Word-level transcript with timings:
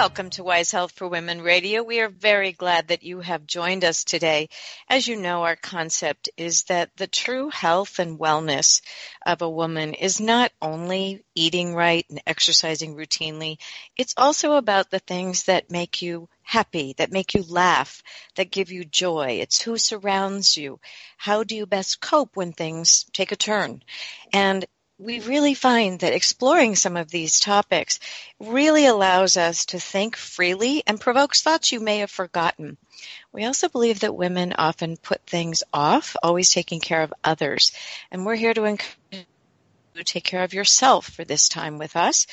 Welcome 0.00 0.30
to 0.30 0.44
Wise 0.44 0.72
Health 0.72 0.92
for 0.92 1.08
Women 1.08 1.42
Radio. 1.42 1.82
We 1.82 2.00
are 2.00 2.08
very 2.08 2.52
glad 2.52 2.88
that 2.88 3.02
you 3.02 3.20
have 3.20 3.46
joined 3.46 3.84
us 3.84 4.02
today. 4.02 4.48
As 4.88 5.06
you 5.06 5.14
know, 5.14 5.42
our 5.42 5.56
concept 5.56 6.30
is 6.38 6.64
that 6.64 6.96
the 6.96 7.06
true 7.06 7.50
health 7.50 7.98
and 7.98 8.18
wellness 8.18 8.80
of 9.26 9.42
a 9.42 9.50
woman 9.50 9.92
is 9.92 10.18
not 10.18 10.52
only 10.62 11.22
eating 11.34 11.74
right 11.74 12.06
and 12.08 12.22
exercising 12.26 12.96
routinely, 12.96 13.58
it's 13.94 14.14
also 14.16 14.54
about 14.54 14.88
the 14.88 15.00
things 15.00 15.44
that 15.44 15.70
make 15.70 16.00
you 16.00 16.30
happy, 16.42 16.94
that 16.96 17.12
make 17.12 17.34
you 17.34 17.44
laugh, 17.46 18.02
that 18.36 18.50
give 18.50 18.72
you 18.72 18.86
joy. 18.86 19.40
It's 19.42 19.60
who 19.60 19.76
surrounds 19.76 20.56
you. 20.56 20.80
How 21.18 21.44
do 21.44 21.54
you 21.54 21.66
best 21.66 22.00
cope 22.00 22.38
when 22.38 22.54
things 22.54 23.04
take 23.12 23.32
a 23.32 23.36
turn? 23.36 23.82
And 24.32 24.64
we 25.00 25.20
really 25.20 25.54
find 25.54 26.00
that 26.00 26.12
exploring 26.12 26.76
some 26.76 26.94
of 26.94 27.10
these 27.10 27.40
topics 27.40 27.98
really 28.38 28.84
allows 28.84 29.38
us 29.38 29.64
to 29.64 29.80
think 29.80 30.14
freely 30.14 30.82
and 30.86 31.00
provokes 31.00 31.40
thoughts 31.40 31.72
you 31.72 31.80
may 31.80 31.98
have 31.98 32.10
forgotten. 32.10 32.76
We 33.32 33.46
also 33.46 33.70
believe 33.70 34.00
that 34.00 34.14
women 34.14 34.52
often 34.58 34.98
put 34.98 35.22
things 35.26 35.64
off, 35.72 36.16
always 36.22 36.50
taking 36.50 36.80
care 36.80 37.02
of 37.02 37.14
others. 37.24 37.72
And 38.10 38.26
we're 38.26 38.34
here 38.34 38.52
to 38.52 38.64
encourage 38.64 38.96
you 39.12 39.24
to 39.94 40.04
take 40.04 40.24
care 40.24 40.44
of 40.44 40.52
yourself 40.52 41.08
for 41.08 41.24
this 41.24 41.48
time 41.48 41.78
with 41.78 41.96
us. 41.96 42.26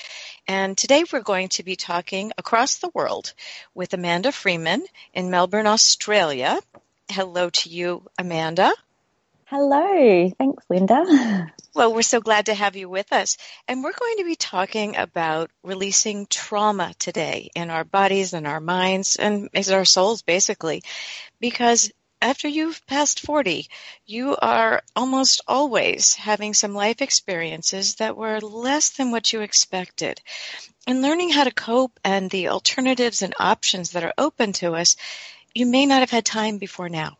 And 0.45 0.77
today 0.77 1.05
we're 1.11 1.21
going 1.21 1.47
to 1.49 1.63
be 1.63 1.77
talking 1.77 2.33
across 2.37 2.77
the 2.77 2.91
world 2.93 3.33
with 3.73 3.93
Amanda 3.93 4.33
Freeman 4.33 4.85
in 5.13 5.31
Melbourne, 5.31 5.67
Australia. 5.67 6.59
Hello 7.09 7.49
to 7.49 7.69
you, 7.69 8.03
Amanda. 8.19 8.73
Hello. 9.49 10.29
Thanks, 10.37 10.65
Linda. 10.69 11.53
Well, 11.73 11.93
we're 11.93 12.01
so 12.01 12.19
glad 12.19 12.47
to 12.47 12.55
have 12.55 12.75
you 12.75 12.89
with 12.89 13.13
us. 13.13 13.37
And 13.67 13.83
we're 13.83 13.93
going 13.93 14.17
to 14.17 14.25
be 14.25 14.35
talking 14.35 14.97
about 14.97 15.51
releasing 15.63 16.25
trauma 16.25 16.95
today 16.97 17.51
in 17.55 17.69
our 17.69 17.83
bodies 17.83 18.33
and 18.33 18.47
our 18.47 18.59
minds 18.59 19.15
and 19.15 19.47
our 19.71 19.85
souls, 19.85 20.23
basically. 20.23 20.81
Because 21.39 21.91
after 22.19 22.47
you've 22.47 22.83
passed 22.87 23.19
40, 23.19 23.69
you 24.07 24.35
are 24.35 24.81
almost 24.95 25.41
always 25.47 26.15
having 26.15 26.55
some 26.55 26.73
life 26.73 27.03
experiences 27.03 27.95
that 27.95 28.17
were 28.17 28.39
less 28.39 28.89
than 28.89 29.11
what 29.11 29.31
you 29.31 29.41
expected. 29.41 30.19
And 30.87 31.03
learning 31.03 31.29
how 31.29 31.43
to 31.43 31.53
cope 31.53 31.99
and 32.03 32.29
the 32.31 32.49
alternatives 32.49 33.21
and 33.21 33.35
options 33.39 33.91
that 33.91 34.03
are 34.03 34.15
open 34.17 34.53
to 34.53 34.73
us, 34.73 34.95
you 35.53 35.67
may 35.67 35.85
not 35.85 35.99
have 35.99 36.11
had 36.11 36.25
time 36.25 36.57
before 36.57 36.89
now. 36.89 37.17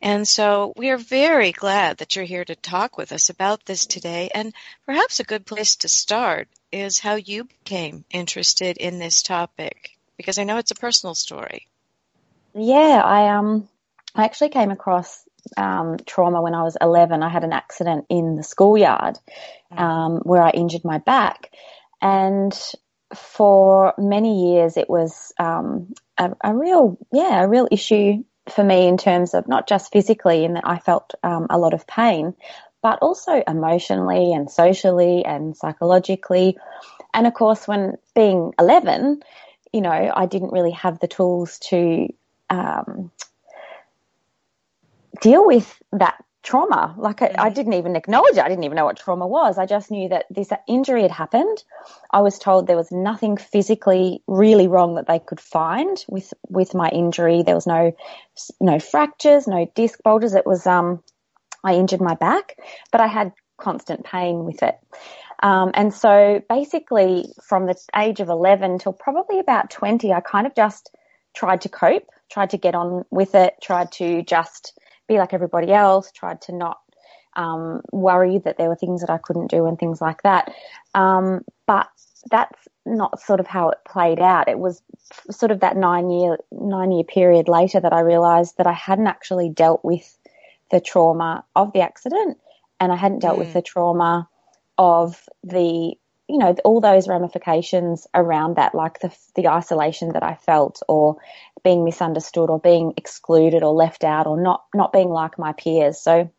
And 0.00 0.26
so 0.26 0.72
we 0.76 0.90
are 0.90 0.98
very 0.98 1.52
glad 1.52 1.98
that 1.98 2.16
you're 2.16 2.24
here 2.24 2.44
to 2.44 2.54
talk 2.56 2.96
with 2.96 3.12
us 3.12 3.30
about 3.30 3.64
this 3.64 3.86
today. 3.86 4.30
And 4.34 4.54
perhaps 4.84 5.20
a 5.20 5.24
good 5.24 5.46
place 5.46 5.76
to 5.76 5.88
start 5.88 6.48
is 6.72 6.98
how 6.98 7.14
you 7.14 7.44
became 7.44 8.04
interested 8.10 8.76
in 8.76 8.98
this 8.98 9.22
topic, 9.22 9.96
because 10.16 10.38
I 10.38 10.44
know 10.44 10.58
it's 10.58 10.70
a 10.70 10.76
personal 10.76 11.14
story. 11.14 11.68
Yeah, 12.54 13.02
I 13.04 13.36
um, 13.36 13.68
I 14.14 14.24
actually 14.24 14.48
came 14.48 14.70
across 14.70 15.22
um, 15.56 15.98
trauma 16.06 16.40
when 16.40 16.54
I 16.54 16.62
was 16.62 16.76
11. 16.80 17.22
I 17.22 17.28
had 17.28 17.44
an 17.44 17.52
accident 17.52 18.06
in 18.08 18.36
the 18.36 18.42
schoolyard 18.42 19.18
mm. 19.72 19.78
um, 19.78 20.20
where 20.24 20.42
I 20.42 20.50
injured 20.50 20.84
my 20.84 20.98
back, 20.98 21.52
and 22.00 22.58
for 23.14 23.94
many 23.98 24.52
years 24.52 24.76
it 24.76 24.88
was 24.88 25.32
um, 25.38 25.92
a, 26.18 26.32
a, 26.42 26.54
real, 26.54 26.98
yeah, 27.12 27.42
a 27.42 27.48
real 27.48 27.68
issue 27.70 28.24
for 28.50 28.64
me 28.64 28.86
in 28.86 28.96
terms 28.96 29.34
of 29.34 29.48
not 29.48 29.68
just 29.68 29.92
physically, 29.92 30.44
in 30.44 30.54
that 30.54 30.64
I 30.66 30.78
felt 30.78 31.14
um, 31.22 31.46
a 31.50 31.58
lot 31.58 31.74
of 31.74 31.86
pain, 31.86 32.34
but 32.82 33.00
also 33.00 33.42
emotionally 33.46 34.32
and 34.32 34.50
socially 34.50 35.24
and 35.24 35.56
psychologically. 35.56 36.56
And 37.12 37.26
of 37.26 37.34
course, 37.34 37.66
when 37.66 37.96
being 38.14 38.52
11, 38.58 39.22
you 39.72 39.80
know, 39.80 40.12
I 40.14 40.26
didn't 40.26 40.52
really 40.52 40.72
have 40.72 41.00
the 41.00 41.08
tools 41.08 41.58
to 41.70 42.08
um, 42.50 43.10
deal 45.20 45.44
with 45.46 45.82
that 45.92 46.22
trauma. 46.46 46.94
Like 46.96 47.20
I, 47.22 47.34
I, 47.36 47.50
didn't 47.50 47.72
even 47.72 47.96
acknowledge 47.96 48.36
it. 48.36 48.44
I 48.44 48.48
didn't 48.48 48.64
even 48.64 48.76
know 48.76 48.84
what 48.84 48.96
trauma 48.96 49.26
was. 49.26 49.58
I 49.58 49.66
just 49.66 49.90
knew 49.90 50.08
that 50.10 50.26
this 50.30 50.50
injury 50.68 51.02
had 51.02 51.10
happened. 51.10 51.64
I 52.12 52.20
was 52.20 52.38
told 52.38 52.66
there 52.66 52.76
was 52.76 52.92
nothing 52.92 53.36
physically 53.36 54.22
really 54.28 54.68
wrong 54.68 54.94
that 54.94 55.08
they 55.08 55.18
could 55.18 55.40
find 55.40 56.02
with 56.08 56.32
with 56.48 56.72
my 56.72 56.88
injury. 56.88 57.42
There 57.42 57.56
was 57.56 57.66
no 57.66 57.94
no 58.60 58.78
fractures, 58.78 59.48
no 59.48 59.70
disc 59.74 60.00
bulges. 60.04 60.34
It 60.34 60.46
was 60.46 60.66
um 60.66 61.02
I 61.64 61.74
injured 61.74 62.00
my 62.00 62.14
back, 62.14 62.56
but 62.92 63.00
I 63.00 63.08
had 63.08 63.32
constant 63.58 64.04
pain 64.04 64.44
with 64.44 64.62
it. 64.62 64.78
Um, 65.42 65.72
and 65.74 65.92
so 65.92 66.42
basically 66.48 67.26
from 67.42 67.66
the 67.66 67.76
age 67.94 68.20
of 68.20 68.28
11 68.28 68.78
till 68.78 68.92
probably 68.92 69.38
about 69.38 69.70
20, 69.70 70.12
I 70.12 70.20
kind 70.20 70.46
of 70.46 70.54
just 70.54 70.94
tried 71.34 71.62
to 71.62 71.68
cope, 71.68 72.08
tried 72.30 72.50
to 72.50 72.56
get 72.56 72.74
on 72.74 73.04
with 73.10 73.34
it, 73.34 73.54
tried 73.60 73.92
to 73.92 74.22
just 74.22 74.78
be 75.08 75.18
like 75.18 75.32
everybody 75.32 75.72
else, 75.72 76.10
tried 76.12 76.40
to 76.42 76.52
not 76.52 76.80
um, 77.36 77.82
worry 77.92 78.38
that 78.38 78.58
there 78.58 78.68
were 78.68 78.76
things 78.76 79.00
that 79.02 79.10
I 79.10 79.18
couldn't 79.18 79.50
do 79.50 79.66
and 79.66 79.78
things 79.78 80.00
like 80.00 80.22
that. 80.22 80.52
Um, 80.94 81.44
but 81.66 81.88
that's 82.30 82.66
not 82.84 83.20
sort 83.20 83.40
of 83.40 83.46
how 83.46 83.68
it 83.70 83.78
played 83.86 84.20
out. 84.20 84.48
It 84.48 84.58
was 84.58 84.82
sort 85.30 85.52
of 85.52 85.60
that 85.60 85.76
nine 85.76 86.10
year 86.10 86.38
nine 86.50 86.92
year 86.92 87.04
period 87.04 87.48
later 87.48 87.80
that 87.80 87.92
I 87.92 88.00
realised 88.00 88.56
that 88.56 88.66
I 88.66 88.72
hadn't 88.72 89.06
actually 89.06 89.50
dealt 89.50 89.84
with 89.84 90.18
the 90.70 90.80
trauma 90.80 91.44
of 91.54 91.72
the 91.72 91.80
accident, 91.80 92.38
and 92.80 92.90
I 92.92 92.96
hadn't 92.96 93.20
dealt 93.20 93.36
mm. 93.36 93.40
with 93.40 93.52
the 93.52 93.62
trauma 93.62 94.28
of 94.78 95.28
the 95.44 95.94
you 96.28 96.38
know 96.38 96.54
all 96.64 96.80
those 96.80 97.08
ramifications 97.08 98.06
around 98.14 98.56
that, 98.56 98.74
like 98.74 99.00
the 99.00 99.14
the 99.34 99.48
isolation 99.48 100.12
that 100.12 100.22
I 100.22 100.34
felt, 100.34 100.82
or 100.88 101.16
being 101.62 101.84
misunderstood 101.84 102.50
or 102.50 102.58
being 102.58 102.94
excluded 102.96 103.62
or 103.62 103.72
left 103.74 104.04
out 104.04 104.26
or 104.26 104.40
not 104.40 104.64
not 104.74 104.92
being 104.92 105.08
like 105.08 105.38
my 105.38 105.52
peers. 105.52 106.00
So 106.00 106.30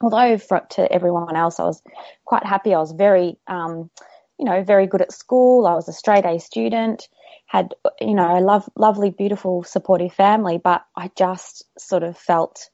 although 0.00 0.38
for, 0.38 0.60
to 0.70 0.92
everyone 0.92 1.36
else 1.36 1.58
I 1.58 1.64
was 1.64 1.82
quite 2.24 2.44
happy, 2.44 2.74
I 2.74 2.78
was 2.78 2.92
very 2.92 3.38
um, 3.46 3.90
you 4.38 4.44
know 4.44 4.62
very 4.64 4.86
good 4.86 5.02
at 5.02 5.12
school. 5.12 5.66
I 5.66 5.74
was 5.74 5.88
a 5.88 5.92
straight 5.92 6.24
A 6.24 6.38
student, 6.38 7.08
had 7.46 7.74
you 8.00 8.14
know 8.14 8.38
a 8.38 8.40
love, 8.40 8.68
lovely, 8.76 9.10
beautiful, 9.10 9.62
supportive 9.62 10.12
family, 10.12 10.58
but 10.62 10.84
I 10.96 11.10
just 11.16 11.64
sort 11.78 12.02
of 12.02 12.18
felt 12.18 12.70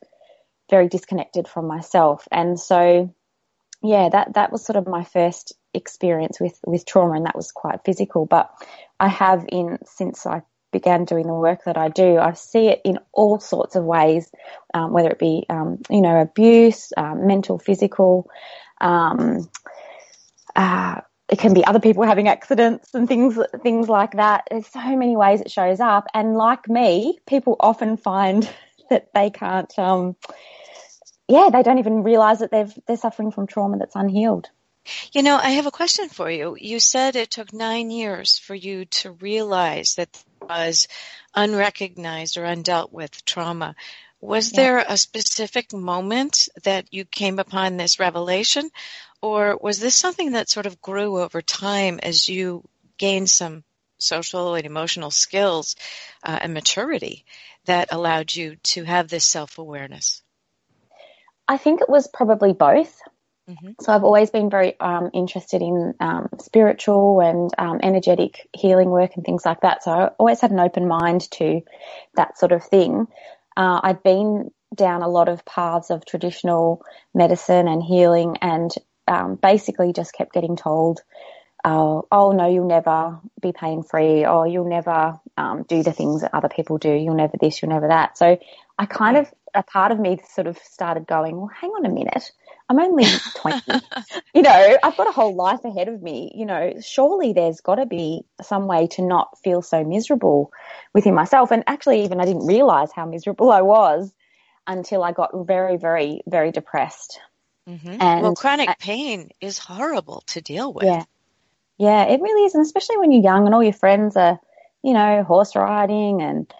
very 0.70 0.88
disconnected 0.88 1.46
from 1.46 1.66
myself, 1.66 2.26
and 2.32 2.58
so 2.58 3.14
yeah, 3.82 4.08
that 4.08 4.34
that 4.34 4.50
was 4.50 4.64
sort 4.64 4.76
of 4.76 4.86
my 4.86 5.04
first 5.04 5.52
experience 5.74 6.40
with 6.40 6.58
with 6.66 6.86
trauma, 6.86 7.14
and 7.14 7.26
that 7.26 7.36
was 7.36 7.52
quite 7.52 7.84
physical. 7.84 8.26
But 8.26 8.50
I 9.00 9.08
have 9.08 9.44
in 9.48 9.78
since 9.84 10.26
I 10.26 10.42
began 10.74 11.04
doing 11.04 11.26
the 11.26 11.32
work 11.32 11.64
that 11.64 11.78
I 11.78 11.88
do, 11.88 12.18
I 12.18 12.32
see 12.32 12.66
it 12.66 12.82
in 12.84 12.98
all 13.12 13.38
sorts 13.38 13.76
of 13.76 13.84
ways, 13.84 14.30
um, 14.74 14.92
whether 14.92 15.08
it 15.08 15.20
be, 15.20 15.46
um, 15.48 15.78
you 15.88 16.02
know, 16.02 16.20
abuse, 16.20 16.92
um, 16.96 17.26
mental, 17.26 17.58
physical. 17.58 18.28
Um, 18.80 19.48
uh, 20.56 21.00
it 21.30 21.38
can 21.38 21.54
be 21.54 21.64
other 21.64 21.80
people 21.80 22.02
having 22.12 22.28
accidents 22.28 22.92
and 22.92 23.08
things, 23.08 23.38
things 23.62 23.88
like 23.88 24.16
that. 24.16 24.48
There's 24.50 24.66
so 24.66 24.96
many 24.96 25.16
ways 25.16 25.40
it 25.40 25.50
shows 25.50 25.80
up, 25.80 26.06
and 26.12 26.34
like 26.34 26.68
me, 26.68 27.18
people 27.26 27.56
often 27.60 27.96
find 27.96 28.50
that 28.90 29.08
they 29.14 29.30
can't. 29.30 29.72
Um, 29.78 30.16
yeah, 31.28 31.48
they 31.50 31.62
don't 31.62 31.78
even 31.78 32.02
realize 32.02 32.40
that 32.40 32.50
they've 32.50 32.72
they're 32.86 32.96
suffering 32.96 33.30
from 33.30 33.46
trauma 33.46 33.78
that's 33.78 33.96
unhealed. 33.96 34.50
You 35.12 35.22
know, 35.22 35.36
I 35.36 35.50
have 35.50 35.66
a 35.66 35.70
question 35.70 36.08
for 36.08 36.30
you. 36.30 36.56
You 36.60 36.78
said 36.80 37.16
it 37.16 37.30
took 37.30 37.52
nine 37.52 37.90
years 37.90 38.38
for 38.38 38.54
you 38.54 38.84
to 38.86 39.12
realize 39.12 39.94
that 39.94 40.12
there 40.12 40.48
was 40.48 40.88
unrecognized 41.34 42.36
or 42.36 42.42
undealt 42.42 42.92
with 42.92 43.24
trauma. 43.24 43.74
Was 44.20 44.52
yeah. 44.52 44.56
there 44.56 44.84
a 44.86 44.96
specific 44.96 45.72
moment 45.72 46.48
that 46.64 46.92
you 46.92 47.04
came 47.04 47.38
upon 47.38 47.76
this 47.76 47.98
revelation, 47.98 48.70
or 49.22 49.58
was 49.60 49.80
this 49.80 49.94
something 49.94 50.32
that 50.32 50.50
sort 50.50 50.66
of 50.66 50.80
grew 50.80 51.20
over 51.20 51.42
time 51.42 51.98
as 52.02 52.28
you 52.28 52.62
gained 52.98 53.30
some 53.30 53.64
social 53.98 54.54
and 54.54 54.66
emotional 54.66 55.10
skills 55.10 55.76
uh, 56.22 56.38
and 56.42 56.54
maturity 56.54 57.24
that 57.64 57.88
allowed 57.92 58.34
you 58.34 58.56
to 58.56 58.84
have 58.84 59.08
this 59.08 59.24
self 59.24 59.58
awareness? 59.58 60.22
I 61.46 61.58
think 61.58 61.80
it 61.80 61.88
was 61.88 62.06
probably 62.06 62.52
both. 62.52 63.00
Mm-hmm. 63.48 63.72
So 63.80 63.92
I've 63.92 64.04
always 64.04 64.30
been 64.30 64.48
very 64.48 64.78
um, 64.80 65.10
interested 65.12 65.60
in 65.60 65.94
um, 66.00 66.28
spiritual 66.40 67.20
and 67.20 67.50
um, 67.58 67.80
energetic 67.82 68.48
healing 68.56 68.88
work 68.88 69.16
and 69.16 69.24
things 69.24 69.44
like 69.44 69.60
that. 69.60 69.82
So 69.82 69.90
I 69.90 70.06
always 70.18 70.40
had 70.40 70.50
an 70.50 70.60
open 70.60 70.88
mind 70.88 71.30
to 71.32 71.60
that 72.14 72.38
sort 72.38 72.52
of 72.52 72.64
thing. 72.64 73.06
Uh, 73.56 73.80
I'd 73.82 74.02
been 74.02 74.50
down 74.74 75.02
a 75.02 75.08
lot 75.08 75.28
of 75.28 75.44
paths 75.44 75.90
of 75.90 76.06
traditional 76.06 76.82
medicine 77.14 77.68
and 77.68 77.82
healing, 77.82 78.38
and 78.40 78.70
um, 79.06 79.36
basically 79.36 79.92
just 79.92 80.14
kept 80.14 80.32
getting 80.32 80.56
told, 80.56 81.02
oh, 81.64 82.06
"Oh 82.10 82.32
no, 82.32 82.48
you'll 82.48 82.66
never 82.66 83.20
be 83.40 83.52
pain 83.52 83.82
free, 83.82 84.24
or 84.24 84.46
you'll 84.46 84.68
never 84.68 85.20
um, 85.36 85.64
do 85.68 85.82
the 85.82 85.92
things 85.92 86.22
that 86.22 86.34
other 86.34 86.48
people 86.48 86.78
do. 86.78 86.92
You'll 86.92 87.14
never 87.14 87.36
this, 87.38 87.60
you'll 87.60 87.70
never 87.72 87.88
that." 87.88 88.18
So 88.18 88.38
I 88.78 88.86
kind 88.86 89.18
of 89.18 89.32
a 89.52 89.62
part 89.62 89.92
of 89.92 90.00
me 90.00 90.18
sort 90.30 90.46
of 90.46 90.58
started 90.58 91.06
going, 91.06 91.36
"Well, 91.36 91.50
hang 91.54 91.70
on 91.70 91.86
a 91.86 91.90
minute." 91.90 92.32
I'm 92.68 92.78
only 92.78 93.04
20. 93.36 93.60
you 94.34 94.42
know, 94.42 94.78
I've 94.82 94.96
got 94.96 95.08
a 95.08 95.12
whole 95.12 95.34
life 95.34 95.64
ahead 95.64 95.88
of 95.88 96.02
me. 96.02 96.32
You 96.34 96.46
know, 96.46 96.74
surely 96.82 97.32
there's 97.32 97.60
got 97.60 97.76
to 97.76 97.86
be 97.86 98.24
some 98.42 98.66
way 98.66 98.86
to 98.92 99.02
not 99.02 99.38
feel 99.42 99.62
so 99.62 99.84
miserable 99.84 100.50
within 100.92 101.14
myself. 101.14 101.50
And 101.50 101.64
actually, 101.66 102.04
even 102.04 102.20
I 102.20 102.24
didn't 102.24 102.46
realize 102.46 102.90
how 102.92 103.06
miserable 103.06 103.50
I 103.50 103.62
was 103.62 104.12
until 104.66 105.04
I 105.04 105.12
got 105.12 105.30
very, 105.46 105.76
very, 105.76 106.22
very 106.26 106.52
depressed. 106.52 107.20
Mm-hmm. 107.68 107.96
And 108.00 108.22
well, 108.22 108.34
chronic 108.34 108.68
I, 108.68 108.74
pain 108.78 109.30
is 109.40 109.58
horrible 109.58 110.22
to 110.28 110.40
deal 110.40 110.72
with. 110.72 110.84
Yeah. 110.84 111.04
Yeah, 111.76 112.04
it 112.04 112.20
really 112.20 112.46
is. 112.46 112.54
And 112.54 112.64
especially 112.64 112.98
when 112.98 113.10
you're 113.10 113.22
young 113.22 113.46
and 113.46 113.54
all 113.54 113.62
your 113.62 113.72
friends 113.72 114.16
are, 114.16 114.38
you 114.82 114.92
know, 114.92 115.24
horse 115.24 115.56
riding 115.56 116.22
and 116.22 116.52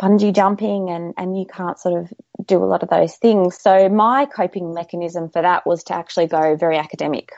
bungee 0.00 0.34
jumping 0.34 0.90
and, 0.90 1.14
and 1.16 1.38
you 1.38 1.44
can't 1.44 1.78
sort 1.78 2.02
of 2.02 2.12
do 2.46 2.62
a 2.62 2.66
lot 2.66 2.82
of 2.82 2.88
those 2.88 3.16
things. 3.16 3.58
So 3.58 3.88
my 3.88 4.26
coping 4.26 4.74
mechanism 4.74 5.28
for 5.28 5.42
that 5.42 5.66
was 5.66 5.84
to 5.84 5.94
actually 5.94 6.26
go 6.26 6.56
very 6.56 6.78
academic. 6.78 7.32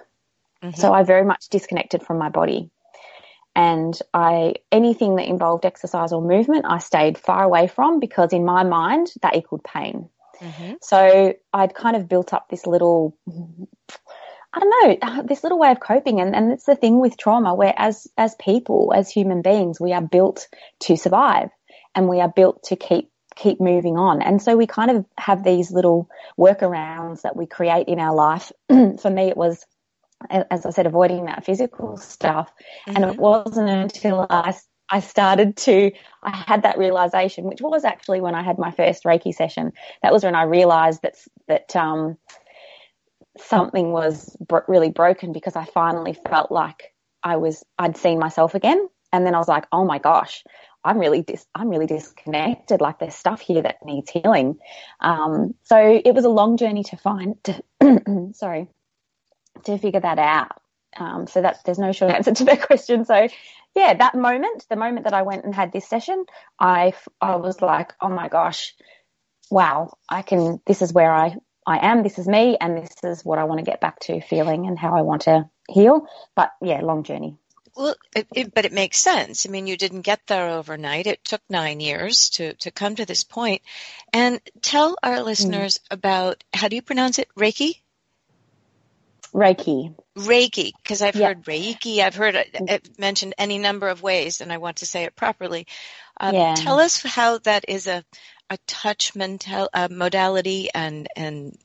Mm-hmm. 0.63 0.81
So 0.81 0.93
I 0.93 1.03
very 1.03 1.25
much 1.25 1.49
disconnected 1.49 2.03
from 2.03 2.19
my 2.19 2.29
body. 2.29 2.71
And 3.57 3.97
I, 4.13 4.55
anything 4.73 5.17
that 5.17 5.29
involved 5.29 5.65
exercise 5.65 6.13
or 6.13 6.21
movement, 6.21 6.65
I 6.69 6.79
stayed 6.79 7.19
far 7.19 7.45
away 7.45 7.69
from 7.69 8.01
because 8.01 8.33
in 8.33 8.45
my 8.45 8.65
mind 8.65 9.13
that 9.23 9.37
equaled 9.37 9.63
pain. 9.63 10.09
Mm-hmm. 10.41 10.75
So 10.83 11.35
I'd 11.53 11.75
kind 11.75 11.97
of 11.97 12.09
built 12.09 12.33
up 12.33 12.49
this 12.49 12.67
little, 12.67 13.17
I 14.53 14.59
don't 14.59 15.03
know, 15.03 15.23
this 15.23 15.45
little 15.45 15.59
way 15.59 15.71
of 15.71 15.79
coping. 15.79 16.21
And, 16.21 16.35
and 16.35 16.51
it's 16.51 16.65
the 16.65 16.75
thing 16.75 16.99
with 16.99 17.17
trauma 17.17 17.55
where 17.55 17.75
as, 17.77 18.09
as 18.19 18.35
people, 18.41 18.93
as 18.95 19.09
human 19.09 19.43
beings, 19.43 19.79
we 19.79 19.93
are 19.93 20.03
built 20.03 20.49
to 20.81 20.97
survive 20.97 21.51
and 21.95 22.09
we 22.09 22.21
are 22.21 22.29
built 22.29 22.65
to 22.65 22.77
keep 22.77 23.11
keep 23.37 23.61
moving 23.61 23.97
on. 23.97 24.23
And 24.23 24.41
so 24.41 24.57
we 24.57 24.67
kind 24.67 24.91
of 24.91 25.05
have 25.19 25.45
these 25.45 25.71
little 25.71 26.09
workarounds 26.39 27.23
that 27.23 27.37
we 27.37 27.47
create 27.47 27.89
in 27.89 27.99
our 27.99 28.15
life. 28.15 28.53
For 28.69 29.11
me, 29.11 29.29
it 29.29 29.37
was, 29.37 29.67
as 30.31 30.67
I 30.67 30.71
said, 30.71 30.87
avoiding 30.87 31.27
that 31.27 31.45
physical 31.45 31.97
stuff. 31.97 32.51
Mm-hmm. 32.89 32.97
And 32.97 33.05
it 33.05 33.13
mm-hmm. 33.13 33.21
wasn't 33.21 33.71
until 33.71 34.27
I, 34.31 34.55
I 34.89 35.01
started 35.01 35.57
to, 35.59 35.93
I 36.23 36.31
had 36.31 36.63
that 36.63 36.79
realization, 36.79 37.45
which 37.45 37.61
was 37.61 37.85
actually 37.85 38.21
when 38.21 38.35
I 38.35 38.43
had 38.43 38.59
my 38.59 38.71
first 38.71 39.05
Reiki 39.05 39.35
session. 39.35 39.73
That 40.03 40.13
was 40.13 40.25
when 40.25 40.35
I 40.35 40.45
realized 40.45 41.03
that, 41.03 41.17
that, 41.49 41.75
um, 41.77 42.17
something 43.39 43.91
was 43.91 44.37
bro- 44.41 44.63
really 44.69 44.91
broken 44.91 45.33
because 45.33 45.57
I 45.57 45.65
finally 45.65 46.13
felt 46.13 46.53
like 46.53 46.95
I 47.23 47.37
was, 47.37 47.65
I'd 47.79 47.97
seen 47.97 48.19
myself 48.19 48.55
again. 48.55 48.89
And 49.13 49.27
then 49.27 49.35
I 49.35 49.39
was 49.39 49.49
like, 49.49 49.67
oh 49.73 49.85
my 49.85 49.99
gosh, 49.99 50.45
I'm 50.85 50.99
really 50.99 51.23
dis- 51.23 51.47
I'm 51.55 51.69
really 51.69 51.87
disconnected. 51.87 52.81
Like 52.81 52.99
there's 52.99 53.15
stuff 53.15 53.41
here 53.41 53.63
that 53.63 53.85
needs 53.85 54.11
healing. 54.11 54.59
Um, 55.01 55.55
so 55.65 56.01
it 56.05 56.15
was 56.15 56.25
a 56.25 56.29
long 56.29 56.57
journey 56.57 56.85
to 56.85 56.97
find. 56.97 57.37
To, 57.45 57.63
sorry, 58.35 58.69
to 59.65 59.79
figure 59.79 60.01
that 60.01 60.19
out. 60.19 60.61
Um, 60.97 61.27
so 61.27 61.43
that 61.43 61.59
there's 61.65 61.79
no 61.79 61.93
short 61.93 62.13
answer 62.15 62.33
to 62.33 62.45
that 62.45 62.67
question. 62.67 63.05
So 63.05 63.29
yeah, 63.75 63.95
that 63.95 64.15
moment, 64.15 64.67
the 64.69 64.77
moment 64.77 65.05
that 65.05 65.15
I 65.15 65.23
went 65.23 65.45
and 65.45 65.55
had 65.55 65.73
this 65.73 65.89
session, 65.89 66.25
I 66.61 66.93
I 67.21 67.37
was 67.37 67.63
like, 67.63 67.93
oh 68.01 68.09
my 68.09 68.29
gosh, 68.29 68.75
wow, 69.51 69.93
I 70.09 70.23
can. 70.23 70.61
This 70.67 70.83
is 70.83 70.93
where 70.93 71.13
I 71.13 71.37
I 71.67 71.79
am. 71.87 72.03
This 72.03 72.19
is 72.19 72.29
me, 72.29 72.57
and 72.61 72.77
this 72.79 72.95
is 73.03 73.25
what 73.25 73.39
I 73.39 73.45
want 73.45 73.59
to 73.61 73.65
get 73.65 73.81
back 73.81 74.01
to 74.01 74.21
feeling 74.21 74.67
and 74.67 74.79
how 74.79 74.97
I 74.97 75.03
want 75.03 75.23
to 75.23 75.49
heal. 75.71 76.07
But 76.37 76.53
yeah, 76.63 76.81
long 76.83 77.05
journey. 77.05 77.39
Well, 77.77 77.97
it, 78.15 78.27
it, 78.35 78.55
but 78.55 78.65
it 78.65 78.73
makes 78.73 78.99
sense. 78.99 79.47
I 79.47 79.51
mean, 79.51 79.67
you 79.67 79.77
didn't 79.77 80.03
get 80.03 80.21
there 80.27 80.51
overnight. 80.51 81.09
It 81.09 81.25
took 81.25 81.41
nine 81.51 81.81
years 81.81 82.31
to, 82.31 82.55
to 82.55 82.71
come 82.71 82.95
to 82.97 83.05
this 83.05 83.25
point. 83.25 83.63
And 84.13 84.41
tell 84.63 84.97
our 85.03 85.19
hmm. 85.19 85.25
listeners 85.25 85.79
mm. 85.79 85.95
about, 85.95 86.45
how 86.53 86.69
do 86.69 86.77
you 86.77 86.83
pronounce 86.83 87.19
it? 87.19 87.29
Reiki? 87.37 87.81
Reiki. 89.35 89.93
Reiki, 90.17 90.73
because 90.81 91.03
I've 91.03 91.17
yeah. 91.17 91.29
heard 91.29 91.45
Reiki. 91.45 91.99
I've 91.99 92.15
heard 92.15 92.37
it, 92.37 92.51
it, 92.55 92.99
mentioned 92.99 93.35
any 93.37 93.59
number 93.59 93.89
of 93.89 94.03
ways, 94.03 94.41
and 94.41 94.53
I 94.53 94.59
want 94.59 94.77
to 94.77 94.87
say 94.87 95.03
it 95.03 95.17
properly. 95.17 95.67
Um, 96.21 96.35
yeah. 96.35 96.55
Tell 96.55 96.79
us 96.79 97.03
how 97.03 97.39
that 97.39 97.65
is 97.67 97.89
a, 97.89 98.05
a 98.49 98.59
touch 98.69 99.17
mental, 99.17 99.69
uh, 99.75 99.89
modality 99.91 100.69
and, 100.73 101.09
and 101.17 101.59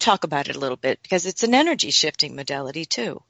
talk 0.00 0.24
about 0.24 0.48
it 0.48 0.56
a 0.56 0.58
little 0.58 0.78
bit, 0.78 1.02
because 1.02 1.26
it's 1.26 1.42
an 1.42 1.54
energy 1.54 1.90
shifting 1.90 2.34
modality 2.34 2.86
too. 2.86 3.22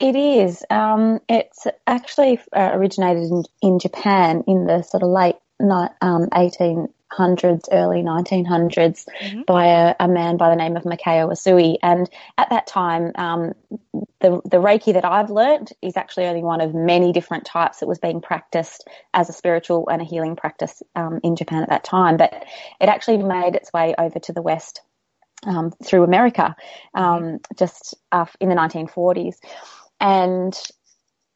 It 0.00 0.16
is. 0.16 0.64
Um, 0.70 1.20
it's 1.28 1.66
actually 1.86 2.40
uh, 2.54 2.70
originated 2.72 3.30
in, 3.30 3.44
in, 3.62 3.78
Japan 3.78 4.42
in 4.46 4.66
the 4.66 4.82
sort 4.82 5.04
of 5.04 5.08
late 5.08 5.36
um, 5.60 6.28
1800s, 6.30 7.68
early 7.70 8.02
1900s 8.02 9.06
mm-hmm. 9.06 9.42
by 9.46 9.66
a, 9.66 9.94
a, 10.00 10.08
man 10.08 10.36
by 10.36 10.50
the 10.50 10.56
name 10.56 10.76
of 10.76 10.82
Mikao 10.82 11.30
Usui. 11.30 11.76
And 11.80 12.10
at 12.36 12.50
that 12.50 12.66
time, 12.66 13.12
um, 13.14 13.52
the, 14.20 14.40
the 14.44 14.56
Reiki 14.56 14.94
that 14.94 15.04
I've 15.04 15.30
learnt 15.30 15.72
is 15.80 15.96
actually 15.96 16.26
only 16.26 16.42
one 16.42 16.60
of 16.60 16.74
many 16.74 17.12
different 17.12 17.44
types 17.44 17.78
that 17.78 17.86
was 17.86 18.00
being 18.00 18.20
practiced 18.20 18.88
as 19.12 19.28
a 19.28 19.32
spiritual 19.32 19.88
and 19.88 20.02
a 20.02 20.04
healing 20.04 20.34
practice 20.34 20.82
um, 20.96 21.20
in 21.22 21.36
Japan 21.36 21.62
at 21.62 21.68
that 21.68 21.84
time. 21.84 22.16
But 22.16 22.32
it 22.80 22.88
actually 22.88 23.18
made 23.18 23.54
its 23.54 23.72
way 23.72 23.94
over 23.96 24.18
to 24.18 24.32
the 24.32 24.42
West 24.42 24.80
um, 25.46 25.72
through 25.84 26.02
America 26.02 26.56
um, 26.94 27.22
mm-hmm. 27.22 27.36
just 27.56 27.94
uh, 28.10 28.26
in 28.40 28.48
the 28.48 28.56
1940s 28.56 29.36
and 30.04 30.54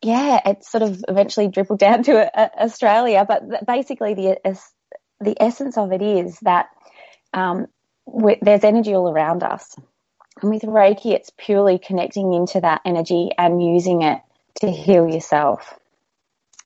yeah, 0.03 0.41
it 0.44 0.62
sort 0.62 0.82
of 0.82 1.03
eventually 1.09 1.49
dribbled 1.49 1.79
down 1.87 2.03
to 2.05 2.38
uh, 2.38 2.49
Australia. 2.61 3.25
But 3.26 3.67
basically, 3.67 4.15
the 4.15 4.38
the 5.20 5.37
essence 5.43 5.76
of 5.76 5.91
it 5.91 6.03
is 6.03 6.38
that 6.43 6.67
um, 7.32 7.67
there's 8.43 8.65
energy 8.65 8.94
all 8.94 9.11
around 9.11 9.43
us, 9.43 9.75
and 10.43 10.50
with 10.50 10.62
Reiki, 10.62 11.12
it's 11.12 11.32
purely 11.38 11.79
connecting 11.79 12.35
into 12.35 12.61
that 12.61 12.82
energy 12.85 13.31
and 13.38 13.62
using 13.62 14.03
it 14.03 14.20
to 14.61 14.70
heal 14.70 15.09
yourself. 15.09 15.79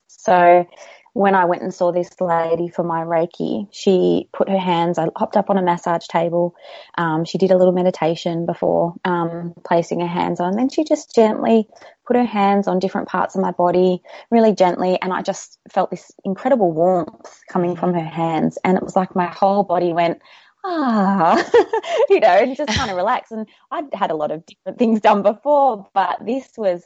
So 0.08 0.66
when 1.14 1.34
I 1.34 1.44
went 1.44 1.62
and 1.62 1.74
saw 1.74 1.92
this 1.92 2.10
lady 2.20 2.68
for 2.68 2.82
my 2.82 3.02
Reiki, 3.02 3.68
she 3.70 4.28
put 4.32 4.48
her 4.48 4.58
hands, 4.58 4.98
I 4.98 5.08
hopped 5.14 5.36
up 5.36 5.50
on 5.50 5.58
a 5.58 5.62
massage 5.62 6.06
table. 6.06 6.54
Um, 6.96 7.24
she 7.24 7.36
did 7.36 7.50
a 7.50 7.58
little 7.58 7.74
meditation 7.74 8.46
before 8.46 8.94
um, 9.04 9.52
placing 9.64 10.00
her 10.00 10.06
hands 10.06 10.40
on. 10.40 10.56
Then 10.56 10.70
she 10.70 10.84
just 10.84 11.14
gently 11.14 11.68
put 12.06 12.16
her 12.16 12.24
hands 12.24 12.66
on 12.66 12.78
different 12.78 13.08
parts 13.08 13.34
of 13.34 13.42
my 13.42 13.50
body, 13.50 14.02
really 14.30 14.54
gently. 14.54 14.98
And 15.02 15.12
I 15.12 15.20
just 15.20 15.58
felt 15.70 15.90
this 15.90 16.10
incredible 16.24 16.72
warmth 16.72 17.40
coming 17.48 17.76
from 17.76 17.92
her 17.92 18.04
hands. 18.04 18.56
And 18.64 18.78
it 18.78 18.82
was 18.82 18.96
like 18.96 19.14
my 19.14 19.26
whole 19.26 19.64
body 19.64 19.92
went, 19.92 20.22
ah, 20.64 21.36
you 22.08 22.20
know, 22.20 22.28
and 22.28 22.56
just 22.56 22.70
kind 22.70 22.90
of 22.90 22.96
relax. 22.96 23.30
And 23.30 23.46
I'd 23.70 23.92
had 23.92 24.10
a 24.10 24.16
lot 24.16 24.30
of 24.30 24.46
different 24.46 24.78
things 24.78 25.00
done 25.00 25.22
before, 25.22 25.88
but 25.92 26.24
this 26.24 26.48
was 26.56 26.82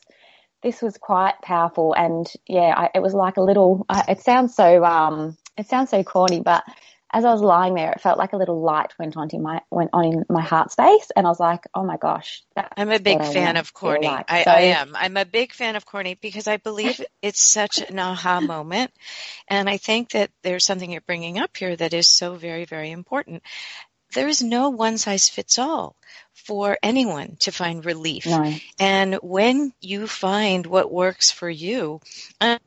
this 0.67 0.83
was 0.83 0.99
quite 0.99 1.35
powerful, 1.43 1.95
and 1.95 2.27
yeah, 2.49 2.75
I, 2.77 2.91
it 2.97 3.01
was 3.01 3.15
like 3.15 3.37
a 3.37 3.41
little. 3.41 3.87
Uh, 3.89 4.03
it 4.09 4.21
sounds 4.21 4.57
so 4.57 4.85
um, 4.85 5.39
it 5.57 5.69
sounds 5.69 5.91
so 5.91 6.03
corny, 6.03 6.41
but 6.41 6.65
as 7.13 7.25
I 7.25 7.31
was 7.31 7.41
lying 7.41 7.75
there, 7.75 7.93
it 7.93 8.01
felt 8.01 8.19
like 8.19 8.33
a 8.33 8.37
little 8.37 8.61
light 8.61 8.93
went 8.99 9.17
on 9.17 9.29
in 9.31 9.43
my 9.43 9.61
went 9.71 9.91
on 9.93 10.05
in 10.05 10.25
my 10.29 10.43
heart 10.43 10.73
space, 10.73 11.13
and 11.15 11.25
I 11.25 11.31
was 11.31 11.39
like, 11.39 11.63
"Oh 11.73 11.85
my 11.85 11.99
gosh!" 11.99 12.43
I'm 12.77 12.91
a 12.91 12.99
big 12.99 13.23
fan 13.23 13.57
of 13.57 13.73
corny. 13.73 14.09
Like. 14.09 14.25
I, 14.29 14.43
so, 14.43 14.51
I, 14.51 14.61
am. 14.63 14.97
I'm 14.97 15.17
a 15.17 15.25
big 15.25 15.53
fan 15.53 15.77
of 15.77 15.87
corny 15.87 16.19
because 16.21 16.49
I 16.49 16.57
believe 16.57 17.01
it's 17.23 17.41
such 17.41 17.79
an 17.79 17.97
aha 18.01 18.41
moment, 18.41 18.91
and 19.47 19.71
I 19.71 19.77
think 19.77 20.11
that 20.11 20.33
there's 20.43 20.65
something 20.65 20.91
you're 20.91 21.01
bringing 21.01 21.39
up 21.39 21.57
here 21.57 21.77
that 21.77 21.95
is 21.95 22.09
so 22.09 22.35
very, 22.35 22.65
very 22.65 22.91
important. 22.91 23.45
There 24.15 24.27
is 24.27 24.43
no 24.43 24.71
one 24.71 24.99
size 24.99 25.29
fits 25.29 25.61
all 25.61 25.95
for 26.47 26.79
anyone 26.83 27.37
to 27.41 27.51
find 27.51 27.85
relief. 27.85 28.25
No. 28.25 28.55
And 28.79 29.15
when 29.17 29.73
you 29.81 30.07
find 30.07 30.65
what 30.65 30.93
works 30.93 31.33
for 31.33 31.51
you, 31.51 32.01
uh, 32.41 32.59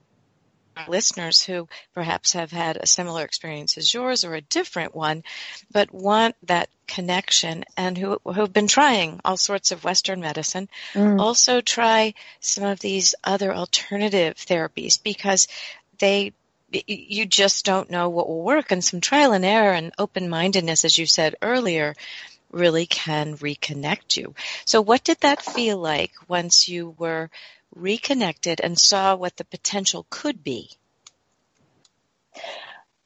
listeners 0.88 1.42
who 1.44 1.68
perhaps 1.94 2.34
have 2.34 2.52
had 2.52 2.78
a 2.78 2.88
similar 2.88 3.24
experience 3.24 3.78
as 3.78 3.94
yours 3.94 4.26
or 4.26 4.36
a 4.36 4.42
different 4.42 4.94
one, 4.94 5.24
but 5.72 5.94
want 5.94 6.36
that 6.44 6.70
connection 6.88 7.64
and 7.78 7.98
who, 7.98 8.20
who 8.24 8.32
have 8.32 8.54
been 8.54 8.68
trying 8.68 9.20
all 9.24 9.38
sorts 9.38 9.72
of 9.72 9.84
Western 9.84 10.20
medicine, 10.20 10.68
mm. 10.94 11.20
also 11.20 11.62
try 11.62 12.14
some 12.42 12.66
of 12.66 12.80
these 12.80 13.16
other 13.24 13.54
alternative 13.54 14.36
therapies 14.36 15.02
because 15.02 15.48
they 16.00 16.34
you 16.72 17.26
just 17.26 17.66
don't 17.66 17.90
know 17.90 18.10
what 18.10 18.28
will 18.28 18.44
work 18.44 18.72
and 18.72 18.84
some 18.84 19.02
trial 19.02 19.32
and 19.32 19.44
error 19.44 19.74
and 19.74 19.92
open 19.98 20.30
mindedness 20.30 20.86
as 20.86 20.96
you 20.96 21.08
said 21.08 21.36
earlier 21.42 21.96
really 22.52 22.86
can 22.86 23.38
reconnect 23.38 24.18
you. 24.18 24.34
So 24.66 24.82
what 24.82 25.04
did 25.04 25.20
that 25.22 25.42
feel 25.42 25.78
like 25.78 26.12
once 26.28 26.68
you 26.68 26.96
were 26.98 27.30
reconnected 27.76 28.60
and 28.62 28.78
saw 28.78 29.16
what 29.16 29.38
the 29.38 29.46
potential 29.46 30.06
could 30.10 30.44
be? 30.44 30.72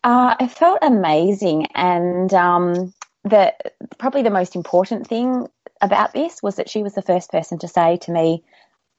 Uh, 0.03 0.35
it 0.39 0.51
felt 0.51 0.79
amazing, 0.81 1.67
and 1.73 2.33
um, 2.33 2.93
the 3.23 3.53
probably 3.97 4.21
the 4.21 4.29
most 4.29 4.55
important 4.55 5.07
thing 5.07 5.47
about 5.79 6.13
this 6.13 6.43
was 6.43 6.57
that 6.57 6.69
she 6.69 6.83
was 6.83 6.93
the 6.93 7.01
first 7.01 7.31
person 7.31 7.57
to 7.59 7.69
say 7.69 7.97
to 7.97 8.11
me, 8.11 8.43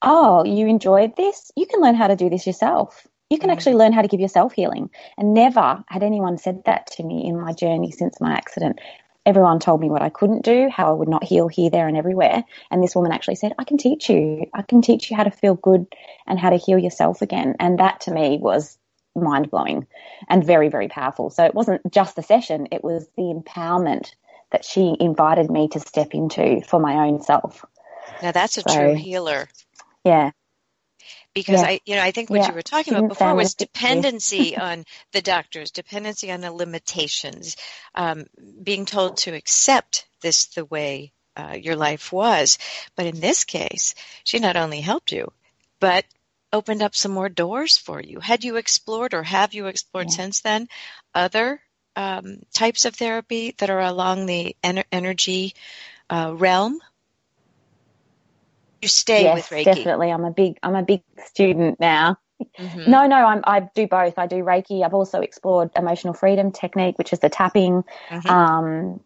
"Oh, 0.00 0.44
you 0.44 0.66
enjoyed 0.66 1.14
this? 1.14 1.50
You 1.56 1.66
can 1.66 1.80
learn 1.80 1.94
how 1.94 2.06
to 2.06 2.16
do 2.16 2.30
this 2.30 2.46
yourself. 2.46 3.06
You 3.28 3.38
can 3.38 3.50
mm. 3.50 3.52
actually 3.52 3.74
learn 3.74 3.92
how 3.92 4.00
to 4.00 4.08
give 4.08 4.20
yourself 4.20 4.54
healing." 4.54 4.90
And 5.18 5.34
never 5.34 5.84
had 5.88 6.02
anyone 6.02 6.38
said 6.38 6.62
that 6.64 6.86
to 6.92 7.02
me 7.02 7.26
in 7.26 7.38
my 7.38 7.52
journey 7.52 7.90
since 7.90 8.18
my 8.18 8.32
accident. 8.32 8.80
Everyone 9.26 9.58
told 9.58 9.80
me 9.80 9.88
what 9.88 10.02
I 10.02 10.10
couldn't 10.10 10.44
do, 10.44 10.68
how 10.68 10.90
I 10.90 10.94
would 10.94 11.08
not 11.08 11.24
heal 11.24 11.48
here, 11.48 11.70
there, 11.70 11.88
and 11.88 11.96
everywhere. 11.96 12.44
And 12.70 12.82
this 12.82 12.94
woman 12.94 13.12
actually 13.12 13.36
said, 13.36 13.54
I 13.58 13.64
can 13.64 13.78
teach 13.78 14.10
you. 14.10 14.46
I 14.52 14.62
can 14.62 14.82
teach 14.82 15.10
you 15.10 15.16
how 15.16 15.24
to 15.24 15.30
feel 15.30 15.54
good 15.54 15.86
and 16.26 16.38
how 16.38 16.50
to 16.50 16.56
heal 16.56 16.78
yourself 16.78 17.22
again. 17.22 17.54
And 17.58 17.78
that 17.78 18.02
to 18.02 18.10
me 18.10 18.38
was 18.38 18.78
mind 19.16 19.50
blowing 19.50 19.86
and 20.28 20.44
very, 20.44 20.68
very 20.68 20.88
powerful. 20.88 21.30
So 21.30 21.44
it 21.44 21.54
wasn't 21.54 21.90
just 21.90 22.16
the 22.16 22.22
session, 22.22 22.68
it 22.70 22.84
was 22.84 23.08
the 23.16 23.22
empowerment 23.22 24.12
that 24.50 24.64
she 24.64 24.96
invited 25.00 25.50
me 25.50 25.68
to 25.68 25.80
step 25.80 26.14
into 26.14 26.60
for 26.62 26.78
my 26.78 27.06
own 27.06 27.22
self. 27.22 27.64
Now 28.22 28.32
that's 28.32 28.56
a 28.58 28.62
so, 28.62 28.74
true 28.74 28.94
healer. 28.94 29.48
Yeah. 30.04 30.30
Because. 31.34 31.62
I, 31.62 31.80
you 31.84 31.96
know, 31.96 32.02
I 32.02 32.12
think 32.12 32.30
what 32.30 32.40
yeah. 32.40 32.48
you 32.48 32.54
were 32.54 32.62
talking 32.62 32.94
about 32.94 33.08
before 33.08 33.34
was 33.34 33.54
dependency 33.54 34.56
on 34.68 34.84
the 35.12 35.22
doctors, 35.22 35.72
dependency 35.72 36.30
on 36.30 36.40
the 36.40 36.52
limitations, 36.52 37.56
um, 37.94 38.26
being 38.62 38.86
told 38.86 39.16
to 39.18 39.34
accept 39.34 40.06
this 40.22 40.46
the 40.46 40.64
way 40.64 41.12
uh, 41.36 41.56
your 41.60 41.76
life 41.76 42.12
was. 42.12 42.58
But 42.96 43.06
in 43.06 43.20
this 43.20 43.44
case, 43.44 43.94
she 44.22 44.38
not 44.38 44.56
only 44.56 44.80
helped 44.80 45.12
you, 45.12 45.32
but 45.80 46.04
opened 46.52 46.82
up 46.82 46.94
some 46.94 47.12
more 47.12 47.28
doors 47.28 47.76
for 47.76 48.00
you. 48.00 48.20
Had 48.20 48.44
you 48.44 48.56
explored 48.56 49.12
or 49.12 49.24
have 49.24 49.54
you 49.54 49.66
explored 49.66 50.06
yeah. 50.10 50.16
since 50.16 50.40
then 50.40 50.68
other 51.14 51.60
um, 51.96 52.38
types 52.52 52.84
of 52.84 52.94
therapy 52.94 53.54
that 53.58 53.70
are 53.70 53.80
along 53.80 54.26
the 54.26 54.56
en- 54.62 54.84
energy 54.92 55.54
uh, 56.08 56.32
realm? 56.34 56.80
You 58.84 58.88
stay 58.88 59.22
yes, 59.22 59.36
with 59.36 59.46
Reiki. 59.46 59.64
Definitely. 59.64 60.10
I'm 60.10 60.26
a 60.26 60.30
big 60.30 60.58
I'm 60.62 60.74
a 60.74 60.82
big 60.82 61.00
student 61.24 61.80
now. 61.80 62.18
Mm-hmm. 62.58 62.90
No, 62.90 63.06
no, 63.06 63.16
I'm, 63.16 63.40
I 63.44 63.70
do 63.74 63.86
both. 63.86 64.18
I 64.18 64.26
do 64.26 64.44
Reiki. 64.44 64.84
I've 64.84 64.92
also 64.92 65.22
explored 65.22 65.70
emotional 65.74 66.12
freedom 66.12 66.52
technique, 66.52 66.98
which 66.98 67.14
is 67.14 67.20
the 67.20 67.30
tapping. 67.30 67.82
Mm-hmm. 68.10 68.28
Um, 68.28 69.00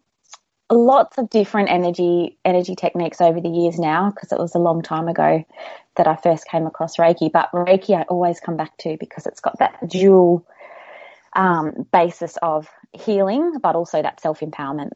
lots 0.69 1.17
of 1.17 1.29
different 1.29 1.69
energy 1.69 2.37
energy 2.43 2.75
techniques 2.75 3.21
over 3.21 3.39
the 3.39 3.47
years 3.47 3.79
now 3.79 4.09
because 4.09 4.33
it 4.33 4.37
was 4.37 4.53
a 4.53 4.59
long 4.59 4.81
time 4.81 5.07
ago 5.07 5.45
that 5.95 6.07
I 6.07 6.17
first 6.17 6.45
came 6.45 6.65
across 6.65 6.97
Reiki. 6.97 7.31
But 7.31 7.49
Reiki, 7.53 7.97
I 7.97 8.01
always 8.01 8.41
come 8.41 8.57
back 8.57 8.75
to 8.79 8.97
because 8.99 9.27
it's 9.27 9.39
got 9.39 9.59
that 9.59 9.87
dual 9.87 10.45
um, 11.31 11.87
basis 11.93 12.37
of 12.41 12.67
healing, 12.91 13.59
but 13.59 13.77
also 13.77 14.01
that 14.01 14.19
self 14.19 14.41
empowerment. 14.41 14.91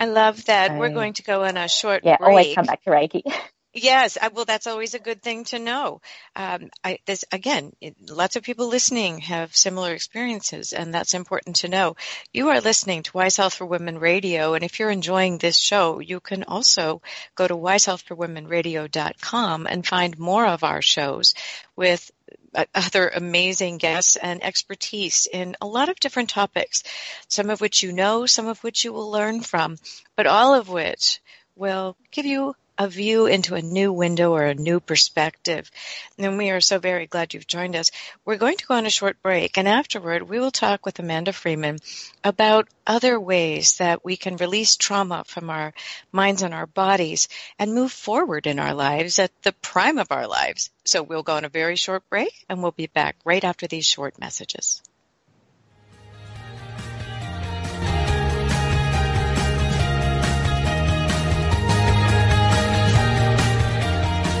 I 0.00 0.06
love 0.06 0.46
that. 0.46 0.70
So, 0.70 0.78
We're 0.78 0.88
going 0.88 1.12
to 1.14 1.22
go 1.22 1.44
on 1.44 1.58
a 1.58 1.68
short 1.68 2.04
yeah, 2.04 2.16
break. 2.16 2.28
always 2.28 2.54
come 2.54 2.64
back 2.64 2.82
to 2.84 2.90
Reiki. 2.90 3.22
Yes, 3.74 4.18
well, 4.34 4.44
that's 4.44 4.66
always 4.66 4.92
a 4.92 4.98
good 4.98 5.22
thing 5.22 5.44
to 5.44 5.58
know. 5.58 6.02
Um, 6.36 6.68
I, 6.84 6.98
this, 7.06 7.24
again, 7.32 7.72
lots 8.06 8.36
of 8.36 8.42
people 8.42 8.68
listening 8.68 9.20
have 9.20 9.56
similar 9.56 9.94
experiences, 9.94 10.74
and 10.74 10.92
that's 10.92 11.14
important 11.14 11.56
to 11.56 11.68
know. 11.68 11.96
You 12.34 12.50
are 12.50 12.60
listening 12.60 13.02
to 13.04 13.16
Wise 13.16 13.38
Health 13.38 13.54
for 13.54 13.64
Women 13.64 13.98
Radio, 13.98 14.52
and 14.52 14.62
if 14.62 14.78
you're 14.78 14.90
enjoying 14.90 15.38
this 15.38 15.56
show, 15.56 16.00
you 16.00 16.20
can 16.20 16.44
also 16.44 17.00
go 17.34 17.48
to 17.48 17.56
wisehealthforwomenradio.com 17.56 19.66
and 19.66 19.86
find 19.86 20.18
more 20.18 20.46
of 20.46 20.64
our 20.64 20.82
shows 20.82 21.32
with 21.74 22.10
uh, 22.54 22.66
other 22.74 23.08
amazing 23.08 23.78
guests 23.78 24.16
and 24.16 24.44
expertise 24.44 25.26
in 25.32 25.56
a 25.62 25.66
lot 25.66 25.88
of 25.88 25.98
different 25.98 26.28
topics, 26.28 26.82
some 27.26 27.48
of 27.48 27.62
which 27.62 27.82
you 27.82 27.92
know, 27.92 28.26
some 28.26 28.48
of 28.48 28.62
which 28.62 28.84
you 28.84 28.92
will 28.92 29.10
learn 29.10 29.40
from, 29.40 29.78
but 30.14 30.26
all 30.26 30.52
of 30.52 30.68
which 30.68 31.22
will 31.56 31.96
give 32.10 32.26
you 32.26 32.54
a 32.78 32.88
view 32.88 33.26
into 33.26 33.54
a 33.54 33.62
new 33.62 33.92
window 33.92 34.32
or 34.32 34.44
a 34.44 34.54
new 34.54 34.80
perspective. 34.80 35.70
And 36.18 36.38
we 36.38 36.50
are 36.50 36.60
so 36.60 36.78
very 36.78 37.06
glad 37.06 37.34
you've 37.34 37.46
joined 37.46 37.76
us. 37.76 37.90
We're 38.24 38.36
going 38.36 38.56
to 38.56 38.66
go 38.66 38.74
on 38.74 38.86
a 38.86 38.90
short 38.90 39.22
break, 39.22 39.58
and 39.58 39.68
afterward, 39.68 40.22
we 40.22 40.38
will 40.38 40.50
talk 40.50 40.84
with 40.86 40.98
Amanda 40.98 41.32
Freeman 41.32 41.78
about 42.24 42.68
other 42.86 43.18
ways 43.18 43.76
that 43.78 44.04
we 44.04 44.16
can 44.16 44.36
release 44.36 44.76
trauma 44.76 45.24
from 45.26 45.50
our 45.50 45.72
minds 46.12 46.42
and 46.42 46.54
our 46.54 46.66
bodies 46.66 47.28
and 47.58 47.74
move 47.74 47.92
forward 47.92 48.46
in 48.46 48.58
our 48.58 48.74
lives 48.74 49.18
at 49.18 49.30
the 49.42 49.52
prime 49.52 49.98
of 49.98 50.10
our 50.10 50.26
lives. 50.26 50.70
So 50.84 51.02
we'll 51.02 51.22
go 51.22 51.36
on 51.36 51.44
a 51.44 51.48
very 51.48 51.76
short 51.76 52.08
break, 52.08 52.44
and 52.48 52.62
we'll 52.62 52.72
be 52.72 52.86
back 52.86 53.16
right 53.24 53.44
after 53.44 53.66
these 53.66 53.86
short 53.86 54.18
messages. 54.18 54.82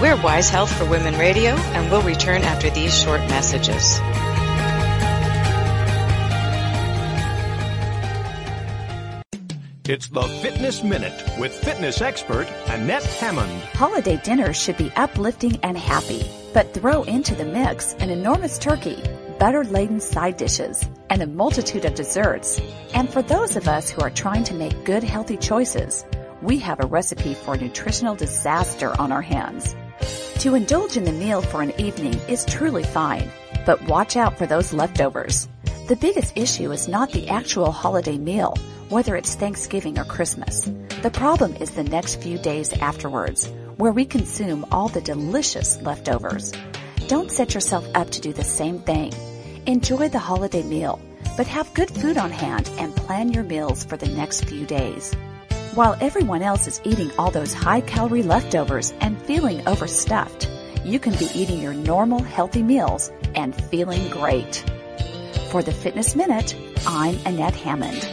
We're 0.02 0.20
Wise 0.20 0.50
Health 0.50 0.76
for 0.76 0.84
Women 0.84 1.16
Radio, 1.16 1.50
and 1.50 1.88
we'll 1.88 2.02
return 2.02 2.42
after 2.42 2.68
these 2.70 2.92
short 2.92 3.20
messages. 3.20 4.00
It's 9.84 10.08
the 10.08 10.22
Fitness 10.42 10.82
Minute 10.82 11.14
with 11.38 11.54
fitness 11.54 12.00
expert 12.00 12.48
Annette 12.66 13.04
Hammond. 13.04 13.52
Holiday 13.74 14.20
dinners 14.24 14.60
should 14.60 14.76
be 14.76 14.90
uplifting 14.96 15.60
and 15.62 15.78
happy, 15.78 16.28
but 16.52 16.74
throw 16.74 17.04
into 17.04 17.36
the 17.36 17.44
mix 17.44 17.94
an 18.00 18.10
enormous 18.10 18.58
turkey, 18.58 19.00
butter 19.38 19.62
laden 19.62 20.00
side 20.00 20.36
dishes, 20.36 20.84
and 21.10 21.22
a 21.22 21.28
multitude 21.28 21.84
of 21.84 21.94
desserts. 21.94 22.60
And 22.92 23.08
for 23.08 23.22
those 23.22 23.54
of 23.54 23.68
us 23.68 23.88
who 23.88 24.00
are 24.00 24.10
trying 24.10 24.42
to 24.44 24.54
make 24.54 24.84
good 24.84 25.04
healthy 25.04 25.36
choices, 25.36 26.04
we 26.42 26.58
have 26.58 26.80
a 26.80 26.88
recipe 26.88 27.34
for 27.34 27.56
nutritional 27.56 28.16
disaster 28.16 29.00
on 29.00 29.12
our 29.12 29.22
hands. 29.22 29.76
To 30.40 30.54
indulge 30.54 30.96
in 30.96 31.04
the 31.04 31.12
meal 31.12 31.40
for 31.40 31.62
an 31.62 31.72
evening 31.78 32.14
is 32.28 32.44
truly 32.44 32.82
fine, 32.82 33.30
but 33.64 33.82
watch 33.86 34.16
out 34.16 34.36
for 34.36 34.46
those 34.46 34.72
leftovers. 34.72 35.48
The 35.88 35.96
biggest 35.96 36.36
issue 36.36 36.72
is 36.72 36.88
not 36.88 37.12
the 37.12 37.28
actual 37.28 37.70
holiday 37.70 38.18
meal, 38.18 38.56
whether 38.88 39.16
it's 39.16 39.34
Thanksgiving 39.34 39.98
or 39.98 40.04
Christmas. 40.04 40.68
The 41.02 41.10
problem 41.10 41.54
is 41.56 41.70
the 41.70 41.84
next 41.84 42.22
few 42.22 42.38
days 42.38 42.72
afterwards, 42.74 43.48
where 43.76 43.92
we 43.92 44.04
consume 44.04 44.66
all 44.70 44.88
the 44.88 45.00
delicious 45.00 45.80
leftovers. 45.82 46.52
Don't 47.08 47.30
set 47.30 47.54
yourself 47.54 47.86
up 47.94 48.10
to 48.10 48.20
do 48.20 48.32
the 48.32 48.44
same 48.44 48.78
thing. 48.80 49.12
Enjoy 49.66 50.08
the 50.08 50.18
holiday 50.18 50.62
meal, 50.62 51.00
but 51.36 51.46
have 51.46 51.72
good 51.74 51.90
food 51.90 52.16
on 52.16 52.30
hand 52.30 52.70
and 52.78 52.94
plan 52.94 53.32
your 53.32 53.44
meals 53.44 53.84
for 53.84 53.96
the 53.96 54.08
next 54.08 54.44
few 54.44 54.66
days. 54.66 55.14
While 55.74 55.96
everyone 56.02 56.42
else 56.42 56.66
is 56.66 56.82
eating 56.84 57.10
all 57.16 57.30
those 57.30 57.54
high 57.54 57.80
calorie 57.80 58.22
leftovers 58.22 58.92
and 59.00 59.18
feeling 59.22 59.66
overstuffed, 59.66 60.46
you 60.84 60.98
can 60.98 61.14
be 61.14 61.30
eating 61.34 61.62
your 61.62 61.72
normal 61.72 62.22
healthy 62.22 62.62
meals 62.62 63.10
and 63.34 63.54
feeling 63.54 64.10
great. 64.10 64.62
For 65.50 65.62
the 65.62 65.72
Fitness 65.72 66.14
Minute, 66.14 66.54
I'm 66.86 67.18
Annette 67.24 67.56
Hammond. 67.56 68.06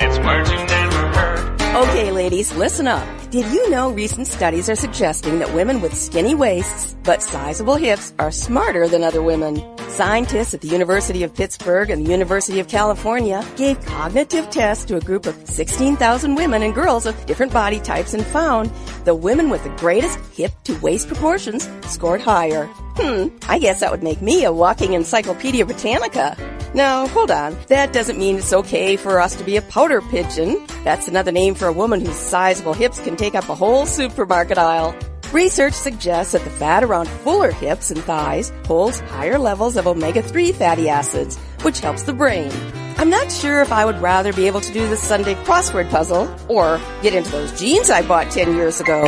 It's 0.00 0.18
words 0.24 0.52
you 0.52 0.64
never 0.64 1.08
heard. 1.18 1.62
Okay, 1.88 2.12
ladies, 2.12 2.54
listen 2.54 2.86
up. 2.86 3.04
Did 3.32 3.46
you 3.52 3.68
know 3.70 3.90
recent 3.90 4.28
studies 4.28 4.68
are 4.68 4.76
suggesting 4.76 5.40
that 5.40 5.52
women 5.54 5.80
with 5.80 5.98
skinny 5.98 6.36
waists 6.36 6.94
but 7.02 7.20
sizable 7.20 7.74
hips 7.74 8.14
are 8.20 8.30
smarter 8.30 8.86
than 8.86 9.02
other 9.02 9.22
women? 9.24 9.56
Scientists 9.94 10.52
at 10.54 10.60
the 10.60 10.66
University 10.66 11.22
of 11.22 11.32
Pittsburgh 11.32 11.88
and 11.88 12.04
the 12.04 12.10
University 12.10 12.58
of 12.58 12.66
California 12.66 13.46
gave 13.54 13.80
cognitive 13.86 14.50
tests 14.50 14.84
to 14.84 14.96
a 14.96 15.00
group 15.00 15.24
of 15.24 15.36
16,000 15.48 16.34
women 16.34 16.64
and 16.64 16.74
girls 16.74 17.06
of 17.06 17.26
different 17.26 17.52
body 17.52 17.78
types 17.78 18.12
and 18.12 18.26
found 18.26 18.72
the 19.04 19.14
women 19.14 19.50
with 19.50 19.62
the 19.62 19.70
greatest 19.76 20.18
hip 20.34 20.50
to 20.64 20.76
waist 20.80 21.06
proportions 21.06 21.70
scored 21.86 22.20
higher. 22.20 22.66
Hmm, 22.96 23.28
I 23.48 23.60
guess 23.60 23.78
that 23.78 23.92
would 23.92 24.02
make 24.02 24.20
me 24.20 24.42
a 24.42 24.52
walking 24.52 24.94
Encyclopedia 24.94 25.64
Britannica. 25.64 26.36
Now, 26.74 27.06
hold 27.06 27.30
on. 27.30 27.56
That 27.68 27.92
doesn't 27.92 28.18
mean 28.18 28.38
it's 28.38 28.52
okay 28.52 28.96
for 28.96 29.20
us 29.20 29.36
to 29.36 29.44
be 29.44 29.56
a 29.56 29.62
powder 29.62 30.00
pigeon. 30.00 30.66
That's 30.82 31.06
another 31.06 31.30
name 31.30 31.54
for 31.54 31.68
a 31.68 31.72
woman 31.72 32.04
whose 32.04 32.16
sizable 32.16 32.74
hips 32.74 32.98
can 32.98 33.14
take 33.14 33.36
up 33.36 33.48
a 33.48 33.54
whole 33.54 33.86
supermarket 33.86 34.58
aisle. 34.58 34.92
Research 35.34 35.74
suggests 35.74 36.30
that 36.32 36.44
the 36.44 36.50
fat 36.50 36.84
around 36.84 37.08
fuller 37.08 37.50
hips 37.50 37.90
and 37.90 38.00
thighs 38.04 38.52
holds 38.66 39.00
higher 39.00 39.36
levels 39.36 39.76
of 39.76 39.88
omega-3 39.88 40.54
fatty 40.54 40.88
acids, 40.88 41.36
which 41.62 41.80
helps 41.80 42.04
the 42.04 42.12
brain. 42.12 42.52
I'm 42.98 43.10
not 43.10 43.32
sure 43.32 43.60
if 43.60 43.72
I 43.72 43.84
would 43.84 43.98
rather 44.00 44.32
be 44.32 44.46
able 44.46 44.60
to 44.60 44.72
do 44.72 44.88
the 44.88 44.96
Sunday 44.96 45.34
crossword 45.42 45.90
puzzle 45.90 46.32
or 46.48 46.80
get 47.02 47.16
into 47.16 47.32
those 47.32 47.58
jeans 47.58 47.90
I 47.90 48.06
bought 48.06 48.30
10 48.30 48.54
years 48.54 48.80
ago. 48.80 49.02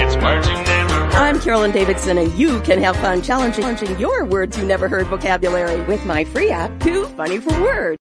I'm 1.15 1.39
Carolyn 1.39 1.71
Davidson 1.71 2.19
and 2.19 2.37
you 2.37 2.61
can 2.63 2.83
have 2.83 2.97
fun 2.97 3.23
challenging 3.23 3.97
your 3.97 4.25
words 4.25 4.59
you 4.59 4.65
never 4.65 4.89
heard 4.89 5.07
vocabulary 5.07 5.81
with 5.83 6.05
my 6.07 6.25
free 6.25 6.51
app, 6.51 6.81
Too 6.81 7.07
Funny 7.11 7.39
for 7.39 7.53
Words. 7.63 7.99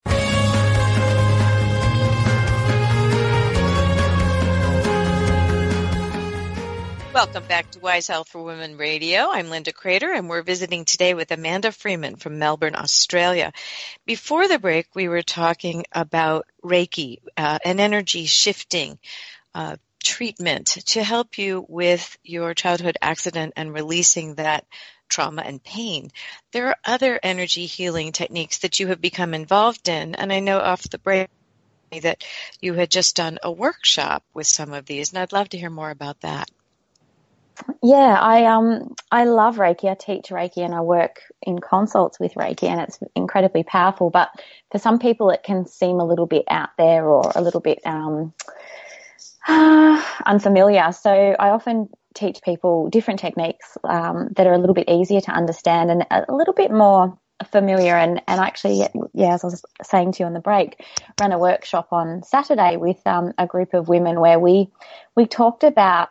Welcome 7.16 7.46
back 7.48 7.72
to 7.72 7.80
Wise 7.80 8.08
Health 8.08 8.28
for 8.28 8.44
Women 8.44 8.76
Radio. 8.76 9.30
I'm 9.32 9.50
Linda 9.50 9.72
Crater, 9.72 10.12
and 10.12 10.28
we're 10.28 10.42
visiting 10.42 10.84
today 10.84 11.14
with 11.14 11.32
Amanda 11.32 11.72
Freeman 11.72 12.18
from 12.18 12.40
Melbourne, 12.40 12.76
Australia. 12.76 13.54
Before 14.06 14.50
the 14.50 14.60
break, 14.60 14.88
we 14.94 15.08
were 15.08 15.22
talking 15.22 15.86
about 15.94 16.46
Reiki, 16.62 17.20
uh, 17.38 17.58
an 17.64 17.80
energy 17.80 18.26
shifting 18.26 19.00
uh, 19.54 19.78
treatment 20.04 20.68
to 20.88 21.06
help 21.06 21.38
you 21.38 21.66
with 21.70 22.18
your 22.22 22.54
childhood 22.54 22.98
accident 23.02 23.54
and 23.56 23.74
releasing 23.74 24.36
that 24.36 24.66
trauma 25.08 25.44
and 25.44 25.64
pain. 25.64 26.12
There 26.52 26.68
are 26.68 26.78
other 26.84 27.18
energy 27.24 27.66
healing 27.66 28.12
techniques 28.12 28.58
that 28.58 28.82
you 28.82 28.88
have 28.88 29.00
become 29.00 29.34
involved 29.34 29.88
in, 29.88 30.16
and 30.16 30.34
I 30.34 30.42
know 30.42 30.60
off 30.60 30.90
the 30.90 31.00
break 31.00 31.30
that 32.02 32.26
you 32.60 32.74
had 32.74 32.92
just 32.92 33.16
done 33.16 33.40
a 33.42 33.50
workshop 33.50 34.26
with 34.34 34.48
some 34.48 34.74
of 34.74 34.86
these, 34.86 35.14
and 35.14 35.20
I'd 35.20 35.32
love 35.32 35.48
to 35.50 35.58
hear 35.58 35.70
more 35.70 35.92
about 35.92 36.20
that. 36.20 36.50
Yeah, 37.84 38.18
I 38.20 38.46
um 38.46 38.96
I 39.12 39.26
love 39.26 39.58
Reiki. 39.58 39.90
I 39.90 39.96
teach 39.96 40.30
Reiki 40.30 40.60
and 40.60 40.76
I 40.76 40.82
work 40.82 41.22
in 41.44 41.60
consults 41.60 42.20
with 42.20 42.34
Reiki 42.36 42.68
and 42.70 42.82
it's 42.82 43.00
incredibly 43.16 43.64
powerful. 43.64 44.10
But 44.10 44.30
for 44.72 44.80
some 44.80 45.00
people, 45.00 45.30
it 45.32 45.44
can 45.44 45.66
seem 45.66 46.00
a 46.00 46.06
little 46.06 46.28
bit 46.28 46.46
out 46.50 46.70
there 46.78 47.08
or 47.08 47.32
a 47.36 47.42
little 47.42 47.62
bit 47.62 47.80
um 47.86 48.34
unfamiliar. 50.26 50.92
So 50.92 51.12
I 51.12 51.50
often 51.50 51.90
teach 52.16 52.42
people 52.44 52.90
different 52.90 53.20
techniques 53.20 53.78
um, 53.84 54.30
that 54.36 54.48
are 54.48 54.54
a 54.54 54.58
little 54.58 54.76
bit 54.76 54.90
easier 54.90 55.22
to 55.22 55.32
understand 55.32 55.92
and 55.92 56.06
a 56.12 56.34
little 56.34 56.54
bit 56.54 56.72
more 56.72 57.18
familiar 57.52 57.96
and, 57.96 58.22
and 58.28 58.40
actually, 58.40 58.88
yeah, 59.14 59.34
as 59.34 59.44
I 59.44 59.48
was 59.48 59.66
saying 59.84 60.14
to 60.14 60.24
you 60.24 60.28
on 60.28 60.34
the 60.34 60.40
break, 60.40 60.84
ran 61.20 61.34
a 61.34 61.40
workshop 61.40 61.90
on 61.92 62.24
Saturday 62.24 62.78
with 62.78 63.06
um, 63.06 63.34
a 63.38 63.48
group 63.48 63.74
of 63.74 63.90
women 63.90 64.20
where 64.22 64.40
we 64.40 64.70
we 65.16 65.26
talked 65.26 65.64
about 65.64 66.10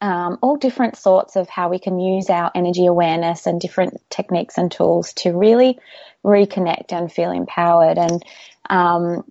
um, 0.00 0.38
all 0.42 0.56
different 0.56 0.96
sorts 0.96 1.36
of 1.36 1.48
how 1.48 1.68
we 1.68 1.78
can 1.78 1.98
use 2.00 2.30
our 2.30 2.50
energy 2.54 2.86
awareness 2.86 3.46
and 3.46 3.60
different 3.60 4.00
techniques 4.10 4.58
and 4.58 4.70
tools 4.70 5.12
to 5.14 5.30
really 5.32 5.78
reconnect 6.24 6.92
and 6.92 7.12
feel 7.12 7.30
empowered. 7.30 7.98
And 7.98 8.22
um, 8.70 9.24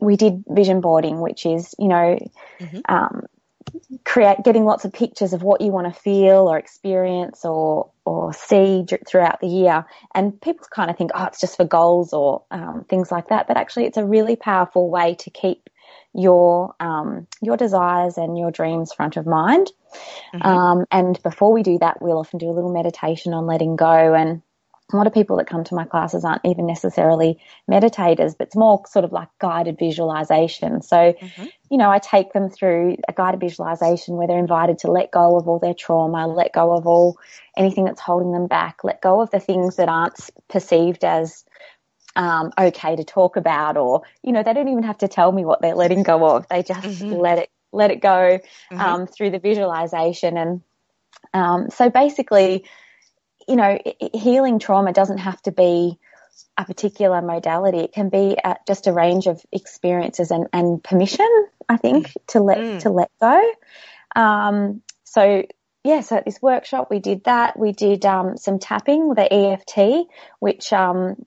we 0.00 0.16
did 0.16 0.44
vision 0.48 0.80
boarding, 0.80 1.20
which 1.20 1.46
is, 1.46 1.74
you 1.78 1.88
know, 1.88 2.18
mm-hmm. 2.60 2.80
um, 2.88 3.26
create 4.04 4.38
getting 4.44 4.64
lots 4.64 4.84
of 4.84 4.92
pictures 4.92 5.32
of 5.32 5.42
what 5.42 5.60
you 5.60 5.70
want 5.70 5.92
to 5.92 6.00
feel 6.00 6.48
or 6.48 6.58
experience 6.58 7.44
or 7.44 7.90
or 8.04 8.32
see 8.32 8.86
throughout 9.06 9.40
the 9.40 9.48
year. 9.48 9.84
And 10.14 10.40
people 10.40 10.66
kind 10.70 10.90
of 10.90 10.96
think, 10.96 11.10
oh, 11.14 11.24
it's 11.24 11.40
just 11.40 11.56
for 11.56 11.64
goals 11.64 12.12
or 12.12 12.42
um, 12.50 12.84
things 12.88 13.10
like 13.10 13.28
that. 13.28 13.46
But 13.46 13.56
actually, 13.56 13.86
it's 13.86 13.98
a 13.98 14.04
really 14.04 14.36
powerful 14.36 14.88
way 14.88 15.14
to 15.16 15.30
keep 15.30 15.68
your 16.14 16.74
um, 16.80 17.26
your 17.40 17.56
desires 17.56 18.18
and 18.18 18.38
your 18.38 18.50
dreams 18.50 18.92
front 18.92 19.16
of 19.16 19.26
mind. 19.26 19.70
Mm-hmm. 20.34 20.46
Um, 20.46 20.84
and 20.90 21.22
before 21.22 21.52
we 21.52 21.62
do 21.62 21.78
that, 21.78 22.00
we'll 22.02 22.18
often 22.18 22.38
do 22.38 22.50
a 22.50 22.52
little 22.52 22.72
meditation 22.72 23.32
on 23.34 23.46
letting 23.46 23.76
go. 23.76 24.14
And 24.14 24.42
a 24.92 24.96
lot 24.96 25.06
of 25.06 25.12
people 25.12 25.36
that 25.36 25.46
come 25.46 25.64
to 25.64 25.74
my 25.74 25.84
classes 25.84 26.24
aren't 26.24 26.44
even 26.46 26.66
necessarily 26.66 27.38
meditators, 27.70 28.34
but 28.36 28.46
it's 28.46 28.56
more 28.56 28.82
sort 28.86 29.04
of 29.04 29.12
like 29.12 29.28
guided 29.38 29.78
visualization. 29.78 30.80
So, 30.80 31.12
mm-hmm. 31.12 31.44
you 31.70 31.76
know, 31.76 31.90
I 31.90 31.98
take 31.98 32.32
them 32.32 32.48
through 32.48 32.96
a 33.06 33.12
guided 33.12 33.40
visualization 33.40 34.16
where 34.16 34.26
they're 34.26 34.38
invited 34.38 34.78
to 34.78 34.90
let 34.90 35.10
go 35.10 35.36
of 35.36 35.46
all 35.46 35.58
their 35.58 35.74
trauma, 35.74 36.26
let 36.26 36.54
go 36.54 36.72
of 36.72 36.86
all 36.86 37.18
anything 37.56 37.84
that's 37.84 38.00
holding 38.00 38.32
them 38.32 38.46
back, 38.46 38.82
let 38.82 39.02
go 39.02 39.20
of 39.20 39.30
the 39.30 39.40
things 39.40 39.76
that 39.76 39.90
aren't 39.90 40.30
perceived 40.48 41.04
as 41.04 41.44
um, 42.18 42.52
okay 42.58 42.96
to 42.96 43.04
talk 43.04 43.36
about, 43.36 43.76
or 43.76 44.02
you 44.22 44.32
know, 44.32 44.42
they 44.42 44.52
don't 44.52 44.68
even 44.68 44.82
have 44.82 44.98
to 44.98 45.08
tell 45.08 45.30
me 45.30 45.44
what 45.44 45.62
they're 45.62 45.76
letting 45.76 46.02
go 46.02 46.28
of. 46.28 46.48
They 46.48 46.64
just 46.64 46.80
mm-hmm. 46.80 47.12
let 47.12 47.38
it 47.38 47.50
let 47.72 47.90
it 47.90 48.00
go 48.00 48.40
mm-hmm. 48.40 48.80
um, 48.80 49.06
through 49.06 49.30
the 49.30 49.38
visualization, 49.38 50.36
and 50.36 50.62
um, 51.32 51.70
so 51.70 51.88
basically, 51.88 52.64
you 53.46 53.54
know, 53.54 53.78
healing 54.12 54.58
trauma 54.58 54.92
doesn't 54.92 55.18
have 55.18 55.40
to 55.42 55.52
be 55.52 55.98
a 56.56 56.64
particular 56.64 57.22
modality. 57.22 57.78
It 57.78 57.92
can 57.92 58.08
be 58.08 58.36
uh, 58.42 58.54
just 58.66 58.88
a 58.88 58.92
range 58.92 59.26
of 59.26 59.40
experiences 59.52 60.32
and, 60.32 60.48
and 60.52 60.82
permission. 60.82 61.28
I 61.68 61.76
think 61.76 62.08
mm. 62.08 62.14
to 62.28 62.40
let 62.40 62.58
mm. 62.58 62.80
to 62.80 62.90
let 62.90 63.12
go. 63.20 63.52
Um, 64.16 64.82
so 65.04 65.44
yeah, 65.84 66.00
so 66.00 66.16
at 66.16 66.24
this 66.24 66.42
workshop 66.42 66.88
we 66.90 66.98
did 66.98 67.24
that. 67.24 67.56
We 67.56 67.70
did 67.70 68.04
um, 68.04 68.36
some 68.36 68.58
tapping 68.58 69.14
the 69.14 69.32
EFT, 69.32 70.08
which 70.40 70.72
um, 70.72 71.24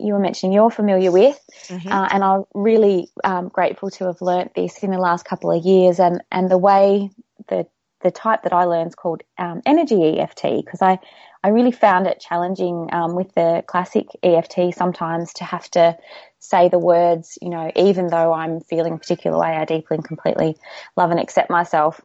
you 0.00 0.14
were 0.14 0.18
mentioning 0.18 0.52
you're 0.52 0.70
familiar 0.70 1.12
with, 1.12 1.38
mm-hmm. 1.68 1.88
uh, 1.88 2.08
and 2.10 2.24
I'm 2.24 2.44
really 2.54 3.08
um, 3.24 3.48
grateful 3.48 3.90
to 3.90 4.06
have 4.06 4.20
learnt 4.20 4.54
this 4.54 4.82
in 4.82 4.90
the 4.90 4.98
last 4.98 5.24
couple 5.24 5.50
of 5.50 5.64
years. 5.64 6.00
And 6.00 6.22
and 6.30 6.50
the 6.50 6.58
way 6.58 7.10
the 7.48 7.66
the 8.02 8.10
type 8.10 8.42
that 8.44 8.52
I 8.52 8.64
learned 8.64 8.88
is 8.88 8.94
called 8.94 9.22
um, 9.38 9.62
energy 9.66 10.18
EFT 10.18 10.42
because 10.64 10.82
I 10.82 10.98
I 11.42 11.48
really 11.48 11.72
found 11.72 12.06
it 12.06 12.20
challenging 12.20 12.88
um, 12.92 13.14
with 13.14 13.32
the 13.34 13.64
classic 13.66 14.06
EFT 14.22 14.74
sometimes 14.74 15.32
to 15.34 15.44
have 15.44 15.70
to 15.70 15.96
say 16.38 16.68
the 16.68 16.78
words, 16.78 17.38
you 17.40 17.48
know, 17.48 17.70
even 17.76 18.08
though 18.08 18.32
I'm 18.32 18.60
feeling 18.60 18.94
a 18.94 18.98
particular 18.98 19.38
way, 19.38 19.48
I 19.48 19.64
deeply 19.64 19.96
and 19.96 20.04
completely 20.04 20.56
love 20.96 21.10
and 21.10 21.20
accept 21.20 21.50
myself. 21.50 22.00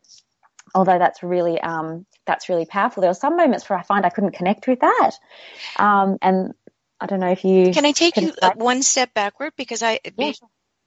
Although 0.73 0.99
that's 0.99 1.21
really 1.23 1.59
um, 1.61 2.05
that's 2.25 2.49
really 2.49 2.65
powerful. 2.65 3.01
There 3.01 3.09
were 3.09 3.15
some 3.15 3.37
moments 3.37 3.69
where 3.69 3.79
I 3.79 3.83
find 3.83 4.05
I 4.05 4.09
couldn't 4.09 4.35
connect 4.35 4.67
with 4.67 4.79
that, 4.79 5.11
um, 5.77 6.17
and 6.21 6.53
I 7.05 7.07
don't 7.07 7.19
know 7.19 7.29
if 7.29 7.45
you 7.45 7.71
can 7.71 7.85
I 7.85 7.91
take 7.91 8.17
you 8.17 8.33
one 8.55 8.81
step 8.81 9.13
backward 9.13 9.53
because 9.55 9.83
I 9.83 9.99
yeah. 10.17 10.31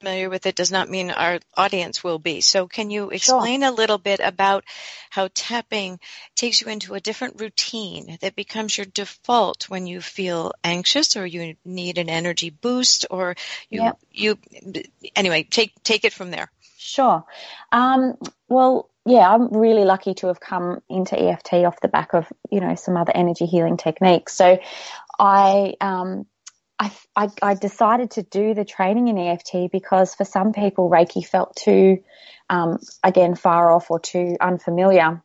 familiar 0.00 0.28
with 0.28 0.46
it 0.46 0.56
does 0.56 0.72
not 0.72 0.90
mean 0.90 1.12
our 1.12 1.38
audience 1.56 2.02
will 2.02 2.18
be. 2.18 2.40
So 2.40 2.66
can 2.66 2.90
you 2.90 3.10
explain 3.10 3.60
sure. 3.60 3.70
a 3.70 3.72
little 3.72 3.98
bit 3.98 4.18
about 4.18 4.64
how 5.10 5.28
tapping 5.32 6.00
takes 6.34 6.60
you 6.60 6.66
into 6.66 6.94
a 6.94 7.00
different 7.00 7.40
routine 7.40 8.18
that 8.20 8.34
becomes 8.34 8.76
your 8.76 8.86
default 8.86 9.70
when 9.70 9.86
you 9.86 10.00
feel 10.00 10.50
anxious 10.64 11.16
or 11.16 11.24
you 11.24 11.54
need 11.64 11.98
an 11.98 12.10
energy 12.10 12.50
boost 12.50 13.06
or 13.12 13.36
you 13.70 13.82
yep. 13.82 13.98
you 14.10 14.38
anyway 15.14 15.44
take 15.44 15.72
take 15.84 16.04
it 16.04 16.12
from 16.12 16.32
there. 16.32 16.50
Sure. 16.78 17.24
Um, 17.70 18.18
well, 18.48 18.90
yeah, 19.08 19.32
I'm 19.32 19.48
really 19.48 19.84
lucky 19.84 20.14
to 20.14 20.26
have 20.26 20.40
come 20.40 20.82
into 20.88 21.18
EFT 21.18 21.54
off 21.64 21.80
the 21.80 21.88
back 21.88 22.12
of, 22.12 22.26
you 22.50 22.60
know, 22.60 22.74
some 22.74 22.96
other 22.96 23.12
energy 23.14 23.46
healing 23.46 23.78
techniques. 23.78 24.34
So 24.34 24.58
I, 25.18 25.74
um, 25.80 26.26
I, 26.78 26.92
I, 27.16 27.28
I, 27.42 27.54
decided 27.54 28.12
to 28.12 28.22
do 28.22 28.54
the 28.54 28.64
training 28.64 29.08
in 29.08 29.18
EFT 29.18 29.70
because 29.72 30.14
for 30.14 30.24
some 30.24 30.52
people 30.52 30.88
Reiki 30.88 31.26
felt 31.26 31.56
too, 31.56 32.04
um, 32.48 32.78
again, 33.02 33.34
far 33.34 33.72
off 33.72 33.90
or 33.90 33.98
too 33.98 34.36
unfamiliar. 34.40 35.22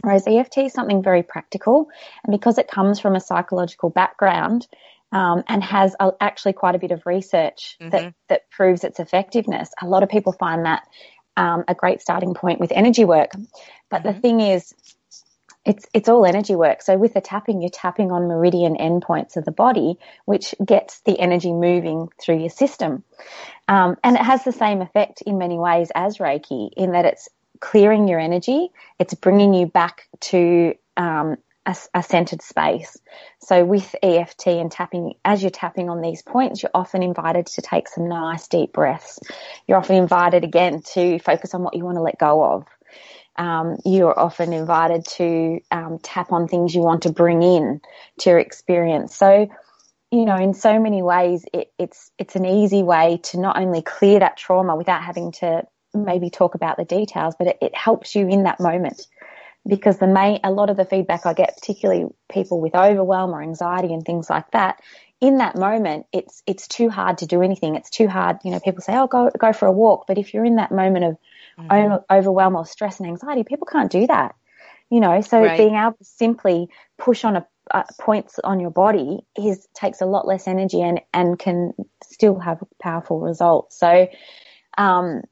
Whereas 0.00 0.26
EFT 0.26 0.58
is 0.58 0.72
something 0.72 1.02
very 1.02 1.22
practical, 1.22 1.88
and 2.24 2.32
because 2.32 2.58
it 2.58 2.66
comes 2.66 2.98
from 2.98 3.14
a 3.14 3.20
psychological 3.20 3.90
background 3.90 4.66
um, 5.12 5.44
and 5.46 5.62
has 5.62 5.94
a, 6.00 6.12
actually 6.20 6.54
quite 6.54 6.74
a 6.74 6.78
bit 6.78 6.92
of 6.92 7.04
research 7.04 7.76
mm-hmm. 7.80 7.90
that 7.90 8.14
that 8.28 8.50
proves 8.50 8.84
its 8.84 8.98
effectiveness, 8.98 9.70
a 9.80 9.86
lot 9.86 10.02
of 10.02 10.08
people 10.08 10.32
find 10.32 10.64
that 10.64 10.84
um, 11.36 11.64
a 11.68 11.74
great 11.74 12.00
starting 12.00 12.34
point 12.34 12.58
with 12.58 12.72
energy 12.72 13.04
work. 13.04 13.32
But 13.90 14.02
mm-hmm. 14.02 14.08
the 14.08 14.20
thing 14.20 14.40
is, 14.40 14.74
it's 15.64 15.86
it's 15.94 16.08
all 16.08 16.26
energy 16.26 16.56
work. 16.56 16.82
So 16.82 16.96
with 16.96 17.14
the 17.14 17.20
tapping, 17.20 17.60
you're 17.60 17.70
tapping 17.70 18.10
on 18.10 18.26
meridian 18.26 18.76
endpoints 18.76 19.36
of 19.36 19.44
the 19.44 19.52
body, 19.52 19.96
which 20.24 20.54
gets 20.64 21.00
the 21.00 21.18
energy 21.18 21.52
moving 21.52 22.08
through 22.20 22.38
your 22.38 22.50
system, 22.50 23.04
um, 23.68 23.96
and 24.02 24.16
it 24.16 24.22
has 24.22 24.44
the 24.44 24.52
same 24.52 24.82
effect 24.82 25.22
in 25.22 25.38
many 25.38 25.58
ways 25.58 25.90
as 25.94 26.18
Reiki, 26.18 26.70
in 26.76 26.92
that 26.92 27.04
it's 27.04 27.28
clearing 27.60 28.08
your 28.08 28.18
energy, 28.18 28.70
it's 28.98 29.14
bringing 29.14 29.54
you 29.54 29.66
back 29.66 30.08
to 30.20 30.74
um, 30.96 31.36
a, 31.64 31.76
a, 31.94 32.02
centered 32.02 32.42
space. 32.42 32.98
So 33.38 33.64
with 33.64 33.94
EFT 34.02 34.48
and 34.48 34.70
tapping, 34.70 35.14
as 35.24 35.42
you're 35.42 35.50
tapping 35.50 35.88
on 35.88 36.00
these 36.00 36.22
points, 36.22 36.62
you're 36.62 36.72
often 36.74 37.04
invited 37.04 37.46
to 37.46 37.62
take 37.62 37.88
some 37.88 38.08
nice 38.08 38.48
deep 38.48 38.72
breaths. 38.72 39.20
You're 39.66 39.78
often 39.78 39.94
invited 39.94 40.42
again 40.42 40.82
to 40.94 41.20
focus 41.20 41.54
on 41.54 41.62
what 41.62 41.74
you 41.74 41.84
want 41.84 41.96
to 41.96 42.02
let 42.02 42.18
go 42.18 42.42
of 42.42 42.66
um, 43.36 43.78
you're 43.84 44.18
often 44.18 44.52
invited 44.52 45.06
to 45.16 45.60
um, 45.70 45.98
tap 46.02 46.32
on 46.32 46.48
things 46.48 46.74
you 46.74 46.82
want 46.82 47.02
to 47.02 47.12
bring 47.12 47.42
in 47.42 47.80
to 48.20 48.30
your 48.30 48.38
experience. 48.38 49.16
So, 49.16 49.48
you 50.10 50.24
know, 50.24 50.36
in 50.36 50.54
so 50.54 50.78
many 50.78 51.02
ways, 51.02 51.44
it, 51.52 51.72
it's 51.78 52.10
it's 52.18 52.36
an 52.36 52.44
easy 52.44 52.82
way 52.82 53.20
to 53.24 53.40
not 53.40 53.58
only 53.58 53.82
clear 53.82 54.20
that 54.20 54.36
trauma 54.36 54.76
without 54.76 55.02
having 55.02 55.32
to 55.32 55.62
maybe 55.94 56.30
talk 56.30 56.54
about 56.54 56.76
the 56.76 56.84
details, 56.84 57.34
but 57.38 57.48
it, 57.48 57.58
it 57.62 57.74
helps 57.74 58.14
you 58.14 58.28
in 58.28 58.44
that 58.44 58.60
moment. 58.60 59.06
Because 59.66 59.98
the 59.98 60.08
main, 60.08 60.40
a 60.42 60.50
lot 60.50 60.70
of 60.70 60.76
the 60.76 60.84
feedback 60.84 61.24
I 61.24 61.34
get, 61.34 61.56
particularly 61.56 62.06
people 62.28 62.60
with 62.60 62.74
overwhelm 62.74 63.30
or 63.30 63.42
anxiety 63.42 63.94
and 63.94 64.04
things 64.04 64.28
like 64.28 64.50
that, 64.50 64.80
in 65.20 65.38
that 65.38 65.54
moment, 65.54 66.06
it's 66.12 66.42
it's 66.46 66.66
too 66.66 66.90
hard 66.90 67.18
to 67.18 67.26
do 67.26 67.42
anything. 67.42 67.76
It's 67.76 67.90
too 67.90 68.08
hard. 68.08 68.38
You 68.44 68.50
know, 68.50 68.60
people 68.60 68.82
say, 68.82 68.94
"Oh, 68.96 69.06
go 69.06 69.30
go 69.38 69.52
for 69.52 69.66
a 69.66 69.72
walk," 69.72 70.06
but 70.08 70.18
if 70.18 70.34
you're 70.34 70.44
in 70.44 70.56
that 70.56 70.72
moment 70.72 71.04
of 71.04 71.16
mm-hmm. 71.68 72.14
overwhelm 72.14 72.56
or 72.56 72.66
stress 72.66 73.00
and 73.00 73.08
anxiety, 73.08 73.44
people 73.44 73.66
can't 73.66 73.90
do 73.90 74.06
that. 74.06 74.34
You 74.90 75.00
know, 75.00 75.22
so 75.22 75.40
right. 75.40 75.56
being 75.56 75.74
able 75.74 75.92
to 75.92 76.04
simply 76.04 76.68
push 76.98 77.24
on 77.24 77.36
a 77.36 77.46
uh, 77.70 77.84
points 78.00 78.38
on 78.42 78.60
your 78.60 78.70
body 78.70 79.20
is 79.36 79.68
takes 79.74 80.00
a 80.00 80.06
lot 80.06 80.26
less 80.26 80.48
energy 80.48 80.82
and 80.82 81.00
and 81.14 81.38
can 81.38 81.72
still 82.02 82.38
have 82.38 82.62
powerful 82.80 83.20
results. 83.20 83.78
So, 83.78 84.08
um, 84.76 85.22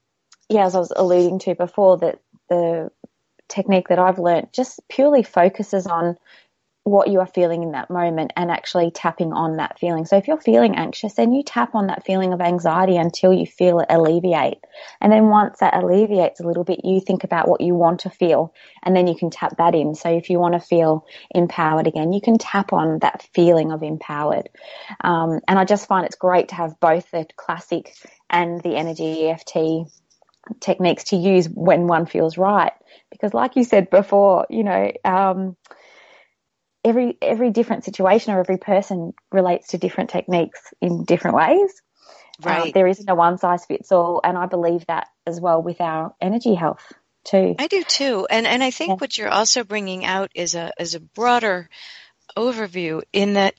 yeah, 0.49 0.65
as 0.65 0.75
I 0.75 0.79
was 0.79 0.93
alluding 0.95 1.39
to 1.39 1.55
before, 1.55 1.97
that 1.97 2.19
the 2.49 2.89
technique 3.49 3.89
that 3.89 3.99
I've 3.99 4.17
learned 4.17 4.47
just 4.53 4.79
purely 4.89 5.23
focuses 5.23 5.85
on 5.85 6.17
what 6.83 7.09
you 7.09 7.19
are 7.19 7.27
feeling 7.27 7.61
in 7.61 7.73
that 7.73 7.91
moment 7.91 8.33
and 8.35 8.49
actually 8.49 8.89
tapping 8.89 9.33
on 9.33 9.57
that 9.57 9.77
feeling. 9.77 10.05
So 10.05 10.17
if 10.17 10.27
you're 10.27 10.41
feeling 10.41 10.75
anxious, 10.75 11.13
then 11.13 11.31
you 11.31 11.43
tap 11.43 11.75
on 11.75 11.87
that 11.87 12.05
feeling 12.05 12.33
of 12.33 12.41
anxiety 12.41 12.97
until 12.97 13.31
you 13.31 13.45
feel 13.45 13.79
it 13.81 13.85
alleviate. 13.89 14.57
And 14.99 15.11
then 15.11 15.27
once 15.27 15.59
that 15.59 15.75
alleviates 15.75 16.39
a 16.39 16.47
little 16.47 16.63
bit, 16.63 16.83
you 16.83 16.99
think 16.99 17.23
about 17.23 17.47
what 17.47 17.61
you 17.61 17.75
want 17.75 18.01
to 18.01 18.09
feel 18.09 18.55
and 18.81 18.95
then 18.95 19.05
you 19.05 19.15
can 19.15 19.29
tap 19.29 19.57
that 19.57 19.75
in. 19.75 19.93
So 19.93 20.09
if 20.09 20.31
you 20.31 20.39
want 20.39 20.55
to 20.55 20.59
feel 20.59 21.05
empowered 21.29 21.85
again, 21.85 22.13
you 22.13 22.21
can 22.21 22.39
tap 22.39 22.73
on 22.73 22.97
that 22.99 23.27
feeling 23.35 23.71
of 23.71 23.83
empowered. 23.83 24.49
Um, 25.01 25.39
and 25.47 25.59
I 25.59 25.65
just 25.65 25.87
find 25.87 26.07
it's 26.07 26.15
great 26.15 26.49
to 26.49 26.55
have 26.55 26.79
both 26.79 27.11
the 27.11 27.27
classic 27.35 27.93
and 28.27 28.59
the 28.61 28.75
energy 28.75 29.29
EFT 29.29 29.91
techniques 30.59 31.05
to 31.05 31.15
use 31.15 31.47
when 31.47 31.85
one 31.85 32.07
feels 32.07 32.39
right. 32.39 32.73
Because 33.11 33.35
like 33.35 33.55
you 33.55 33.63
said 33.63 33.91
before, 33.91 34.47
you 34.49 34.63
know, 34.63 34.91
um, 35.05 35.55
every 36.83 37.17
every 37.21 37.51
different 37.51 37.83
situation 37.83 38.33
or 38.33 38.39
every 38.39 38.57
person 38.57 39.13
relates 39.31 39.69
to 39.69 39.77
different 39.77 40.09
techniques 40.09 40.59
in 40.81 41.05
different 41.05 41.37
ways. 41.37 41.81
Uh, 42.43 42.49
right. 42.49 42.69
Uh, 42.69 42.71
there 42.73 42.87
isn't 42.87 43.09
a 43.09 43.15
one 43.15 43.37
size 43.37 43.65
fits 43.65 43.91
all, 43.91 44.21
and 44.23 44.37
I 44.37 44.47
believe 44.47 44.85
that 44.87 45.07
as 45.25 45.39
well 45.39 45.61
with 45.61 45.79
our 45.81 46.13
energy 46.19 46.55
health 46.55 46.91
too. 47.23 47.55
I 47.59 47.67
do 47.67 47.83
too, 47.83 48.27
and 48.29 48.47
and 48.47 48.63
I 48.63 48.71
think 48.71 48.89
yeah. 48.89 48.95
what 48.95 49.17
you're 49.17 49.29
also 49.29 49.63
bringing 49.63 50.05
out 50.05 50.31
is 50.35 50.55
a 50.55 50.71
is 50.79 50.95
a 50.95 50.99
broader 50.99 51.69
overview 52.35 53.01
in 53.13 53.33
that 53.33 53.55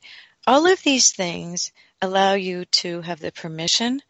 all 0.47 0.67
of 0.67 0.83
these 0.83 1.13
things 1.13 1.73
allow 2.01 2.35
you 2.35 2.65
to 2.65 3.01
have 3.03 3.21
the 3.21 3.31
permission 3.31 4.01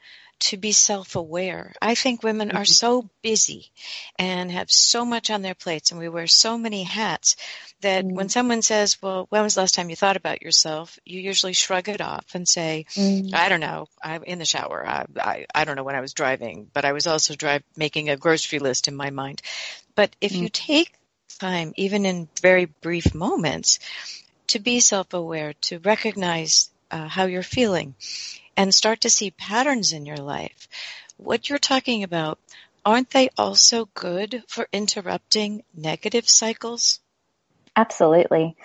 to 0.43 0.57
be 0.57 0.73
self-aware. 0.73 1.73
I 1.81 1.95
think 1.95 2.23
women 2.23 2.51
are 2.51 2.63
mm-hmm. 2.63 2.65
so 2.65 3.09
busy 3.23 3.71
and 4.19 4.51
have 4.51 4.73
so 4.73 5.05
much 5.05 5.31
on 5.31 5.43
their 5.43 5.55
plates 5.55 5.93
and 5.93 6.01
we 6.01 6.09
wear 6.09 6.27
so 6.27 6.59
many 6.59 6.83
hats 6.83 7.37
that 7.81 8.05
mm. 8.05 8.13
when 8.13 8.29
someone 8.29 8.61
says, 8.61 9.01
well, 9.01 9.27
when 9.29 9.43
was 9.43 9.55
the 9.55 9.61
last 9.61 9.75
time 9.75 9.89
you 9.89 9.95
thought 9.95 10.17
about 10.17 10.43
yourself? 10.43 10.99
You 11.05 11.21
usually 11.21 11.53
shrug 11.53 11.89
it 11.89 12.01
off 12.01 12.35
and 12.35 12.49
say, 12.49 12.87
mm. 12.95 13.33
I 13.33 13.49
don't 13.49 13.61
know. 13.61 13.87
I'm 14.03 14.25
in 14.25 14.41
the 14.41 14.45
shower. 14.45 14.85
I, 14.85 15.07
I, 15.17 15.47
I, 15.55 15.65
don't 15.65 15.77
know 15.77 15.85
when 15.85 15.95
I 15.95 16.01
was 16.01 16.13
driving, 16.13 16.69
but 16.73 16.85
I 16.85 16.93
was 16.93 17.07
also 17.07 17.37
drive, 17.37 17.63
making 17.77 18.11
a 18.11 18.17
grocery 18.17 18.59
list 18.59 18.89
in 18.89 18.97
my 18.97 19.11
mind. 19.11 19.43
But 19.95 20.17
if 20.21 20.35
you 20.35 20.49
take 20.49 20.93
time, 21.39 21.73
even 21.77 22.05
in 22.05 22.29
very 22.41 22.65
brief 22.65 23.15
moments, 23.15 23.79
to 24.49 24.59
be 24.59 24.81
self-aware, 24.81 25.55
to 25.63 25.79
recognize 25.79 26.71
uh, 26.91 27.07
how 27.07 27.27
you're 27.27 27.43
feeling 27.43 27.95
and 28.57 28.75
start 28.75 29.03
to 29.03 29.11
see 29.11 29.31
patterns 29.31 29.93
in 29.93 30.07
your 30.07 30.17
life. 30.17 30.69
What 31.17 31.49
you're 31.49 31.59
talking 31.59 32.03
about, 32.03 32.39
aren't 32.85 33.11
they 33.11 33.31
also 33.39 33.89
good 33.95 34.43
for 34.49 34.69
interrupting 34.73 35.63
negative 35.75 36.29
cycles? 36.29 37.01
Absolutely. 37.77 38.57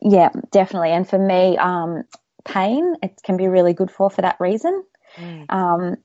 Yeah, 0.00 0.30
definitely. 0.50 0.90
And 0.90 1.08
for 1.08 1.18
me, 1.18 1.56
um, 1.58 2.04
pain, 2.44 2.96
it 3.02 3.20
can 3.22 3.36
be 3.36 3.48
really 3.48 3.72
good 3.72 3.90
for, 3.90 4.10
for 4.10 4.22
that 4.22 4.36
reason. 4.40 4.84
Mm. 5.16 5.52
Um, 5.52 5.96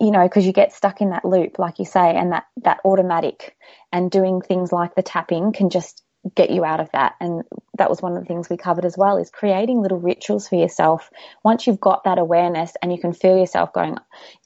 you 0.00 0.10
know, 0.10 0.22
because 0.22 0.46
you 0.46 0.52
get 0.52 0.72
stuck 0.72 1.00
in 1.00 1.10
that 1.10 1.24
loop, 1.24 1.58
like 1.58 1.78
you 1.78 1.84
say, 1.84 2.16
and 2.16 2.32
that, 2.32 2.44
that 2.62 2.80
automatic 2.84 3.56
and 3.92 4.10
doing 4.10 4.40
things 4.40 4.72
like 4.72 4.94
the 4.94 5.02
tapping 5.02 5.52
can 5.52 5.68
just 5.68 6.02
get 6.34 6.50
you 6.50 6.64
out 6.64 6.80
of 6.80 6.90
that. 6.92 7.14
And 7.20 7.44
that 7.78 7.90
was 7.90 8.02
one 8.02 8.16
of 8.16 8.20
the 8.20 8.26
things 8.26 8.48
we 8.48 8.56
covered 8.56 8.84
as 8.84 8.96
well 8.96 9.16
is 9.16 9.30
creating 9.30 9.82
little 9.82 10.00
rituals 10.00 10.48
for 10.48 10.56
yourself. 10.56 11.10
Once 11.44 11.66
you've 11.66 11.80
got 11.80 12.04
that 12.04 12.18
awareness 12.18 12.72
and 12.82 12.92
you 12.92 12.98
can 12.98 13.12
feel 13.12 13.38
yourself 13.38 13.72
going 13.72 13.96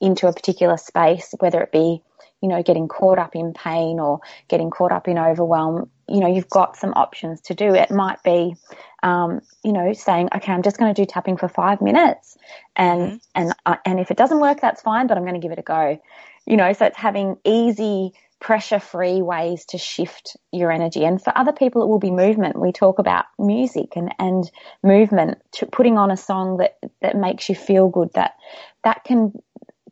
into 0.01 0.27
a 0.27 0.33
particular 0.33 0.77
space, 0.77 1.35
whether 1.39 1.61
it 1.61 1.73
be, 1.73 2.03
you 2.43 2.49
know, 2.49 2.63
getting 2.63 2.89
caught 2.89 3.19
up 3.19 3.37
in 3.37 3.53
pain 3.53 4.01
or 4.01 4.21
getting 4.49 4.71
caught 4.71 4.93
up 4.93 5.09
in 5.09 5.19
overwhelm, 5.19 5.91
you 6.09 6.21
know, 6.21 6.27
you've 6.27 6.49
got 6.49 6.77
some 6.77 6.93
options 6.95 7.41
to 7.43 7.55
do. 7.55 7.75
It 7.75 7.91
might 7.91 8.23
be, 8.23 8.57
um, 9.03 9.41
you 9.63 9.73
know, 9.73 9.93
saying, 9.93 10.29
okay, 10.35 10.53
I'm 10.53 10.63
just 10.63 10.79
going 10.79 10.93
to 10.93 11.01
do 11.01 11.07
tapping 11.07 11.37
for 11.37 11.49
five 11.49 11.81
minutes 11.81 12.37
and, 12.77 13.01
mm-hmm. 13.01 13.17
and, 13.35 13.55
uh, 13.67 13.77
and 13.85 14.01
if 14.01 14.11
it 14.11 14.17
doesn't 14.17 14.41
work, 14.41 14.61
that's 14.61 14.83
fine, 14.83 15.07
but 15.07 15.17
I'm 15.17 15.25
going 15.25 15.35
to 15.35 15.41
give 15.41 15.53
it 15.53 15.59
a 15.59 15.63
go. 15.63 16.01
You 16.47 16.57
know, 16.57 16.73
so 16.73 16.87
it's 16.87 16.97
having 16.97 17.37
easy, 17.45 18.13
pressure 18.41 18.81
free 18.81 19.21
ways 19.21 19.67
to 19.67 19.79
shift 19.79 20.37
your 20.51 20.73
energy. 20.73 21.05
And 21.05 21.23
for 21.23 21.37
other 21.37 21.53
people, 21.53 21.83
it 21.83 21.89
will 21.89 21.99
be 21.99 22.11
movement. 22.11 22.59
We 22.59 22.73
talk 22.73 22.99
about 22.99 23.27
music 23.39 23.93
and, 23.97 24.15
and 24.19 24.51
movement, 24.83 25.39
putting 25.71 25.99
on 25.99 26.11
a 26.11 26.17
song 26.17 26.57
that, 26.57 26.79
that 27.03 27.17
makes 27.17 27.49
you 27.49 27.55
feel 27.55 27.89
good, 27.89 28.09
that, 28.15 28.33
that 28.83 29.05
can 29.05 29.33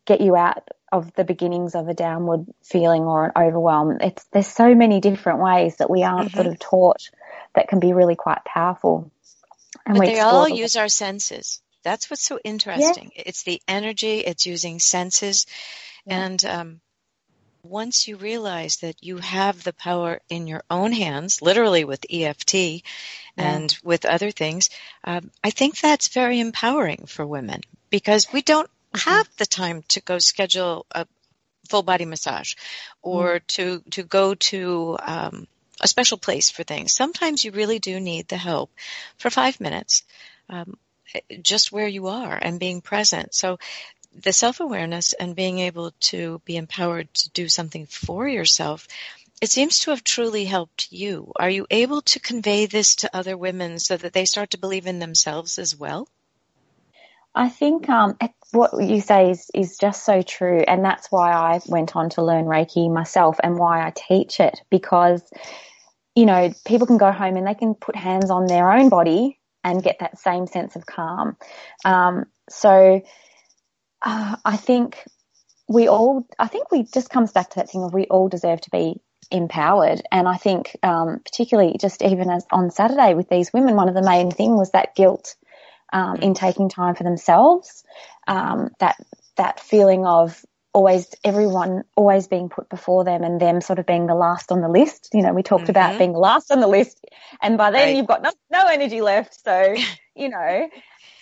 get 0.06 0.22
you 0.22 0.34
out 0.34 0.66
of 0.90 1.12
the 1.14 1.24
beginnings 1.24 1.74
of 1.74 1.88
a 1.88 1.94
downward 1.94 2.46
feeling 2.64 3.02
or 3.02 3.26
an 3.26 3.32
overwhelm. 3.36 3.98
It's, 4.00 4.24
there's 4.32 4.46
so 4.46 4.74
many 4.74 5.00
different 5.00 5.40
ways 5.40 5.76
that 5.76 5.90
we 5.90 6.02
aren't 6.02 6.30
mm-hmm. 6.30 6.36
sort 6.36 6.46
of 6.46 6.58
taught 6.58 7.10
that 7.54 7.68
can 7.68 7.80
be 7.80 7.92
really 7.92 8.16
quite 8.16 8.44
powerful. 8.46 9.12
And 9.84 9.98
but 9.98 10.06
they 10.06 10.20
all 10.20 10.48
use 10.48 10.76
our 10.76 10.88
senses. 10.88 11.60
That's 11.84 12.08
what's 12.08 12.22
so 12.22 12.38
interesting. 12.42 13.12
Yeah. 13.14 13.24
It's 13.26 13.42
the 13.42 13.60
energy, 13.68 14.20
it's 14.20 14.46
using 14.46 14.78
senses. 14.78 15.44
Yeah. 16.06 16.24
And, 16.24 16.44
um, 16.46 16.80
once 17.68 18.08
you 18.08 18.16
realize 18.16 18.78
that 18.78 19.02
you 19.02 19.18
have 19.18 19.62
the 19.62 19.72
power 19.72 20.20
in 20.28 20.46
your 20.46 20.62
own 20.70 20.92
hands, 20.92 21.42
literally 21.42 21.84
with 21.84 22.06
EFT 22.10 22.82
and 23.36 23.76
with 23.84 24.04
other 24.04 24.30
things, 24.30 24.70
um, 25.04 25.30
I 25.44 25.50
think 25.50 25.78
that's 25.78 26.08
very 26.08 26.40
empowering 26.40 27.06
for 27.06 27.26
women 27.26 27.60
because 27.90 28.32
we 28.32 28.42
don't 28.42 28.68
mm-hmm. 28.92 29.10
have 29.10 29.28
the 29.36 29.46
time 29.46 29.82
to 29.88 30.00
go 30.00 30.18
schedule 30.18 30.86
a 30.90 31.06
full 31.68 31.82
body 31.82 32.04
massage 32.04 32.54
or 33.02 33.40
mm. 33.40 33.46
to 33.46 33.82
to 33.90 34.02
go 34.02 34.34
to 34.34 34.96
um, 35.02 35.46
a 35.80 35.88
special 35.88 36.18
place 36.18 36.50
for 36.50 36.64
things. 36.64 36.94
Sometimes 36.94 37.44
you 37.44 37.52
really 37.52 37.78
do 37.78 38.00
need 38.00 38.28
the 38.28 38.36
help 38.36 38.70
for 39.18 39.30
five 39.30 39.60
minutes. 39.60 40.02
Um, 40.48 40.78
just 41.40 41.72
where 41.72 41.88
you 41.88 42.08
are 42.08 42.38
and 42.40 42.60
being 42.60 42.82
present. 42.82 43.34
So 43.34 43.58
the 44.22 44.32
self-awareness 44.32 45.12
and 45.14 45.36
being 45.36 45.60
able 45.60 45.92
to 46.00 46.40
be 46.44 46.56
empowered 46.56 47.12
to 47.14 47.30
do 47.30 47.48
something 47.48 47.86
for 47.86 48.26
yourself, 48.28 48.88
it 49.40 49.50
seems 49.50 49.80
to 49.80 49.90
have 49.90 50.02
truly 50.02 50.44
helped 50.44 50.90
you. 50.90 51.32
Are 51.36 51.50
you 51.50 51.66
able 51.70 52.02
to 52.02 52.20
convey 52.20 52.66
this 52.66 52.96
to 52.96 53.16
other 53.16 53.36
women 53.36 53.78
so 53.78 53.96
that 53.96 54.12
they 54.12 54.24
start 54.24 54.50
to 54.50 54.58
believe 54.58 54.86
in 54.86 54.98
themselves 54.98 55.58
as 55.58 55.76
well? 55.76 56.08
I 57.34 57.48
think 57.48 57.88
um, 57.88 58.18
what 58.50 58.72
you 58.82 59.00
say 59.00 59.30
is, 59.30 59.50
is 59.54 59.78
just 59.78 60.04
so 60.04 60.22
true. 60.22 60.64
And 60.66 60.84
that's 60.84 61.06
why 61.12 61.32
I 61.32 61.60
went 61.66 61.94
on 61.94 62.10
to 62.10 62.22
learn 62.22 62.46
Reiki 62.46 62.92
myself 62.92 63.38
and 63.42 63.56
why 63.56 63.86
I 63.86 63.92
teach 63.94 64.40
it 64.40 64.60
because, 64.70 65.22
you 66.16 66.26
know, 66.26 66.52
people 66.66 66.86
can 66.86 66.98
go 66.98 67.12
home 67.12 67.36
and 67.36 67.46
they 67.46 67.54
can 67.54 67.74
put 67.74 67.94
hands 67.94 68.30
on 68.30 68.46
their 68.46 68.72
own 68.72 68.88
body 68.88 69.38
and 69.62 69.82
get 69.82 69.98
that 70.00 70.18
same 70.18 70.46
sense 70.48 70.74
of 70.74 70.84
calm. 70.86 71.36
Um, 71.84 72.24
so, 72.48 73.02
uh, 74.02 74.36
I 74.44 74.56
think 74.56 74.98
we 75.68 75.88
all, 75.88 76.26
I 76.38 76.48
think 76.48 76.70
we 76.70 76.84
just 76.84 77.10
comes 77.10 77.32
back 77.32 77.50
to 77.50 77.56
that 77.56 77.70
thing 77.70 77.82
of 77.82 77.92
we 77.92 78.06
all 78.06 78.28
deserve 78.28 78.60
to 78.62 78.70
be 78.70 79.00
empowered. 79.30 80.02
And 80.10 80.26
I 80.26 80.36
think, 80.36 80.76
um, 80.82 81.20
particularly 81.24 81.76
just 81.78 82.02
even 82.02 82.30
as 82.30 82.46
on 82.50 82.70
Saturday 82.70 83.14
with 83.14 83.28
these 83.28 83.52
women, 83.52 83.76
one 83.76 83.88
of 83.88 83.94
the 83.94 84.02
main 84.02 84.30
thing 84.30 84.56
was 84.56 84.70
that 84.70 84.94
guilt, 84.94 85.36
um, 85.92 86.16
in 86.16 86.34
taking 86.34 86.68
time 86.68 86.94
for 86.94 87.04
themselves, 87.04 87.84
um, 88.26 88.70
that, 88.78 88.96
that 89.36 89.60
feeling 89.60 90.06
of 90.06 90.44
always, 90.72 91.14
everyone 91.24 91.82
always 91.96 92.28
being 92.28 92.48
put 92.48 92.68
before 92.68 93.04
them 93.04 93.22
and 93.22 93.40
them 93.40 93.60
sort 93.60 93.78
of 93.78 93.86
being 93.86 94.06
the 94.06 94.14
last 94.14 94.52
on 94.52 94.60
the 94.60 94.68
list. 94.68 95.10
You 95.12 95.22
know, 95.22 95.32
we 95.32 95.42
talked 95.42 95.64
mm-hmm. 95.64 95.70
about 95.70 95.98
being 95.98 96.12
last 96.12 96.50
on 96.50 96.60
the 96.60 96.66
list 96.66 97.04
and 97.42 97.58
by 97.58 97.70
then 97.70 97.88
right. 97.88 97.96
you've 97.96 98.06
got 98.06 98.22
no, 98.22 98.30
no 98.50 98.66
energy 98.66 99.00
left. 99.00 99.42
So, 99.42 99.74
you 100.16 100.28
know, 100.28 100.68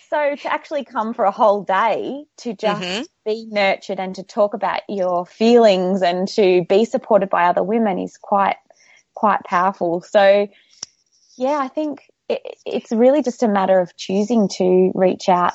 so 0.09 0.35
to 0.35 0.51
actually 0.51 0.85
come 0.85 1.13
for 1.13 1.25
a 1.25 1.31
whole 1.31 1.63
day 1.63 2.23
to 2.37 2.53
just 2.53 2.81
mm-hmm. 2.81 3.03
be 3.25 3.45
nurtured 3.49 3.99
and 3.99 4.15
to 4.15 4.23
talk 4.23 4.53
about 4.53 4.81
your 4.87 5.25
feelings 5.25 6.01
and 6.01 6.27
to 6.29 6.65
be 6.67 6.85
supported 6.85 7.29
by 7.29 7.45
other 7.45 7.63
women 7.63 7.99
is 7.99 8.17
quite 8.17 8.57
quite 9.13 9.43
powerful. 9.43 10.01
So 10.01 10.47
yeah, 11.37 11.57
I 11.57 11.67
think 11.67 12.01
it, 12.29 12.41
it's 12.65 12.91
really 12.91 13.23
just 13.23 13.43
a 13.43 13.47
matter 13.47 13.79
of 13.79 13.95
choosing 13.95 14.49
to 14.57 14.91
reach 14.93 15.29
out 15.29 15.53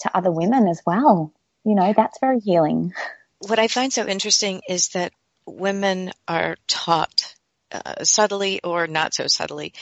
to 0.00 0.16
other 0.16 0.30
women 0.30 0.68
as 0.68 0.82
well. 0.86 1.32
You 1.64 1.74
know, 1.74 1.92
that's 1.96 2.18
very 2.20 2.40
healing. 2.40 2.92
What 3.38 3.58
I 3.58 3.68
find 3.68 3.92
so 3.92 4.06
interesting 4.06 4.62
is 4.68 4.90
that 4.90 5.12
women 5.46 6.12
are 6.28 6.56
taught 6.66 7.34
uh, 7.72 8.04
subtly 8.04 8.60
or 8.62 8.86
not 8.86 9.14
so 9.14 9.26
subtly 9.26 9.72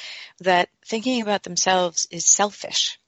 that 0.40 0.68
thinking 0.86 1.20
about 1.22 1.42
themselves 1.42 2.06
is 2.10 2.24
selfish. 2.24 2.99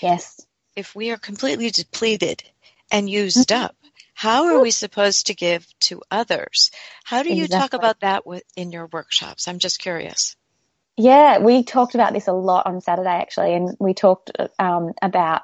Yes 0.00 0.46
if 0.76 0.94
we 0.94 1.10
are 1.10 1.16
completely 1.16 1.70
depleted 1.70 2.44
and 2.92 3.10
used 3.10 3.48
mm-hmm. 3.48 3.64
up, 3.64 3.76
how 4.14 4.46
are 4.46 4.60
we 4.60 4.70
supposed 4.70 5.26
to 5.26 5.34
give 5.34 5.66
to 5.80 6.02
others? 6.10 6.70
How 7.04 7.22
do 7.22 7.34
you 7.34 7.44
exactly. 7.44 7.58
talk 7.58 7.72
about 7.72 8.00
that 8.00 8.22
in 8.54 8.72
your 8.72 8.86
workshops? 8.86 9.48
I'm 9.48 9.58
just 9.58 9.80
curious. 9.80 10.36
Yeah, 10.96 11.38
we 11.38 11.64
talked 11.64 11.94
about 11.94 12.12
this 12.12 12.28
a 12.28 12.32
lot 12.32 12.66
on 12.66 12.80
Saturday 12.80 13.10
actually, 13.10 13.54
and 13.54 13.76
we 13.78 13.92
talked 13.92 14.30
um, 14.58 14.92
about 15.02 15.42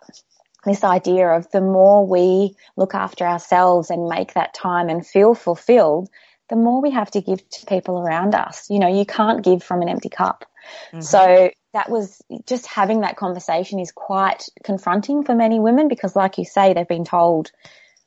this 0.64 0.84
idea 0.84 1.28
of 1.28 1.50
the 1.50 1.60
more 1.60 2.06
we 2.06 2.54
look 2.76 2.94
after 2.94 3.26
ourselves 3.26 3.90
and 3.90 4.08
make 4.08 4.34
that 4.34 4.54
time 4.54 4.88
and 4.88 5.06
feel 5.06 5.34
fulfilled, 5.34 6.08
the 6.48 6.56
more 6.56 6.80
we 6.80 6.92
have 6.92 7.10
to 7.10 7.20
give 7.20 7.46
to 7.50 7.66
people 7.66 7.98
around 7.98 8.34
us. 8.34 8.70
You 8.70 8.78
know, 8.78 8.88
you 8.88 9.04
can't 9.04 9.44
give 9.44 9.62
from 9.62 9.82
an 9.82 9.88
empty 9.88 10.08
cup. 10.08 10.46
Mm-hmm. 10.92 11.00
So 11.00 11.50
that 11.72 11.90
was 11.90 12.20
just 12.46 12.66
having 12.66 13.00
that 13.00 13.16
conversation 13.16 13.78
is 13.78 13.92
quite 13.92 14.48
confronting 14.62 15.24
for 15.24 15.34
many 15.34 15.58
women 15.58 15.88
because, 15.88 16.14
like 16.14 16.38
you 16.38 16.44
say, 16.44 16.74
they've 16.74 16.86
been 16.86 17.04
told, 17.04 17.50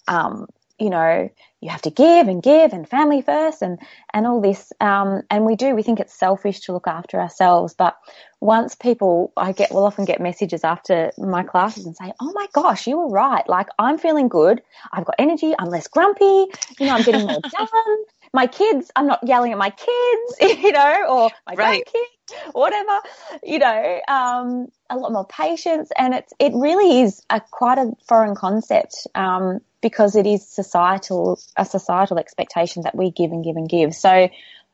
um, 0.08 0.48
you 0.80 0.90
know, 0.90 1.30
you 1.62 1.70
have 1.70 1.82
to 1.82 1.90
give 1.90 2.28
and 2.28 2.44
give 2.44 2.74
and 2.74 2.88
family 2.88 3.22
first 3.22 3.64
and, 3.64 3.80
and 4.14 4.28
all 4.28 4.40
this. 4.40 4.72
Um, 4.80 5.24
and 5.32 5.46
we 5.46 5.56
do, 5.56 5.74
we 5.74 5.82
think 5.82 6.00
it's 6.00 6.14
selfish 6.14 6.60
to 6.62 6.74
look 6.74 6.88
after 6.88 7.20
ourselves. 7.20 7.74
But 7.74 7.98
once 8.40 8.76
people, 8.76 9.34
I 9.36 9.52
get, 9.52 9.72
will 9.72 9.86
often 9.86 10.06
get 10.06 10.22
messages 10.22 10.64
after 10.64 11.12
my 11.18 11.44
classes 11.44 11.88
and 11.88 11.96
say, 11.96 12.14
Oh 12.20 12.32
my 12.36 12.48
gosh, 12.54 12.86
you 12.86 13.00
were 13.00 13.08
right. 13.08 13.48
Like 13.50 13.70
I'm 13.80 13.98
feeling 13.98 14.28
good. 14.28 14.62
I've 14.92 15.06
got 15.06 15.16
energy. 15.18 15.56
I'm 15.58 15.70
less 15.70 15.88
grumpy. 15.88 16.24
You 16.78 16.86
know, 16.86 16.92
I'm 16.92 17.04
getting 17.04 17.26
more 17.26 17.42
done. 17.52 17.98
My 18.32 18.46
kids, 18.46 18.92
I'm 18.96 19.08
not 19.08 19.22
yelling 19.26 19.54
at 19.54 19.58
my 19.58 19.72
kids, 19.72 20.60
you 20.62 20.72
know, 20.72 21.06
or 21.10 21.32
my 21.48 21.56
right. 21.56 21.84
grandkids, 21.84 22.15
whatever, 22.54 23.00
you 23.44 23.60
know, 23.60 24.02
um, 24.08 24.68
a 24.90 24.98
lot 24.98 25.12
more 25.12 25.26
patience. 25.26 25.92
And 25.98 26.14
it's, 26.14 26.34
it 26.40 26.54
really 26.54 27.02
is 27.02 27.22
a 27.30 27.42
quite 27.42 27.78
a 27.78 27.92
foreign 28.08 28.36
concept. 28.36 29.08
Um, 29.16 29.60
because 29.86 30.16
it 30.16 30.26
is 30.26 30.48
societal, 30.48 31.40
a 31.56 31.64
societal 31.64 32.18
expectation 32.18 32.82
that 32.82 32.96
we 32.96 33.12
give 33.12 33.32
and 33.32 33.44
give 33.44 33.56
and 33.56 33.70
give. 33.70 33.94
So 33.94 34.30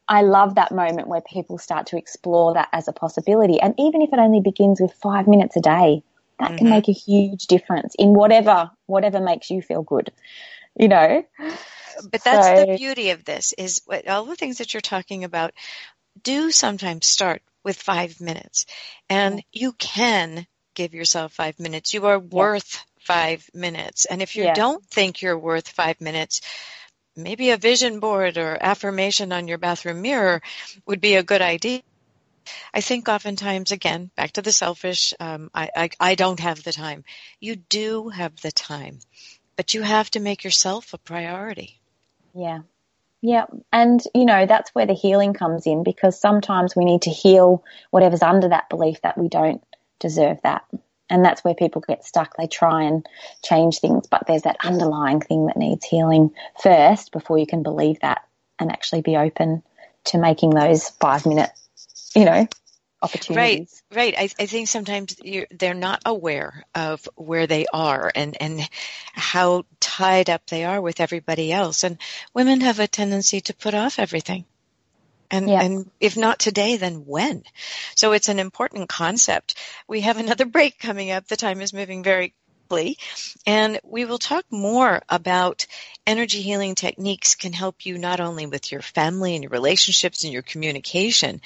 I 0.08 0.22
love 0.22 0.56
that 0.56 0.72
moment 0.72 1.10
where 1.10 1.20
people 1.20 1.58
start 1.58 1.88
to 1.88 1.98
explore 1.98 2.54
that 2.54 2.70
as 2.72 2.88
a 2.88 2.94
possibility. 2.94 3.60
And 3.60 3.74
even 3.78 4.02
if 4.02 4.14
it 4.14 4.20
only 4.20 4.40
begins 4.40 4.80
with 4.80 4.94
five 4.94 5.28
minutes 5.28 5.58
a 5.58 5.60
day, 5.60 6.04
that 6.40 6.52
mm-hmm. 6.52 6.58
can 6.58 6.70
make 6.70 6.88
a 6.88 6.94
huge 6.94 7.48
difference 7.48 7.94
in 8.00 8.14
whatever, 8.14 8.72
whatever 8.86 9.20
makes 9.20 9.50
you 9.50 9.62
feel 9.62 9.84
good, 9.84 10.14
you 10.80 10.88
know? 10.88 11.26
But 12.10 12.24
that's 12.24 12.48
so, 12.48 12.66
the 12.66 12.78
beauty 12.78 13.10
of 13.10 13.26
this 13.26 13.54
is 13.58 13.82
what, 13.86 14.08
all 14.08 14.26
the 14.26 14.36
things 14.36 14.60
that 14.60 14.74
you're 14.74 14.82
talking 14.82 15.24
about 15.24 15.52
do 16.21 16.52
sometimes 16.52 17.06
start 17.06 17.41
with 17.63 17.78
five 17.78 18.19
minutes 18.19 18.65
and 19.10 19.43
you 19.52 19.74
can 19.74 20.47
give 20.74 20.93
yourself 20.93 21.34
five 21.34 21.60
minutes. 21.60 21.93
You 21.93 22.06
are 22.08 22.19
worth 22.19 22.84
five 23.02 23.47
minutes. 23.54 24.06
And 24.06 24.21
if 24.21 24.36
you 24.36 24.45
yeah. 24.45 24.54
don't 24.54 24.86
think 24.86 25.21
you're 25.21 25.38
worth 25.38 25.67
five 25.67 26.00
minutes, 26.02 26.41
maybe 27.15 27.52
a 27.52 27.58
vision 27.58 28.00
board 28.00 28.38
or 28.38 28.58
affirmation 28.62 29.32
on 29.32 29.47
your 29.47 29.58
bathroom 29.58 30.02
mirror 30.02 30.41
would 30.86 31.02
be 31.02 31.15
a 31.15 31.24
good 31.24 31.41
idea. 31.41 31.82
I 32.74 32.82
think 32.82 33.08
oftentimes, 33.08 33.71
again, 33.71 34.12
back 34.15 34.32
to 34.34 34.41
the 34.41 34.52
selfish, 34.52 35.13
um, 35.19 35.52
I, 35.54 35.69
I, 35.76 35.89
I 36.00 36.15
don't 36.15 36.39
have 36.39 36.63
the 36.63 36.71
time. 36.71 37.04
You 37.39 37.56
do 37.56 38.10
have 38.10 38.36
the 38.41 38.52
time, 38.52 39.00
but 39.58 39.74
you 39.74 39.82
have 39.82 40.10
to 40.12 40.19
make 40.19 40.43
yourself 40.43 40.93
a 40.93 40.97
priority. 40.97 41.80
Yeah. 42.34 42.62
Yeah. 43.22 43.46
And, 43.72 44.02
you 44.16 44.26
know, 44.26 44.46
that's 44.46 44.74
where 44.74 44.86
the 44.88 44.94
healing 44.94 45.34
comes 45.34 45.68
in 45.68 45.84
because 45.84 46.20
sometimes 46.20 46.76
we 46.76 46.86
need 46.86 47.04
to 47.04 47.12
heal 47.12 47.64
whatever's 47.92 48.24
under 48.24 48.50
that 48.50 48.70
belief 48.70 49.02
that 49.02 49.18
we 49.18 49.28
don't 49.28 49.64
deserve 50.00 50.40
that. 50.44 50.64
And 51.10 51.24
that's 51.24 51.44
where 51.44 51.54
people 51.54 51.84
get 51.86 52.06
stuck. 52.06 52.36
They 52.38 52.48
try 52.48 52.84
and 52.84 53.06
change 53.44 53.80
things, 53.80 54.08
but 54.08 54.24
there's 54.28 54.44
that 54.44 54.58
underlying 54.64 55.20
thing 55.20 55.48
that 55.48 55.58
needs 55.58 55.86
healing 55.86 56.32
first 56.62 57.12
before 57.12 57.38
you 57.38 57.46
can 57.46 57.64
believe 57.64 58.00
that 58.00 58.24
and 58.60 58.72
actually 58.72 59.02
be 59.02 59.18
open 59.18 59.62
to 60.06 60.18
making 60.18 60.52
those 60.52 60.90
five 60.90 61.26
minute, 61.26 61.52
you 62.16 62.26
know, 62.26 62.48
opportunities. 63.02 63.84
Right, 63.92 64.16
right. 64.18 64.32
I, 64.40 64.44
I 64.44 64.46
think 64.46 64.68
sometimes 64.68 65.16
they're 65.52 65.74
not 65.74 66.02
aware 66.06 66.66
of 66.76 67.08
where 67.16 67.48
they 67.48 67.66
are 67.74 68.12
and, 68.14 68.38
and 68.42 68.70
how 69.14 69.66
tied 69.80 70.30
up 70.30 70.46
they 70.48 70.66
are 70.66 70.82
with 70.82 71.00
everybody 71.00 71.52
else. 71.52 71.84
And 71.84 71.98
women 72.34 72.62
have 72.62 72.80
a 72.80 72.88
tendency 72.88 73.42
to 73.42 73.56
put 73.56 73.74
off 73.74 74.00
everything. 74.00 74.46
And, 75.32 75.50
and 75.50 75.92
if 76.02 76.18
not 76.18 76.40
today, 76.40 76.76
then 76.76 77.06
when? 77.06 77.44
So 77.96 78.12
it's 78.12 78.28
an 78.28 78.38
important 78.38 78.90
concept. 78.90 79.56
We 79.88 80.02
have 80.02 80.18
another 80.18 80.46
break 80.46 80.78
coming 80.78 81.10
up. 81.10 81.28
The 81.28 81.38
time 81.38 81.62
is 81.62 81.74
moving 81.74 82.04
very 82.04 82.34
quickly. 82.72 82.98
And 83.46 83.80
we 83.84 84.06
will 84.06 84.18
talk 84.18 84.46
more 84.50 85.02
about 85.10 85.68
energy 86.08 86.42
healing 86.42 86.74
techniques 86.76 87.36
can 87.36 87.52
help 87.54 87.86
you 87.86 87.98
not 87.98 88.22
only 88.22 88.46
with 88.46 88.72
your 88.72 88.82
family 88.82 89.36
and 89.36 89.44
your 89.44 89.52
relationships 89.52 90.24
and 90.24 90.32
your 90.32 90.42
communication, 90.42 91.42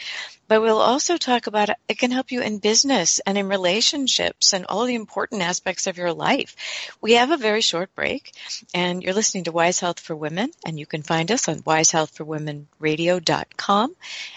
but 0.48 0.62
we'll 0.62 0.80
also 0.80 1.18
talk 1.18 1.48
about 1.48 1.72
it 1.90 1.98
can 1.98 2.12
help 2.12 2.32
you 2.32 2.42
in 2.42 2.60
business 2.60 3.20
and 3.26 3.40
in 3.40 3.50
relationships 3.50 4.54
and 4.54 4.68
all 4.68 4.86
the 4.86 4.94
important 4.94 5.42
aspects 5.42 5.88
of 5.88 5.98
your 5.98 6.14
life. 6.14 6.56
We 7.02 7.14
have 7.14 7.32
a 7.32 7.38
very 7.38 7.62
short 7.62 7.96
break 7.96 8.32
and 8.74 9.02
you're 9.02 9.16
listening 9.16 9.46
to 9.46 9.52
Wise 9.52 9.80
Health 9.80 10.00
for 10.00 10.16
Women 10.16 10.52
and 10.66 10.80
you 10.80 10.86
can 10.86 11.02
find 11.02 11.32
us 11.32 11.50
on 11.50 11.64
wisehealthforwomenradio.com 11.64 13.96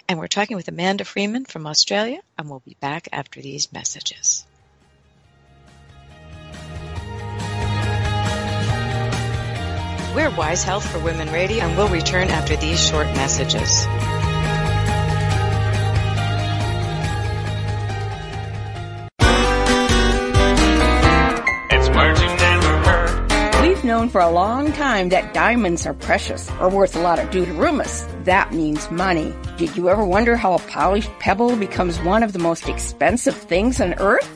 and 0.09 0.19
we're 0.19 0.27
talking 0.27 0.57
with 0.57 0.69
Amanda 0.69 1.05
Freeman 1.05 1.45
from 1.45 1.67
Australia 1.67 2.21
and 2.39 2.49
we'll 2.49 2.61
be 2.61 2.79
back 2.81 3.11
after 3.13 3.43
these 3.43 3.71
messages. 3.75 4.47
We're 10.15 10.31
Wise 10.31 10.65
Health 10.65 10.89
for 10.91 10.99
Women 10.99 11.31
Radio, 11.33 11.65
and 11.65 11.77
we'll 11.77 11.89
return 11.89 12.29
after 12.29 12.57
these 12.57 12.85
short 12.85 13.07
messages. 13.09 13.87
It's 21.71 21.89
words 21.91 22.21
you 22.21 22.27
never 22.27 22.79
heard. 22.89 23.63
We've 23.63 23.85
known 23.85 24.09
for 24.09 24.21
a 24.21 24.31
long 24.31 24.73
time 24.73 25.11
that 25.11 25.35
diamonds 25.35 25.87
are 25.87 25.95
precious 25.95 26.51
or 26.59 26.71
worth 26.71 26.97
a 26.97 27.01
lot 27.01 27.19
of 27.19 27.29
deuterumus. 27.31 28.07
That 28.25 28.53
means 28.53 28.91
money. 28.91 29.35
Did 29.59 29.77
you 29.77 29.89
ever 29.89 30.05
wonder 30.05 30.37
how 30.37 30.55
a 30.55 30.59
polished 30.59 31.11
pebble 31.21 31.55
becomes 31.55 32.01
one 32.01 32.23
of 32.23 32.33
the 32.33 32.39
most 32.39 32.69
expensive 32.69 33.37
things 33.37 33.81
on 33.81 33.95
earth? 34.01 34.27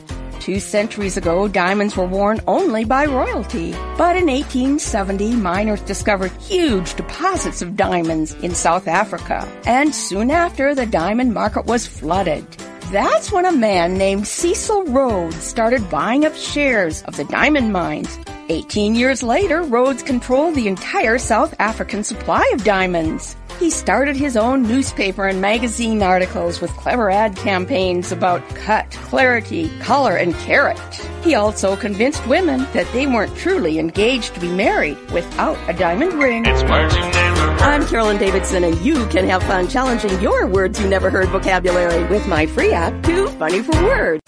Two 0.43 0.59
centuries 0.59 1.15
ago, 1.15 1.47
diamonds 1.47 1.95
were 1.95 2.05
worn 2.05 2.41
only 2.47 2.83
by 2.83 3.05
royalty. 3.05 3.71
But 3.97 4.17
in 4.17 4.27
1870, 4.27 5.37
miners 5.37 5.79
discovered 5.79 6.33
huge 6.33 6.95
deposits 6.95 7.61
of 7.61 7.77
diamonds 7.77 8.33
in 8.43 8.53
South 8.53 8.89
Africa. 8.89 9.47
And 9.65 9.95
soon 9.95 10.29
after, 10.31 10.75
the 10.75 10.85
diamond 10.85 11.33
market 11.33 11.65
was 11.65 11.87
flooded. 11.87 12.45
That's 12.91 13.31
when 13.31 13.45
a 13.45 13.53
man 13.53 13.97
named 13.97 14.27
Cecil 14.27 14.83
Rhodes 14.87 15.41
started 15.41 15.89
buying 15.89 16.25
up 16.25 16.35
shares 16.35 17.03
of 17.03 17.15
the 17.15 17.23
diamond 17.23 17.71
mines. 17.71 18.19
18 18.49 18.95
years 18.95 19.23
later, 19.23 19.61
Rhodes 19.61 20.03
controlled 20.03 20.55
the 20.55 20.67
entire 20.67 21.19
South 21.19 21.55
African 21.57 22.03
supply 22.03 22.43
of 22.53 22.65
diamonds. 22.65 23.37
He 23.59 23.69
started 23.69 24.15
his 24.15 24.35
own 24.35 24.63
newspaper 24.63 25.27
and 25.27 25.39
magazine 25.39 26.01
articles 26.01 26.59
with 26.59 26.71
clever 26.71 27.09
ad 27.09 27.35
campaigns 27.37 28.11
about 28.11 28.47
cut, 28.49 28.89
clarity, 28.91 29.69
color, 29.79 30.15
and 30.15 30.33
carat. 30.35 30.79
He 31.23 31.35
also 31.35 31.75
convinced 31.75 32.25
women 32.27 32.67
that 32.73 32.91
they 32.91 33.07
weren't 33.07 33.35
truly 33.37 33.79
engaged 33.79 34.33
to 34.33 34.41
be 34.41 34.51
married 34.51 34.97
without 35.11 35.57
a 35.69 35.73
diamond 35.73 36.13
ring. 36.13 36.45
It's 36.45 36.63
words 36.63 36.95
you 36.95 37.01
never 37.01 37.39
heard. 37.39 37.61
I'm 37.61 37.87
Carolyn 37.87 38.17
Davidson, 38.17 38.63
and 38.63 38.77
you 38.81 39.05
can 39.07 39.27
have 39.27 39.43
fun 39.43 39.67
challenging 39.67 40.19
your 40.19 40.47
words 40.47 40.79
you 40.79 40.89
never 40.89 41.09
heard 41.09 41.29
vocabulary 41.29 42.03
with 42.05 42.27
my 42.27 42.45
free 42.45 42.73
app, 42.73 43.01
Too 43.03 43.27
Funny 43.29 43.61
for 43.61 43.81
Words. 43.83 44.21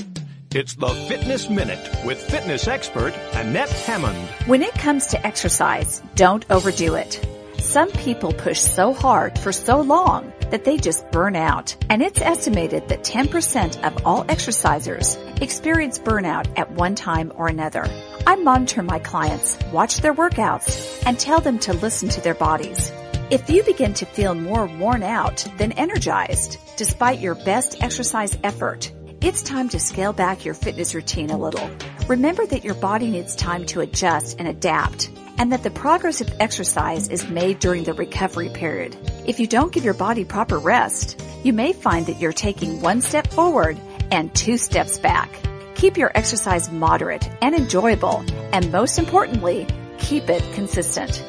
It's 0.51 0.75
the 0.75 0.87
Fitness 1.09 1.49
Minute 1.49 1.89
with 2.05 2.21
fitness 2.21 2.67
expert 2.67 3.13
Annette 3.33 3.69
Hammond. 3.69 4.29
When 4.45 4.61
it 4.61 4.73
comes 4.75 5.07
to 5.07 5.27
exercise, 5.27 6.01
don't 6.15 6.45
overdo 6.49 6.95
it. 6.95 7.27
Some 7.75 7.91
people 7.91 8.31
push 8.31 8.61
so 8.61 8.93
hard 8.93 9.37
for 9.37 9.51
so 9.51 9.81
long 9.81 10.31
that 10.49 10.63
they 10.63 10.77
just 10.77 11.11
burn 11.11 11.35
out. 11.35 11.75
And 11.89 12.01
it's 12.01 12.21
estimated 12.21 12.87
that 12.87 13.03
10% 13.03 13.83
of 13.85 14.05
all 14.05 14.23
exercisers 14.23 15.17
experience 15.41 15.99
burnout 15.99 16.47
at 16.57 16.71
one 16.71 16.95
time 16.95 17.33
or 17.35 17.49
another. 17.49 17.85
I 18.25 18.37
monitor 18.37 18.81
my 18.81 18.99
clients, 18.99 19.59
watch 19.73 19.97
their 19.97 20.13
workouts, 20.13 21.03
and 21.05 21.19
tell 21.19 21.41
them 21.41 21.59
to 21.59 21.73
listen 21.73 22.07
to 22.07 22.21
their 22.21 22.33
bodies. 22.33 22.93
If 23.29 23.49
you 23.49 23.61
begin 23.61 23.93
to 23.95 24.05
feel 24.05 24.35
more 24.35 24.67
worn 24.67 25.03
out 25.03 25.45
than 25.57 25.73
energized, 25.73 26.57
despite 26.77 27.19
your 27.19 27.35
best 27.35 27.83
exercise 27.83 28.37
effort, 28.41 28.89
it's 29.19 29.43
time 29.43 29.67
to 29.67 29.81
scale 29.81 30.13
back 30.13 30.45
your 30.45 30.53
fitness 30.53 30.95
routine 30.95 31.29
a 31.29 31.37
little. 31.37 31.69
Remember 32.07 32.45
that 32.45 32.63
your 32.63 32.75
body 32.75 33.11
needs 33.11 33.35
time 33.35 33.65
to 33.65 33.81
adjust 33.81 34.39
and 34.39 34.47
adapt 34.47 35.09
and 35.37 35.51
that 35.51 35.63
the 35.63 35.69
progress 35.69 36.21
of 36.21 36.33
exercise 36.39 37.09
is 37.09 37.29
made 37.29 37.59
during 37.59 37.83
the 37.83 37.93
recovery 37.93 38.49
period. 38.49 38.95
If 39.25 39.39
you 39.39 39.47
don't 39.47 39.71
give 39.71 39.83
your 39.83 39.93
body 39.93 40.25
proper 40.25 40.57
rest, 40.57 41.21
you 41.43 41.53
may 41.53 41.73
find 41.73 42.05
that 42.07 42.19
you're 42.19 42.33
taking 42.33 42.81
one 42.81 43.01
step 43.01 43.27
forward 43.27 43.79
and 44.11 44.33
two 44.33 44.57
steps 44.57 44.97
back. 44.97 45.29
Keep 45.75 45.97
your 45.97 46.11
exercise 46.15 46.71
moderate 46.71 47.29
and 47.41 47.53
enjoyable, 47.53 48.23
and 48.53 48.71
most 48.71 48.97
importantly, 48.97 49.67
keep 49.97 50.29
it 50.29 50.43
consistent. 50.53 51.23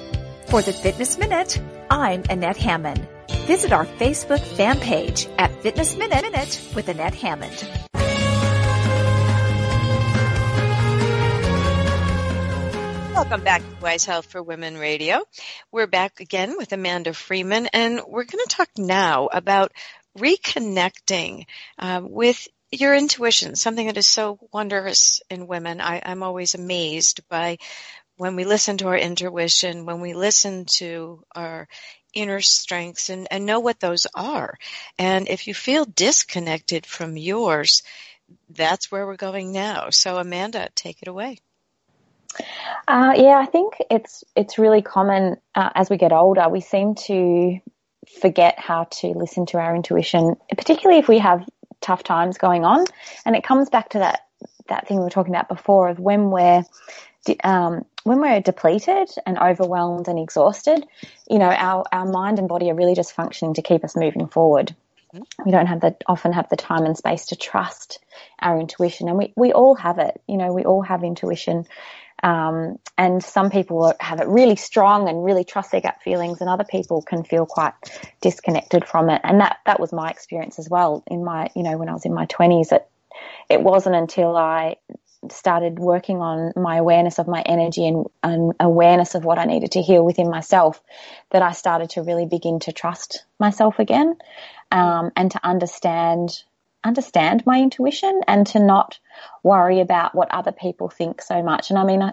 For 0.46 0.62
the 0.62 0.72
Fitness 0.72 1.18
Minute, 1.18 1.60
I'm 1.90 2.22
Annette 2.30 2.56
Hammond. 2.56 3.06
Visit 3.46 3.72
our 3.72 3.86
Facebook 3.86 4.40
fan 4.40 4.78
page 4.78 5.28
at 5.38 5.62
Fitness 5.62 5.96
Minute 5.96 6.60
with 6.74 6.88
Annette 6.88 7.14
Hammond. 7.14 7.68
Welcome 13.16 13.44
back 13.44 13.62
to 13.62 13.76
Wise 13.80 14.04
Health 14.04 14.26
for 14.26 14.42
Women 14.42 14.76
Radio. 14.76 15.22
We're 15.72 15.86
back 15.86 16.20
again 16.20 16.58
with 16.58 16.74
Amanda 16.74 17.14
Freeman, 17.14 17.66
and 17.72 18.02
we're 18.06 18.24
going 18.24 18.44
to 18.46 18.54
talk 18.54 18.68
now 18.76 19.30
about 19.32 19.72
reconnecting 20.18 21.46
uh, 21.78 22.02
with 22.04 22.46
your 22.70 22.94
intuition, 22.94 23.56
something 23.56 23.86
that 23.86 23.96
is 23.96 24.06
so 24.06 24.38
wondrous 24.52 25.22
in 25.30 25.46
women. 25.46 25.80
I, 25.80 26.02
I'm 26.04 26.22
always 26.22 26.54
amazed 26.54 27.26
by 27.30 27.56
when 28.18 28.36
we 28.36 28.44
listen 28.44 28.76
to 28.78 28.88
our 28.88 28.98
intuition, 28.98 29.86
when 29.86 30.02
we 30.02 30.12
listen 30.12 30.66
to 30.72 31.24
our 31.34 31.68
inner 32.12 32.42
strengths 32.42 33.08
and, 33.08 33.28
and 33.30 33.46
know 33.46 33.60
what 33.60 33.80
those 33.80 34.06
are. 34.14 34.58
And 34.98 35.26
if 35.26 35.48
you 35.48 35.54
feel 35.54 35.86
disconnected 35.86 36.84
from 36.84 37.16
yours, 37.16 37.82
that's 38.50 38.92
where 38.92 39.06
we're 39.06 39.16
going 39.16 39.52
now. 39.52 39.88
So 39.88 40.18
Amanda, 40.18 40.68
take 40.74 41.00
it 41.00 41.08
away. 41.08 41.38
Uh, 42.88 43.14
yeah, 43.16 43.38
I 43.38 43.46
think 43.46 43.74
it's 43.90 44.24
it's 44.34 44.58
really 44.58 44.82
common 44.82 45.36
uh, 45.54 45.70
as 45.74 45.90
we 45.90 45.96
get 45.96 46.12
older. 46.12 46.48
We 46.48 46.60
seem 46.60 46.94
to 47.06 47.58
forget 48.20 48.58
how 48.58 48.84
to 48.84 49.08
listen 49.08 49.46
to 49.46 49.58
our 49.58 49.74
intuition, 49.74 50.36
particularly 50.56 51.00
if 51.00 51.08
we 51.08 51.18
have 51.18 51.46
tough 51.80 52.02
times 52.02 52.38
going 52.38 52.64
on. 52.64 52.84
And 53.24 53.36
it 53.36 53.44
comes 53.44 53.70
back 53.70 53.90
to 53.90 53.98
that 53.98 54.20
that 54.68 54.86
thing 54.86 54.98
we 54.98 55.04
were 55.04 55.10
talking 55.10 55.34
about 55.34 55.48
before 55.48 55.88
of 55.88 55.98
when 55.98 56.30
we're 56.30 56.64
um, 57.42 57.84
when 58.04 58.20
we're 58.20 58.40
depleted 58.40 59.08
and 59.26 59.38
overwhelmed 59.38 60.08
and 60.08 60.18
exhausted. 60.18 60.86
You 61.28 61.38
know, 61.38 61.50
our 61.50 61.84
our 61.92 62.06
mind 62.06 62.38
and 62.38 62.48
body 62.48 62.70
are 62.70 62.74
really 62.74 62.94
just 62.94 63.12
functioning 63.14 63.54
to 63.54 63.62
keep 63.62 63.84
us 63.84 63.96
moving 63.96 64.28
forward. 64.28 64.74
We 65.44 65.50
don't 65.50 65.66
have 65.66 65.80
the 65.80 65.96
often 66.06 66.32
have 66.32 66.48
the 66.48 66.56
time 66.56 66.84
and 66.84 66.96
space 66.96 67.26
to 67.26 67.36
trust 67.36 68.00
our 68.40 68.58
intuition, 68.58 69.08
and 69.08 69.16
we 69.16 69.32
we 69.36 69.52
all 69.52 69.74
have 69.74 69.98
it. 69.98 70.20
You 70.28 70.36
know, 70.36 70.52
we 70.52 70.64
all 70.64 70.82
have 70.82 71.04
intuition. 71.04 71.66
Um, 72.22 72.78
and 72.96 73.22
some 73.22 73.50
people 73.50 73.92
have 74.00 74.20
it 74.20 74.26
really 74.26 74.56
strong 74.56 75.08
and 75.08 75.24
really 75.24 75.44
trust 75.44 75.70
their 75.70 75.80
gut 75.80 75.98
feelings, 76.02 76.40
and 76.40 76.48
other 76.48 76.64
people 76.64 77.02
can 77.02 77.24
feel 77.24 77.46
quite 77.46 77.74
disconnected 78.20 78.86
from 78.86 79.10
it. 79.10 79.20
And 79.22 79.40
that 79.40 79.58
that 79.66 79.80
was 79.80 79.92
my 79.92 80.10
experience 80.10 80.58
as 80.58 80.68
well. 80.68 81.02
In 81.06 81.24
my, 81.24 81.50
you 81.54 81.62
know, 81.62 81.76
when 81.76 81.88
I 81.88 81.92
was 81.92 82.06
in 82.06 82.14
my 82.14 82.26
twenties, 82.26 82.72
it 82.72 82.88
it 83.48 83.62
wasn't 83.62 83.96
until 83.96 84.36
I 84.36 84.76
started 85.30 85.78
working 85.78 86.18
on 86.18 86.52
my 86.54 86.76
awareness 86.76 87.18
of 87.18 87.26
my 87.26 87.42
energy 87.42 87.86
and, 87.86 88.06
and 88.22 88.52
awareness 88.60 89.14
of 89.14 89.24
what 89.24 89.38
I 89.38 89.44
needed 89.44 89.72
to 89.72 89.82
heal 89.82 90.04
within 90.04 90.30
myself 90.30 90.80
that 91.30 91.42
I 91.42 91.52
started 91.52 91.90
to 91.90 92.02
really 92.02 92.26
begin 92.26 92.60
to 92.60 92.72
trust 92.72 93.24
myself 93.38 93.78
again, 93.78 94.16
um, 94.70 95.10
and 95.16 95.30
to 95.32 95.40
understand 95.42 96.42
understand 96.84 97.44
my 97.46 97.60
intuition 97.60 98.22
and 98.26 98.46
to 98.48 98.58
not 98.58 98.98
worry 99.42 99.80
about 99.80 100.14
what 100.14 100.30
other 100.32 100.52
people 100.52 100.88
think 100.88 101.20
so 101.22 101.42
much. 101.42 101.70
And 101.70 101.78
I 101.78 101.84
mean, 101.84 102.02
I, 102.02 102.12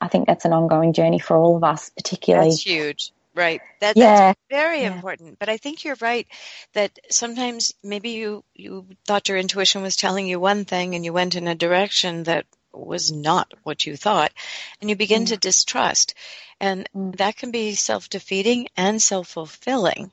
I 0.00 0.08
think 0.08 0.26
that's 0.26 0.44
an 0.44 0.52
ongoing 0.52 0.92
journey 0.92 1.18
for 1.18 1.36
all 1.36 1.56
of 1.56 1.64
us, 1.64 1.90
particularly. 1.90 2.50
That's 2.50 2.62
huge. 2.62 3.12
Right. 3.34 3.60
That, 3.80 3.96
Yeah. 3.96 4.16
That's 4.16 4.38
very 4.48 4.82
Yeah. 4.82 4.94
important. 4.94 5.38
But 5.40 5.48
I 5.48 5.56
think 5.56 5.84
you're 5.84 5.96
right 6.00 6.26
that 6.74 6.96
sometimes 7.10 7.74
maybe 7.82 8.10
you, 8.10 8.44
you 8.54 8.86
thought 9.06 9.28
your 9.28 9.38
intuition 9.38 9.82
was 9.82 9.96
telling 9.96 10.28
you 10.28 10.38
one 10.38 10.64
thing 10.64 10.94
and 10.94 11.04
you 11.04 11.12
went 11.12 11.34
in 11.34 11.48
a 11.48 11.54
direction 11.56 12.24
that 12.24 12.46
was 12.72 13.10
not 13.10 13.52
what 13.62 13.86
you 13.86 13.96
thought 13.96 14.32
and 14.80 14.90
you 14.90 14.96
begin 14.96 15.26
to 15.26 15.36
distrust. 15.36 16.14
And 16.60 16.88
Mm. 16.94 17.16
that 17.16 17.36
can 17.36 17.50
be 17.50 17.74
self-defeating 17.74 18.68
and 18.76 19.02
self-fulfilling. 19.02 20.12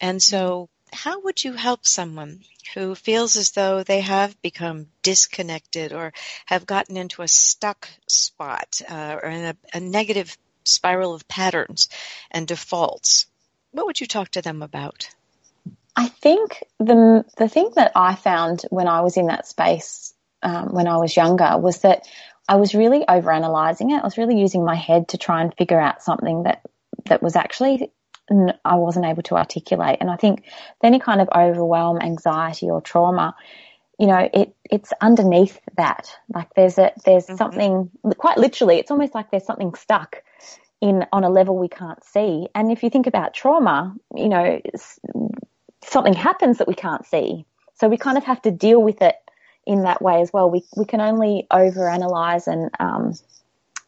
And 0.00 0.22
so 0.22 0.68
how 0.94 1.20
would 1.20 1.42
you 1.42 1.52
help 1.52 1.86
someone 1.86 2.40
who 2.74 2.94
feels 2.94 3.36
as 3.36 3.50
though 3.50 3.82
they 3.82 4.00
have 4.00 4.40
become 4.40 4.86
disconnected 5.02 5.92
or 5.92 6.12
have 6.46 6.66
gotten 6.66 6.96
into 6.96 7.22
a 7.22 7.28
stuck 7.28 7.88
spot 8.08 8.80
uh, 8.88 9.18
or 9.22 9.28
in 9.28 9.44
a, 9.44 9.56
a 9.74 9.80
negative 9.80 10.36
spiral 10.64 11.12
of 11.14 11.28
patterns 11.28 11.88
and 12.30 12.46
defaults? 12.46 13.26
What 13.72 13.86
would 13.86 14.00
you 14.00 14.06
talk 14.06 14.30
to 14.30 14.42
them 14.42 14.62
about? 14.62 15.08
I 15.96 16.08
think 16.08 16.62
the 16.78 17.24
the 17.36 17.48
thing 17.48 17.70
that 17.76 17.92
I 17.94 18.14
found 18.14 18.62
when 18.70 18.88
I 18.88 19.02
was 19.02 19.16
in 19.16 19.26
that 19.26 19.46
space 19.46 20.14
um, 20.42 20.72
when 20.74 20.88
I 20.88 20.96
was 20.98 21.16
younger 21.16 21.56
was 21.58 21.80
that 21.80 22.06
I 22.48 22.56
was 22.56 22.74
really 22.74 23.04
overanalyzing 23.04 23.90
it. 23.90 24.00
I 24.00 24.04
was 24.04 24.18
really 24.18 24.38
using 24.38 24.64
my 24.64 24.74
head 24.74 25.08
to 25.08 25.18
try 25.18 25.42
and 25.42 25.54
figure 25.54 25.80
out 25.80 26.02
something 26.02 26.44
that 26.44 26.62
that 27.06 27.22
was 27.22 27.36
actually 27.36 27.90
I 28.64 28.76
wasn't 28.76 29.06
able 29.06 29.22
to 29.24 29.36
articulate. 29.36 29.98
And 30.00 30.10
I 30.10 30.16
think 30.16 30.44
any 30.82 30.98
kind 30.98 31.20
of 31.20 31.28
overwhelm, 31.34 32.00
anxiety, 32.00 32.70
or 32.70 32.80
trauma, 32.80 33.34
you 33.98 34.06
know, 34.06 34.28
it 34.32 34.54
it's 34.70 34.92
underneath 35.00 35.60
that. 35.76 36.10
Like 36.34 36.54
there's 36.54 36.78
a 36.78 36.92
there's 37.04 37.26
something 37.26 37.90
quite 38.16 38.38
literally. 38.38 38.78
It's 38.78 38.90
almost 38.90 39.14
like 39.14 39.30
there's 39.30 39.44
something 39.44 39.74
stuck 39.74 40.22
in 40.80 41.06
on 41.12 41.24
a 41.24 41.30
level 41.30 41.56
we 41.56 41.68
can't 41.68 42.02
see. 42.04 42.48
And 42.54 42.70
if 42.72 42.82
you 42.82 42.90
think 42.90 43.06
about 43.06 43.34
trauma, 43.34 43.94
you 44.14 44.28
know, 44.28 44.60
something 45.84 46.14
happens 46.14 46.58
that 46.58 46.68
we 46.68 46.74
can't 46.74 47.06
see. 47.06 47.44
So 47.74 47.88
we 47.88 47.96
kind 47.96 48.18
of 48.18 48.24
have 48.24 48.42
to 48.42 48.50
deal 48.50 48.82
with 48.82 49.02
it 49.02 49.16
in 49.66 49.82
that 49.82 50.02
way 50.02 50.20
as 50.20 50.32
well. 50.32 50.50
We 50.50 50.62
we 50.76 50.84
can 50.84 51.00
only 51.00 51.46
overanalyze 51.50 52.46
and 52.46 52.70
um, 52.80 53.14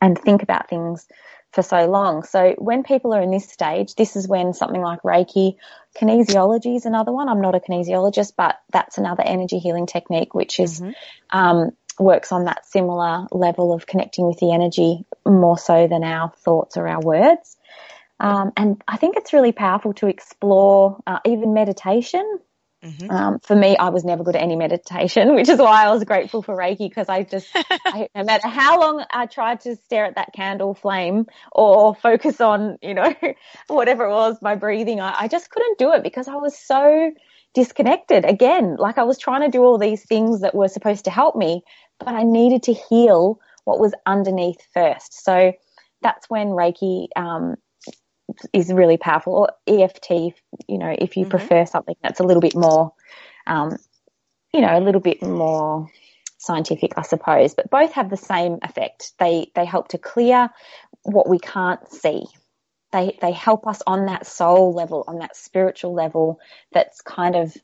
and 0.01 0.19
think 0.19 0.43
about 0.43 0.69
things 0.69 1.07
for 1.57 1.63
so 1.63 1.87
long. 1.87 2.23
So 2.23 2.55
when 2.59 2.83
people 2.83 3.15
are 3.15 3.23
in 3.23 3.31
this 3.31 3.49
stage, 3.49 3.95
this 3.95 4.15
is 4.15 4.29
when 4.29 4.53
something 4.53 4.83
like 4.83 5.01
Reiki, 5.01 5.57
kinesiology 5.99 6.77
is 6.77 6.85
another 6.85 7.13
one. 7.13 7.31
I'm 7.31 7.41
not 7.41 7.55
a 7.55 7.61
kinesiologist, 7.61 8.35
but 8.37 8.61
that's 8.71 8.99
another 8.99 9.23
energy 9.25 9.59
healing 9.59 9.87
technique, 9.87 10.35
which 10.35 10.61
is 10.61 10.83
um, 11.31 11.71
works 11.99 12.31
on 12.31 12.45
that 12.45 12.67
similar 12.67 13.27
level 13.33 13.73
of 13.73 13.87
connecting 13.87 14.27
with 14.27 14.39
the 14.39 14.53
energy 14.53 15.07
more 15.25 15.57
so 15.57 15.89
than 15.89 16.05
our 16.05 16.31
thoughts 16.45 16.77
or 16.77 16.87
our 16.87 17.01
words. 17.01 17.57
Um, 18.21 18.53
and 18.55 18.85
I 18.87 18.99
think 18.99 19.17
it's 19.17 19.33
really 19.33 19.53
powerful 19.53 19.95
to 19.95 20.09
explore 20.09 21.01
uh, 21.07 21.21
even 21.25 21.55
meditation. 21.55 22.39
Um, 23.11 23.39
for 23.41 23.57
me, 23.57 23.77
I 23.77 23.89
was 23.89 24.05
never 24.05 24.23
good 24.23 24.37
at 24.37 24.43
any 24.43 24.57
meditation, 24.57 25.35
which 25.35 25.49
is 25.49 25.59
why 25.59 25.85
I 25.85 25.91
was 25.91 26.05
grateful 26.05 26.43
for 26.43 26.57
Reiki 26.57 26.89
because 26.89 27.09
I 27.09 27.23
just, 27.23 27.49
I, 27.55 28.09
no 28.15 28.25
matter 28.25 28.49
how 28.49 28.81
long 28.81 29.05
I 29.13 29.27
tried 29.27 29.61
to 29.61 29.77
stare 29.77 30.05
at 30.05 30.17
that 30.17 30.33
candle 30.33 30.75
flame 30.75 31.27
or 31.53 31.95
focus 31.95 32.41
on, 32.41 32.79
you 32.83 32.95
know, 32.95 33.15
whatever 33.69 34.05
it 34.05 34.11
was, 34.11 34.39
my 34.43 34.55
breathing, 34.55 35.01
I, 35.01 35.15
I 35.21 35.29
just 35.29 35.51
couldn't 35.51 35.79
do 35.79 35.93
it 35.93 36.03
because 36.03 36.29
I 36.29 36.37
was 36.37 36.59
so 36.59 37.13
disconnected. 37.55 38.25
Again, 38.25 38.77
like 38.79 38.99
I 38.99 39.05
was 39.05 39.19
trying 39.19 39.43
to 39.43 39.49
do 39.51 39.63
all 39.63 39.79
these 39.79 40.05
things 40.05 40.43
that 40.43 40.55
were 40.55 40.69
supposed 40.69 41.07
to 41.07 41.11
help 41.11 41.37
me, 41.37 41.63
but 41.99 42.09
I 42.09 42.23
needed 42.23 42.65
to 42.65 42.75
heal 42.75 43.41
what 43.65 43.81
was 43.81 43.95
underneath 44.05 44.61
first. 44.75 45.25
So 45.25 45.53
that's 46.03 46.29
when 46.29 46.49
Reiki, 46.49 47.09
um, 47.17 47.57
is 48.53 48.73
really 48.73 48.97
powerful. 48.97 49.35
Or 49.35 49.51
EFT, 49.67 50.11
you 50.69 50.79
know, 50.79 50.95
if 50.97 51.17
you 51.17 51.27
prefer 51.27 51.67
something 51.67 51.97
that's 52.03 52.21
a 52.21 52.25
little 52.25 52.41
bit 52.41 52.55
more, 52.57 52.93
um, 53.47 53.77
you 54.53 54.61
know, 54.61 54.77
a 54.77 54.81
little 54.81 55.01
bit 55.01 55.23
more 55.23 55.89
scientific, 56.39 56.93
I 56.97 57.03
suppose. 57.03 57.55
But 57.55 57.71
both 57.71 57.93
have 57.93 58.11
the 58.11 58.17
same 58.17 58.59
effect. 58.63 59.13
They 59.19 59.51
they 59.55 59.65
help 59.65 59.89
to 59.89 59.99
clear 59.99 60.51
what 61.03 61.29
we 61.29 61.39
can't 61.39 61.91
see. 61.91 62.25
They 62.93 63.19
they 63.21 63.33
help 63.33 63.67
us 63.67 63.83
on 63.87 64.07
that 64.07 64.27
soul 64.27 64.73
level, 64.73 65.05
on 65.07 65.19
that 65.19 65.37
spiritual 65.37 65.95
level. 65.95 66.41
That's 66.73 67.01
kind 67.03 67.37
of 67.37 67.57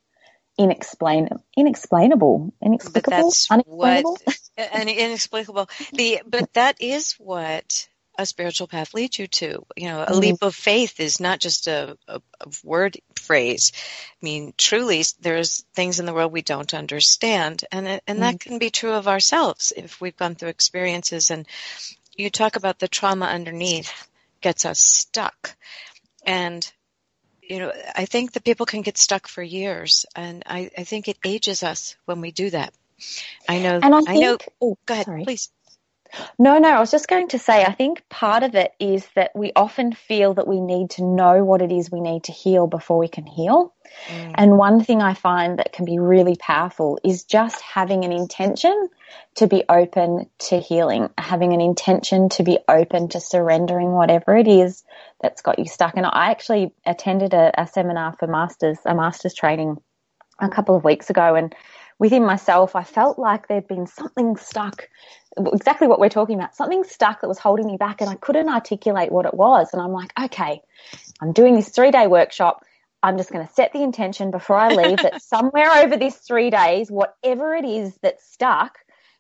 inexplain 0.59 1.29
inexplainable, 1.57 2.53
But 2.61 2.67
inexplicable, 2.67 3.17
that's 3.17 3.51
unexplainable. 3.51 4.19
what 4.25 4.39
and 4.57 4.89
inexplicable. 4.89 5.69
The 5.93 6.23
but 6.27 6.53
that 6.55 6.81
is 6.81 7.15
what 7.19 7.89
a 8.19 8.27
spiritual 8.27 8.67
path 8.67 8.95
leads 8.95 9.19
you 9.19 9.27
to. 9.27 9.65
You 9.77 9.89
know, 9.89 10.03
a 10.03 10.07
mm-hmm. 10.07 10.21
leap 10.21 10.43
of 10.43 10.55
faith 10.55 11.01
is 11.01 11.21
not 11.21 11.41
just 11.41 11.67
a, 11.67 11.97
a, 12.09 12.21
a 12.41 12.49
word 12.65 12.99
phrase. 13.17 13.73
I 13.75 14.25
mean, 14.25 14.55
truly, 14.57 15.05
there's 15.21 15.63
things 15.75 16.01
in 16.01 16.07
the 16.07 16.13
world 16.13 16.33
we 16.33 16.43
don't 16.43 16.75
understand, 16.75 17.65
and 17.73 18.01
and 18.07 18.23
that 18.23 18.37
mm-hmm. 18.37 18.51
can 18.51 18.59
be 18.59 18.71
true 18.71 18.93
of 18.93 19.09
ourselves 19.09 19.73
if 19.77 20.01
we've 20.01 20.17
gone 20.17 20.35
through 20.35 20.51
experiences. 20.51 21.31
And 21.31 21.47
you 22.17 22.31
talk 22.31 22.57
about 22.57 22.79
the 22.79 22.89
trauma 22.89 23.27
underneath 23.27 24.09
gets 24.41 24.65
us 24.67 24.79
stuck, 24.79 25.57
and 26.27 26.71
you 27.43 27.59
know, 27.59 27.73
I 27.95 28.05
think 28.05 28.33
that 28.33 28.45
people 28.45 28.67
can 28.67 28.83
get 28.83 28.99
stuck 28.99 29.27
for 29.27 29.43
years, 29.43 30.07
and 30.15 30.43
I, 30.47 30.71
I 30.77 30.85
think 30.85 31.09
it 31.09 31.19
ages 31.25 31.63
us 31.63 31.97
when 32.05 32.21
we 32.21 32.31
do 32.31 32.51
that. 32.51 32.73
I 33.49 33.59
know. 33.59 33.81
And 33.83 33.95
I 33.95 34.01
I 34.07 34.15
know. 34.17 34.39
oh, 34.61 34.79
Go 34.87 34.95
ahead, 34.95 35.07
sorry. 35.07 35.25
please. 35.25 35.51
No, 36.39 36.59
no, 36.59 36.69
I 36.69 36.81
was 36.81 36.91
just 36.91 37.09
going 37.09 37.29
to 37.29 37.39
say, 37.39 37.65
I 37.65 37.73
think 37.73 38.07
part 38.09 38.43
of 38.43 38.55
it 38.55 38.73
is 38.79 39.07
that 39.15 39.31
we 39.35 39.53
often 39.57 39.93
feel 39.93 40.35
that 40.35 40.47
we 40.47 40.61
need 40.61 40.91
to 40.91 41.05
know 41.05 41.45
what 41.45 41.63
it 41.63 41.73
is 41.73 41.91
we 41.91 42.01
need 42.01 42.25
to 42.25 42.33
heal 42.33 42.67
before 42.67 42.99
we 42.99 43.09
can 43.09 43.27
heal. 43.27 43.75
Mm. 44.09 44.35
And 44.35 44.59
one 44.59 44.83
thing 44.83 45.01
I 45.01 45.15
find 45.15 45.59
that 45.59 45.73
can 45.73 45.85
be 45.85 45.99
really 45.99 46.37
powerful 46.37 46.99
is 47.05 47.25
just 47.25 47.61
having 47.61 48.05
an 48.05 48.13
intention 48.13 48.89
to 49.37 49.47
be 49.47 49.65
open 49.69 50.29
to 50.39 50.59
healing, 50.59 51.09
having 51.19 51.53
an 51.53 51.61
intention 51.61 52.29
to 52.31 52.43
be 52.43 52.59
open 52.69 53.09
to 53.09 53.21
surrendering 53.21 53.93
whatever 53.93 54.37
it 54.37 54.49
is 54.49 54.85
that's 55.21 55.43
got 55.43 55.59
you 55.59 55.67
stuck. 55.67 55.97
And 55.97 56.07
I 56.07 56.31
actually 56.31 56.73
attended 56.85 57.35
a, 57.35 57.53
a 57.61 57.67
seminar 57.67 58.15
for 58.19 58.27
masters, 58.27 58.79
a 58.85 58.95
master's 58.95 59.35
training 59.35 59.77
a 60.41 60.49
couple 60.49 60.77
of 60.77 60.85
weeks 60.85 61.11
ago 61.11 61.35
and 61.35 61.55
within 62.03 62.27
myself, 62.27 62.75
I 62.75 62.83
felt 62.83 63.17
like 63.17 63.47
there'd 63.47 63.69
been 63.69 63.87
something 63.87 64.37
stuck 64.37 64.89
exactly 65.37 65.89
what 65.89 65.99
we're 65.99 66.09
talking 66.09 66.37
about. 66.37 66.55
Something 66.55 66.85
stuck 66.85 67.21
that 67.21 67.29
was 67.29 67.39
holding 67.39 67.67
me 67.67 67.77
back 67.77 68.01
and 68.01 68.11
I 68.11 68.15
couldn't 68.15 68.49
articulate 68.49 69.13
what 69.13 69.27
it 69.27 69.35
was. 69.35 69.69
And 69.73 69.81
I'm 69.81 69.93
like, 69.93 70.13
okay, 70.19 70.63
I'm 71.21 71.33
doing 71.33 71.55
this 71.55 71.69
three 71.69 71.91
day 71.91 72.07
workshop. 72.07 72.65
I'm 73.03 73.17
just 73.17 73.33
going 73.33 73.47
to 73.47 73.53
set 73.53 73.73
the 73.73 73.83
intention 73.83 74.31
before 74.31 74.57
I 74.57 74.69
leave 74.69 74.99
that 74.99 75.23
somewhere 75.23 75.71
over 75.85 75.97
this 75.97 76.17
three 76.17 76.51
days, 76.51 76.91
whatever 76.91 77.55
it 77.55 77.65
is 77.65 77.97
that's 78.03 78.25
stuck 78.33 78.79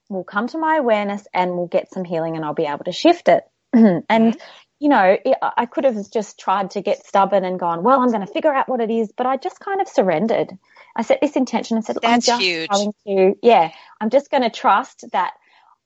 will 0.08 0.24
come 0.24 0.46
to 0.48 0.58
my 0.58 0.76
awareness 0.76 1.26
and 1.32 1.56
we'll 1.56 1.66
get 1.66 1.92
some 1.92 2.04
healing 2.04 2.36
and 2.36 2.44
I'll 2.44 2.54
be 2.54 2.66
able 2.66 2.84
to 2.84 2.92
shift 2.92 3.28
it. 3.28 3.44
and, 3.72 4.04
mm-hmm. 4.08 4.38
you 4.78 4.88
know, 4.88 5.16
it, 5.24 5.36
I 5.40 5.66
could 5.66 5.84
have 5.84 5.96
just 6.12 6.38
tried 6.38 6.72
to 6.72 6.82
get 6.82 7.04
stubborn 7.06 7.44
and 7.44 7.58
gone, 7.58 7.82
well, 7.82 8.00
I'm 8.00 8.10
going 8.10 8.26
to 8.26 8.32
figure 8.32 8.52
out 8.52 8.68
what 8.68 8.80
it 8.80 8.90
is, 8.90 9.10
but 9.16 9.26
I 9.26 9.36
just 9.36 9.58
kind 9.58 9.80
of 9.80 9.88
surrendered. 9.88 10.56
I 10.94 11.02
set 11.02 11.20
this 11.20 11.36
intention 11.36 11.78
and 11.78 11.84
said, 11.84 11.96
That's 12.02 12.28
I'm 12.28 12.38
just 12.38 12.42
huge. 12.42 12.68
going 12.68 12.92
to, 13.06 13.34
yeah, 13.42 13.72
I'm 14.00 14.10
just 14.10 14.30
going 14.30 14.42
to 14.42 14.50
trust 14.50 15.04
that 15.12 15.32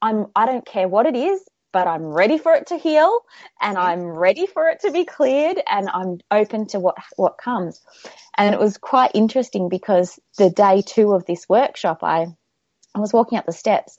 I'm, 0.03 0.27
I 0.35 0.47
don't 0.47 0.67
care 0.67 0.89
what 0.89 1.07
it 1.07 1.17
is, 1.17 1.43
but 1.73 1.87
I'm 1.87 2.05
ready 2.05 2.39
for 2.39 2.55
it 2.55 2.69
to 2.69 2.79
heal 2.79 3.21
and 3.61 3.77
I'm 3.77 4.03
ready 4.03 4.47
for 4.47 4.69
it 4.69 4.81
to 4.81 4.91
be 4.91 5.05
cleared 5.05 5.61
and 5.69 5.89
I'm 5.89 6.19
open 6.31 6.67
to 6.69 6.81
what, 6.81 6.97
what 7.17 7.39
comes. 7.39 7.81
And 8.39 8.55
it 8.55 8.61
was 8.61 8.79
quite 8.79 9.11
interesting 9.15 9.69
because 9.69 10.19
the 10.39 10.51
day 10.51 10.83
two 10.87 11.13
of 11.13 11.27
this 11.27 11.49
workshop, 11.49 12.03
I, 12.03 12.27
I 12.95 13.01
was 13.01 13.13
walking 13.13 13.39
up 13.39 13.47
the 13.47 13.53
steps 13.53 13.97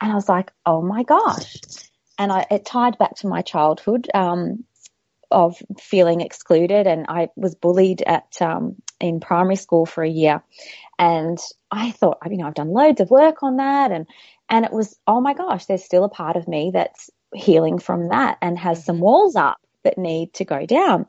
and 0.00 0.10
I 0.10 0.14
was 0.14 0.28
like, 0.28 0.52
oh 0.66 0.82
my 0.82 1.02
gosh. 1.02 1.56
And 2.18 2.32
I, 2.32 2.46
it 2.50 2.64
tied 2.64 2.98
back 2.98 3.16
to 3.16 3.28
my 3.28 3.42
childhood, 3.42 4.08
um, 4.14 4.64
of 5.30 5.56
feeling 5.78 6.20
excluded 6.20 6.88
and 6.88 7.06
I 7.08 7.28
was 7.36 7.54
bullied 7.54 8.02
at, 8.02 8.42
um, 8.42 8.76
in 9.00 9.20
primary 9.20 9.54
school 9.54 9.86
for 9.86 10.02
a 10.02 10.10
year. 10.10 10.42
And 10.98 11.38
I 11.70 11.92
thought, 11.92 12.18
you 12.28 12.36
know, 12.36 12.46
I've 12.46 12.54
done 12.54 12.72
loads 12.72 13.00
of 13.00 13.10
work 13.10 13.44
on 13.44 13.58
that 13.58 13.92
and, 13.92 14.06
and 14.50 14.64
it 14.64 14.72
was, 14.72 14.98
oh 15.06 15.20
my 15.20 15.32
gosh, 15.32 15.66
there's 15.66 15.84
still 15.84 16.04
a 16.04 16.08
part 16.08 16.36
of 16.36 16.48
me 16.48 16.70
that's 16.74 17.08
healing 17.34 17.78
from 17.78 18.08
that 18.08 18.36
and 18.42 18.58
has 18.58 18.84
some 18.84 18.96
mm-hmm. 18.96 19.04
walls 19.04 19.36
up 19.36 19.58
that 19.84 19.96
need 19.96 20.34
to 20.34 20.44
go 20.44 20.66
down. 20.66 21.06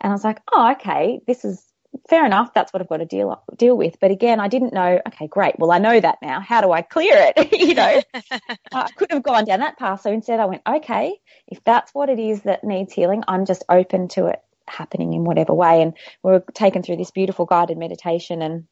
And 0.00 0.10
I 0.10 0.14
was 0.14 0.24
like, 0.24 0.40
oh, 0.52 0.72
okay, 0.72 1.20
this 1.26 1.44
is 1.44 1.64
fair 2.08 2.26
enough. 2.26 2.52
That's 2.52 2.72
what 2.72 2.82
I've 2.82 2.88
got 2.88 2.98
to 2.98 3.06
deal 3.06 3.42
deal 3.56 3.76
with. 3.76 3.98
But 4.00 4.10
again, 4.10 4.40
I 4.40 4.48
didn't 4.48 4.74
know. 4.74 5.00
Okay, 5.08 5.26
great. 5.26 5.58
Well, 5.58 5.70
I 5.70 5.78
know 5.78 5.98
that 5.98 6.18
now. 6.22 6.40
How 6.40 6.60
do 6.60 6.72
I 6.72 6.82
clear 6.82 7.32
it? 7.36 7.52
you 7.58 7.74
know, 7.74 8.02
I 8.72 8.90
could 8.96 9.12
have 9.12 9.22
gone 9.22 9.44
down 9.44 9.60
that 9.60 9.78
path. 9.78 10.02
So 10.02 10.12
instead, 10.12 10.40
I 10.40 10.46
went, 10.46 10.62
okay, 10.68 11.16
if 11.46 11.62
that's 11.64 11.94
what 11.94 12.08
it 12.08 12.18
is 12.18 12.42
that 12.42 12.64
needs 12.64 12.92
healing, 12.92 13.22
I'm 13.26 13.46
just 13.46 13.64
open 13.68 14.08
to 14.08 14.26
it 14.26 14.40
happening 14.68 15.14
in 15.14 15.24
whatever 15.24 15.54
way. 15.54 15.82
And 15.82 15.94
we 16.22 16.32
were 16.32 16.44
taken 16.54 16.82
through 16.82 16.96
this 16.96 17.10
beautiful 17.10 17.46
guided 17.46 17.78
meditation, 17.78 18.42
and 18.42 18.64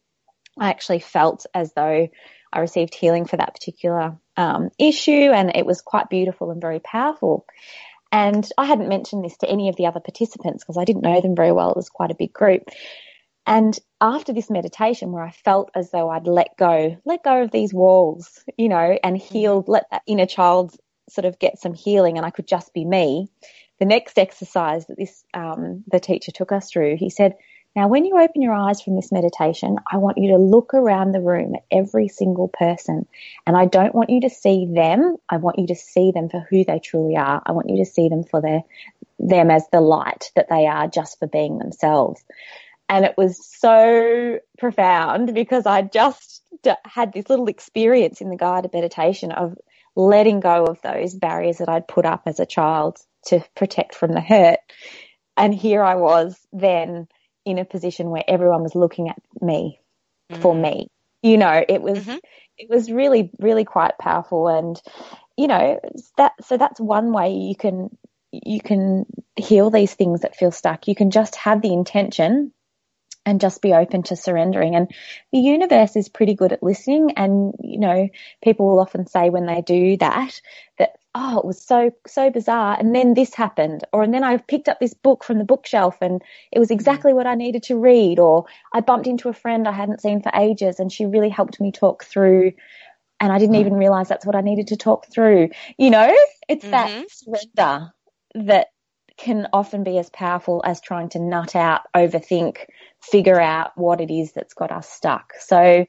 I 0.59 0.71
actually 0.71 1.01
felt 1.01 1.47
as 1.55 1.73
though 1.75 2.09
I 2.53 2.61
received 2.61 2.95
healing 2.95 3.27
for 3.27 3.37
that 3.37 3.55
particular 3.55 4.17
um, 4.37 4.71
issue, 4.79 5.31
and 5.33 5.55
it 5.55 5.67
was 5.67 5.83
quite 5.83 6.09
beautiful 6.09 6.51
and 6.51 6.61
very 6.61 6.81
powerful. 6.81 7.47
And 8.11 8.49
I 8.57 8.65
hadn't 8.65 8.89
mentioned 8.89 9.25
this 9.25 9.37
to 9.39 9.49
any 9.49 9.69
of 9.69 9.77
the 9.77 9.87
other 9.87 10.01
participants 10.01 10.65
because 10.65 10.79
I 10.79 10.85
didn't 10.85 11.03
know 11.03 11.21
them 11.21 11.37
very 11.37 11.53
well. 11.53 11.71
It 11.71 11.77
was 11.77 11.91
quite 11.91 12.11
a 12.11 12.17
big 12.17 12.33
group. 12.33 12.69
And 13.47 13.79
after 14.01 14.33
this 14.33 14.51
meditation, 14.51 15.13
where 15.13 15.25
I 15.25 15.31
felt 15.31 15.71
as 15.75 15.91
though 15.91 16.11
I'd 16.11 16.27
let 16.27 16.57
go, 16.59 16.99
let 17.05 17.23
go 17.23 17.43
of 17.43 17.51
these 17.51 17.73
walls, 17.73 18.45
you 18.57 18.69
know, 18.69 18.99
and 19.03 19.17
mm-hmm. 19.17 19.35
healed, 19.35 19.69
let 19.69 19.87
that 19.91 20.03
inner 20.07 20.27
child 20.27 20.77
sort 21.09 21.25
of 21.25 21.39
get 21.39 21.59
some 21.59 21.75
healing, 21.75 22.17
and 22.17 22.27
I 22.27 22.31
could 22.31 22.47
just 22.47 22.75
be 22.75 22.85
me. 22.85 23.29
The 23.79 23.87
next 23.87 24.19
exercise 24.19 24.87
that 24.87 24.99
this 24.99 25.25
um, 25.33 25.85
the 25.91 26.01
teacher 26.01 26.33
took 26.33 26.53
us 26.53 26.71
through, 26.71 26.97
he 26.97 27.11
said, 27.11 27.37
now, 27.77 27.87
when 27.89 28.05
you 28.05 28.19
open 28.19 28.43
your 28.43 28.55
eyes 28.55 28.81
from 28.81 28.97
this 28.97 29.13
meditation, 29.13 29.77
I 29.91 29.99
want 29.99 30.19
you 30.19 30.33
to 30.33 30.39
look 30.39 30.75
around 30.75 31.13
the 31.13 31.21
room 31.21 31.55
at 31.55 31.65
every 31.71 32.09
single 32.09 32.49
person. 32.49 33.07
And 33.47 33.57
I 33.57 33.67
don't 33.67 33.95
want 33.95 34.11
you 34.11 34.23
to 34.23 34.31
see 34.31 34.67
them. 34.67 35.17
I 35.29 35.37
want 35.37 35.59
you 35.59 35.69
to 35.69 35.77
see 35.77 36.11
them 36.11 36.29
for 36.29 36.45
who 36.51 36.65
they 36.65 36.81
truly 36.81 37.17
are. 37.17 37.43
I 37.45 37.53
want 37.53 37.71
you 37.71 37.77
to 37.77 37.91
see 37.91 38.09
them 38.09 38.25
for 38.25 38.41
their, 38.41 38.63
them 39.19 39.51
as 39.51 39.65
the 39.71 39.81
light 39.81 40.33
that 40.35 40.49
they 40.49 40.67
are 40.67 40.89
just 40.89 41.19
for 41.19 41.29
being 41.29 41.59
themselves. 41.59 42.25
And 42.89 43.05
it 43.05 43.15
was 43.17 43.47
so 43.47 44.41
profound 44.59 45.35
because 45.35 45.67
I 45.67 45.83
just 45.83 46.43
had 46.85 47.13
this 47.13 47.29
little 47.29 47.49
experience 47.49 48.21
in 48.21 48.31
the 48.31 48.37
guided 48.37 48.73
meditation 48.73 49.31
of 49.31 49.57
letting 49.95 50.41
go 50.41 50.65
of 50.65 50.81
those 50.83 51.15
barriers 51.15 51.59
that 51.59 51.69
I'd 51.69 51.87
put 51.87 52.07
up 52.07 52.23
as 52.27 52.41
a 52.41 52.47
child 52.47 52.99
to 53.27 53.45
protect 53.55 53.95
from 53.95 54.13
the 54.13 54.21
hurt. 54.21 54.59
And 55.37 55.55
here 55.55 55.83
I 55.85 55.97
was 55.97 56.37
then 56.53 57.07
in 57.51 57.59
a 57.59 57.65
position 57.65 58.11
where 58.11 58.25
everyone 58.27 58.63
was 58.63 58.75
looking 58.75 59.09
at 59.09 59.21
me 59.41 59.81
mm-hmm. 60.31 60.43
for 60.43 60.55
me. 60.55 60.89
You 61.23 61.37
know, 61.37 61.65
it 61.69 61.83
was 61.83 61.99
mm-hmm. 61.99 62.19
it 62.57 62.69
was 62.69 62.91
really 62.91 63.31
really 63.39 63.65
quite 63.65 63.99
powerful 63.99 64.49
and 64.49 64.81
you 65.37 65.47
know, 65.47 65.81
that 66.17 66.33
so 66.45 66.57
that's 66.57 66.81
one 66.81 67.13
way 67.13 67.33
you 67.33 67.55
can 67.55 67.97
you 68.33 68.61
can 68.61 69.07
heal 69.37 69.71
these 69.71 69.95
things 69.95 70.21
that 70.21 70.37
feel 70.37 70.51
stuck. 70.51 70.89
You 70.89 70.95
can 70.95 71.11
just 71.11 71.37
have 71.37 71.63
the 71.63 71.73
intention 71.73 72.53
and 73.25 73.41
just 73.41 73.63
be 73.63 73.73
open 73.73 74.03
to 74.05 74.17
surrendering. 74.17 74.75
And 74.75 74.91
the 75.33 75.39
universe 75.39 75.97
is 75.97 76.09
pretty 76.09 76.35
good 76.35 76.53
at 76.53 76.63
listening. 76.63 77.13
And, 77.17 77.55
you 77.63 77.79
know, 77.79 78.09
people 78.43 78.67
will 78.67 78.81
often 78.81 79.07
say 79.07 79.31
when 79.31 79.47
they 79.47 79.61
do 79.61 79.97
that, 79.99 80.41
that 80.79 80.98
oh, 81.21 81.39
it 81.39 81.45
was 81.45 81.61
so, 81.61 81.91
so 82.07 82.31
bizarre. 82.31 82.77
And 82.79 82.95
then 82.95 83.15
this 83.15 83.35
happened. 83.35 83.83
Or, 83.93 84.03
and 84.03 84.15
then 84.15 84.23
I 84.23 84.37
picked 84.37 84.69
up 84.69 84.79
this 84.79 84.95
book 84.95 85.25
from 85.25 85.39
the 85.39 85.45
bookshelf 85.45 85.97
and 86.01 86.23
it 86.53 86.59
was 86.61 86.71
exactly 86.71 87.13
what 87.13 87.27
I 87.27 87.35
needed 87.35 87.65
to 87.65 87.77
read. 87.77 88.21
Or 88.21 88.47
I 88.73 88.81
bumped 88.81 89.09
into 89.09 89.29
a 89.29 89.33
friend 89.33 89.67
I 89.67 89.73
hadn't 89.73 90.01
seen 90.01 90.23
for 90.23 90.31
ages 90.35 90.79
and 90.79 90.93
she 90.93 91.07
really 91.07 91.29
helped 91.29 91.61
me 91.61 91.73
talk 91.73 92.05
through. 92.05 92.53
And 93.21 93.33
I 93.33 93.39
didn't 93.39 93.57
even 93.57 93.75
realize 93.75 94.09
that's 94.09 94.25
what 94.25 94.37
I 94.37 94.43
needed 94.43 94.69
to 94.69 94.77
talk 94.77 95.11
through. 95.13 95.51
You 95.77 95.91
know, 95.91 96.15
it's 96.49 96.65
mm-hmm. 96.65 96.71
that 96.71 97.11
surrender 97.11 97.93
that 98.35 98.69
can 99.17 99.49
often 99.53 99.83
be 99.83 99.99
as 99.99 100.11
powerful 100.11 100.63
as 100.65 100.81
trying 100.81 101.09
to 101.09 101.19
nut 101.19 101.57
out, 101.57 101.81
overthink, 101.97 102.59
figure 103.03 103.41
out 103.41 103.73
what 103.75 104.01
it 104.01 104.13
is 104.13 104.33
that's 104.33 104.55
got 104.55 104.71
us 104.71 104.89
stuck. 104.89 105.33
So, 105.41 105.85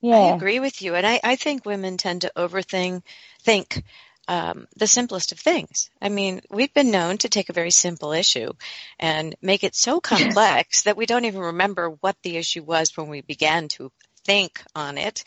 yeah. 0.00 0.16
I 0.16 0.36
agree 0.36 0.60
with 0.60 0.82
you. 0.82 0.94
And 0.94 1.06
I, 1.06 1.20
I 1.22 1.36
think 1.36 1.64
women 1.64 1.96
tend 1.96 2.22
to 2.22 2.32
overthink 2.36 3.02
think 3.42 3.82
um, 4.28 4.68
the 4.76 4.86
simplest 4.86 5.32
of 5.32 5.40
things. 5.40 5.90
I 6.00 6.08
mean, 6.08 6.40
we've 6.50 6.72
been 6.72 6.90
known 6.90 7.18
to 7.18 7.28
take 7.28 7.48
a 7.48 7.54
very 7.54 7.70
simple 7.72 8.12
issue 8.12 8.52
and 8.98 9.34
make 9.42 9.64
it 9.64 9.74
so 9.74 10.00
complex 10.00 10.82
that 10.82 10.96
we 10.96 11.06
don't 11.06 11.24
even 11.24 11.40
remember 11.40 11.90
what 11.90 12.16
the 12.22 12.36
issue 12.36 12.62
was 12.62 12.96
when 12.96 13.08
we 13.08 13.22
began 13.22 13.68
to 13.68 13.90
think 14.24 14.62
on 14.74 14.98
it. 14.98 15.24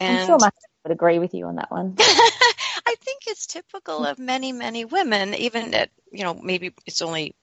And 0.00 0.20
I'm 0.20 0.26
sure 0.26 0.38
my 0.38 0.50
would 0.86 0.92
agree 0.92 1.18
with 1.18 1.34
you 1.34 1.46
on 1.46 1.56
that 1.56 1.70
one. 1.70 1.96
I 1.98 2.94
think 3.00 3.22
it's 3.26 3.46
typical 3.46 4.06
of 4.06 4.18
many, 4.18 4.52
many 4.52 4.84
women, 4.84 5.34
even 5.34 5.74
at, 5.74 5.90
you 6.12 6.22
know, 6.22 6.34
maybe 6.34 6.72
it's 6.86 7.02
only 7.02 7.34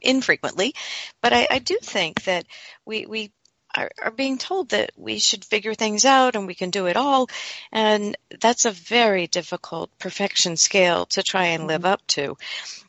infrequently, 0.00 0.74
but 1.22 1.32
I, 1.34 1.46
I 1.50 1.58
do 1.58 1.76
think 1.82 2.24
that 2.24 2.46
we, 2.86 3.04
we 3.06 3.32
are, 3.76 3.90
are 4.02 4.10
being 4.10 4.38
told 4.38 4.70
that 4.70 4.90
we 4.96 5.18
should 5.18 5.44
figure 5.44 5.74
things 5.74 6.04
out 6.04 6.34
and 6.34 6.46
we 6.46 6.54
can 6.54 6.70
do 6.70 6.86
it 6.86 6.96
all. 6.96 7.28
And 7.70 8.16
that's 8.40 8.64
a 8.64 8.70
very 8.70 9.26
difficult 9.26 9.90
perfection 9.98 10.56
scale 10.56 11.06
to 11.06 11.22
try 11.22 11.46
and 11.46 11.66
live 11.66 11.82
mm-hmm. 11.82 11.92
up 11.92 12.06
to. 12.08 12.36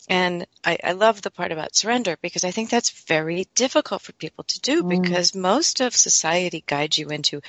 And 0.10 0.48
I, 0.64 0.78
I, 0.82 0.92
love 0.94 1.22
the 1.22 1.32
part 1.32 1.52
about 1.52 1.76
surrender 1.76 2.18
because 2.22 2.46
I 2.46 2.52
think 2.52 2.70
that's 2.70 3.04
very 3.08 3.46
difficult 3.56 4.02
for 4.02 4.14
people 4.14 4.46
to 4.46 4.62
do 4.62 4.84
mm. 4.84 5.02
because 5.02 5.36
most 5.36 5.82
of 5.82 5.94
society 5.94 6.64
guides 6.66 6.98
you 6.98 7.10
into 7.10 7.42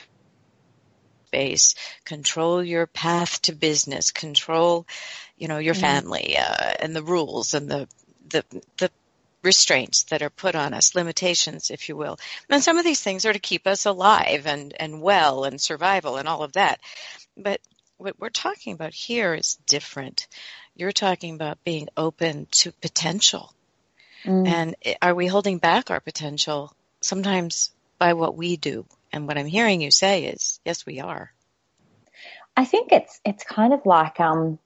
space, 1.28 1.76
control 2.05 2.64
your 2.64 2.86
path 2.89 3.43
to 3.43 3.53
business, 3.53 4.11
control, 4.11 4.86
you 5.36 5.47
know, 5.47 5.59
your 5.59 5.74
mm. 5.74 5.80
family 5.80 6.36
uh, 6.36 6.72
and 6.80 6.97
the 6.97 7.03
rules 7.03 7.55
and 7.55 7.70
the 7.70 7.86
the 8.28 8.45
the 8.78 8.91
restraints 9.43 10.05
that 10.05 10.22
are 10.22 10.30
put 10.30 10.55
on 10.55 10.74
us, 10.74 10.95
limitations, 10.95 11.70
if 11.70 11.89
you 11.89 11.97
will. 11.97 12.18
And 12.49 12.62
some 12.62 12.78
of 12.78 12.84
these 12.84 13.01
things 13.01 13.24
are 13.24 13.32
to 13.32 13.39
keep 13.39 13.66
us 13.66 13.86
alive 13.86 14.47
and, 14.47 14.74
and 14.78 15.01
well 15.01 15.45
and 15.45 15.61
survival 15.61 16.16
and 16.16 16.28
all 16.28 16.43
of 16.43 16.53
that. 16.53 16.80
But 17.36 17.61
what 17.99 18.18
we're 18.18 18.30
talking 18.30 18.72
about 18.72 18.95
here 18.95 19.34
is 19.34 19.59
different. 19.66 20.26
You're 20.74 20.93
talking 20.93 21.34
about 21.34 21.62
being 21.64 21.89
open 21.97 22.47
to 22.53 22.72
potential. 22.72 23.53
Mm. 24.24 24.49
And 24.49 24.76
are 25.03 25.14
we 25.14 25.26
holding 25.26 25.59
back 25.59 25.91
our 25.91 26.01
potential 26.01 26.72
sometimes 27.01 27.70
by 27.99 28.14
what 28.14 28.36
we 28.36 28.57
do? 28.57 28.86
And 29.12 29.26
what 29.26 29.39
I'm 29.39 29.47
hearing 29.47 29.80
you 29.80 29.91
say 29.91 30.24
is, 30.24 30.61
yes, 30.64 30.84
we 30.84 31.01
are. 31.01 31.32
I 32.57 32.64
think 32.64 32.91
it's 32.91 33.20
it's 33.24 33.45
kind 33.45 33.72
of 33.72 33.86
like 33.86 34.18
um, 34.18 34.59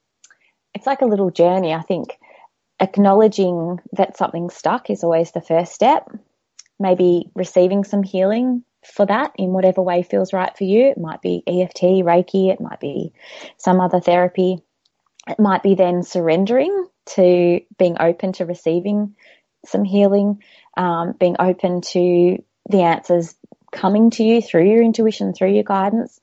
it's 0.74 0.86
like 0.86 1.02
a 1.02 1.06
little 1.06 1.30
journey. 1.30 1.74
I 1.74 1.82
think 1.82 2.18
acknowledging 2.82 3.78
that 3.92 4.16
something's 4.16 4.54
stuck 4.54 4.90
is 4.90 5.04
always 5.04 5.30
the 5.30 5.40
first 5.40 5.72
step. 5.72 6.10
Maybe 6.78 7.30
receiving 7.34 7.84
some 7.84 8.02
healing 8.02 8.64
for 8.84 9.06
that 9.06 9.30
in 9.36 9.50
whatever 9.50 9.80
way 9.80 10.02
feels 10.02 10.32
right 10.32 10.54
for 10.56 10.64
you. 10.64 10.88
It 10.88 10.98
might 10.98 11.22
be 11.22 11.44
EFT, 11.46 11.82
Reiki, 12.02 12.52
it 12.52 12.60
might 12.60 12.80
be 12.80 13.12
some 13.56 13.80
other 13.80 14.00
therapy. 14.00 14.58
It 15.28 15.38
might 15.38 15.62
be 15.62 15.76
then 15.76 16.02
surrendering 16.02 16.88
to 17.14 17.60
being 17.78 17.96
open 18.00 18.32
to 18.32 18.46
receiving 18.46 19.14
some 19.64 19.84
healing, 19.84 20.42
um, 20.76 21.12
being 21.12 21.36
open 21.38 21.82
to 21.82 22.42
the 22.68 22.82
answers 22.82 23.36
coming 23.70 24.10
to 24.10 24.24
you 24.24 24.42
through 24.42 24.68
your 24.68 24.82
intuition, 24.82 25.32
through 25.32 25.52
your 25.52 25.62
guidance. 25.62 26.20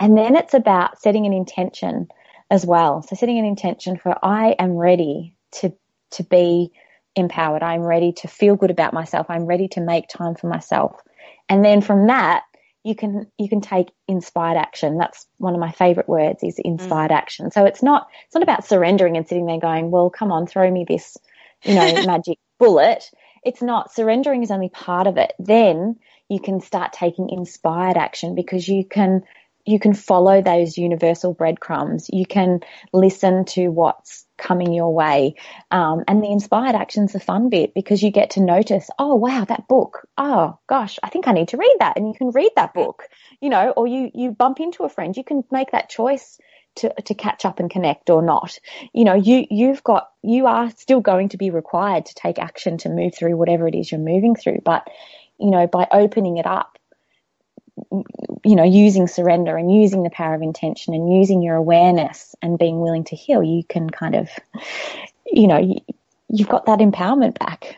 And 0.00 0.16
then 0.16 0.36
it's 0.36 0.54
about 0.54 1.00
setting 1.02 1.26
an 1.26 1.34
intention 1.34 2.08
as 2.50 2.64
well. 2.64 3.02
So 3.02 3.14
setting 3.14 3.38
an 3.38 3.44
intention 3.44 3.98
for 3.98 4.16
I 4.22 4.56
am 4.58 4.72
ready 4.72 5.34
to 5.52 5.74
to 6.12 6.24
be 6.24 6.72
empowered. 7.16 7.62
I'm 7.62 7.82
ready 7.82 8.12
to 8.12 8.28
feel 8.28 8.56
good 8.56 8.70
about 8.70 8.92
myself. 8.92 9.26
I'm 9.28 9.46
ready 9.46 9.68
to 9.68 9.80
make 9.80 10.08
time 10.08 10.34
for 10.34 10.48
myself. 10.48 11.00
And 11.48 11.64
then 11.64 11.80
from 11.80 12.06
that, 12.06 12.44
you 12.84 12.94
can 12.94 13.26
you 13.36 13.48
can 13.48 13.60
take 13.60 13.90
inspired 14.06 14.56
action. 14.56 14.98
That's 14.98 15.26
one 15.38 15.54
of 15.54 15.60
my 15.60 15.72
favorite 15.72 16.08
words 16.08 16.42
is 16.42 16.58
inspired 16.58 17.10
mm. 17.10 17.16
action. 17.16 17.50
So 17.50 17.64
it's 17.64 17.82
not 17.82 18.08
it's 18.26 18.34
not 18.34 18.42
about 18.42 18.66
surrendering 18.66 19.16
and 19.16 19.26
sitting 19.26 19.46
there 19.46 19.58
going, 19.58 19.90
"Well, 19.90 20.10
come 20.10 20.32
on, 20.32 20.46
throw 20.46 20.70
me 20.70 20.84
this, 20.88 21.16
you 21.64 21.74
know, 21.74 21.92
magic 22.06 22.38
bullet." 22.58 23.10
It's 23.44 23.62
not 23.62 23.92
surrendering 23.92 24.42
is 24.42 24.50
only 24.50 24.68
part 24.68 25.06
of 25.06 25.16
it. 25.16 25.32
Then 25.38 25.96
you 26.28 26.40
can 26.40 26.60
start 26.60 26.92
taking 26.92 27.30
inspired 27.30 27.96
action 27.96 28.34
because 28.34 28.68
you 28.68 28.84
can 28.84 29.22
you 29.68 29.78
can 29.78 29.92
follow 29.92 30.40
those 30.40 30.78
universal 30.78 31.34
breadcrumbs. 31.34 32.08
You 32.10 32.24
can 32.24 32.60
listen 32.92 33.44
to 33.46 33.68
what's 33.68 34.24
coming 34.38 34.72
your 34.72 34.94
way. 34.94 35.34
Um, 35.70 36.04
and 36.08 36.22
the 36.22 36.30
inspired 36.30 36.74
action's 36.74 37.12
the 37.12 37.20
fun 37.20 37.50
bit 37.50 37.74
because 37.74 38.02
you 38.02 38.10
get 38.10 38.30
to 38.30 38.40
notice, 38.40 38.88
oh 38.98 39.16
wow, 39.16 39.44
that 39.44 39.68
book. 39.68 40.08
Oh 40.16 40.58
gosh, 40.68 40.98
I 41.02 41.10
think 41.10 41.28
I 41.28 41.32
need 41.32 41.48
to 41.48 41.58
read 41.58 41.76
that. 41.80 41.98
And 41.98 42.08
you 42.08 42.14
can 42.16 42.30
read 42.30 42.50
that 42.56 42.72
book, 42.72 43.02
you 43.42 43.50
know, 43.50 43.70
or 43.76 43.86
you, 43.86 44.10
you 44.14 44.30
bump 44.30 44.58
into 44.58 44.84
a 44.84 44.88
friend. 44.88 45.14
You 45.14 45.24
can 45.24 45.44
make 45.50 45.72
that 45.72 45.90
choice 45.90 46.38
to, 46.76 46.94
to 47.02 47.14
catch 47.14 47.44
up 47.44 47.60
and 47.60 47.68
connect 47.68 48.08
or 48.08 48.22
not. 48.22 48.58
You 48.94 49.04
know, 49.04 49.14
you, 49.14 49.46
you've 49.50 49.82
got, 49.82 50.08
you 50.22 50.46
are 50.46 50.70
still 50.70 51.00
going 51.00 51.28
to 51.30 51.36
be 51.36 51.50
required 51.50 52.06
to 52.06 52.14
take 52.14 52.38
action 52.38 52.78
to 52.78 52.88
move 52.88 53.14
through 53.14 53.36
whatever 53.36 53.68
it 53.68 53.74
is 53.74 53.92
you're 53.92 54.00
moving 54.00 54.34
through. 54.34 54.60
But, 54.64 54.88
you 55.38 55.50
know, 55.50 55.66
by 55.66 55.86
opening 55.90 56.38
it 56.38 56.46
up, 56.46 56.77
you 58.44 58.56
know, 58.56 58.64
using 58.64 59.08
surrender 59.08 59.56
and 59.56 59.72
using 59.72 60.02
the 60.02 60.10
power 60.10 60.34
of 60.34 60.42
intention 60.42 60.94
and 60.94 61.12
using 61.12 61.42
your 61.42 61.56
awareness 61.56 62.34
and 62.42 62.58
being 62.58 62.80
willing 62.80 63.04
to 63.04 63.16
heal, 63.16 63.42
you 63.42 63.64
can 63.64 63.90
kind 63.90 64.14
of, 64.14 64.30
you 65.26 65.46
know, 65.46 65.76
you've 66.28 66.48
got 66.48 66.66
that 66.66 66.78
empowerment 66.78 67.38
back, 67.38 67.76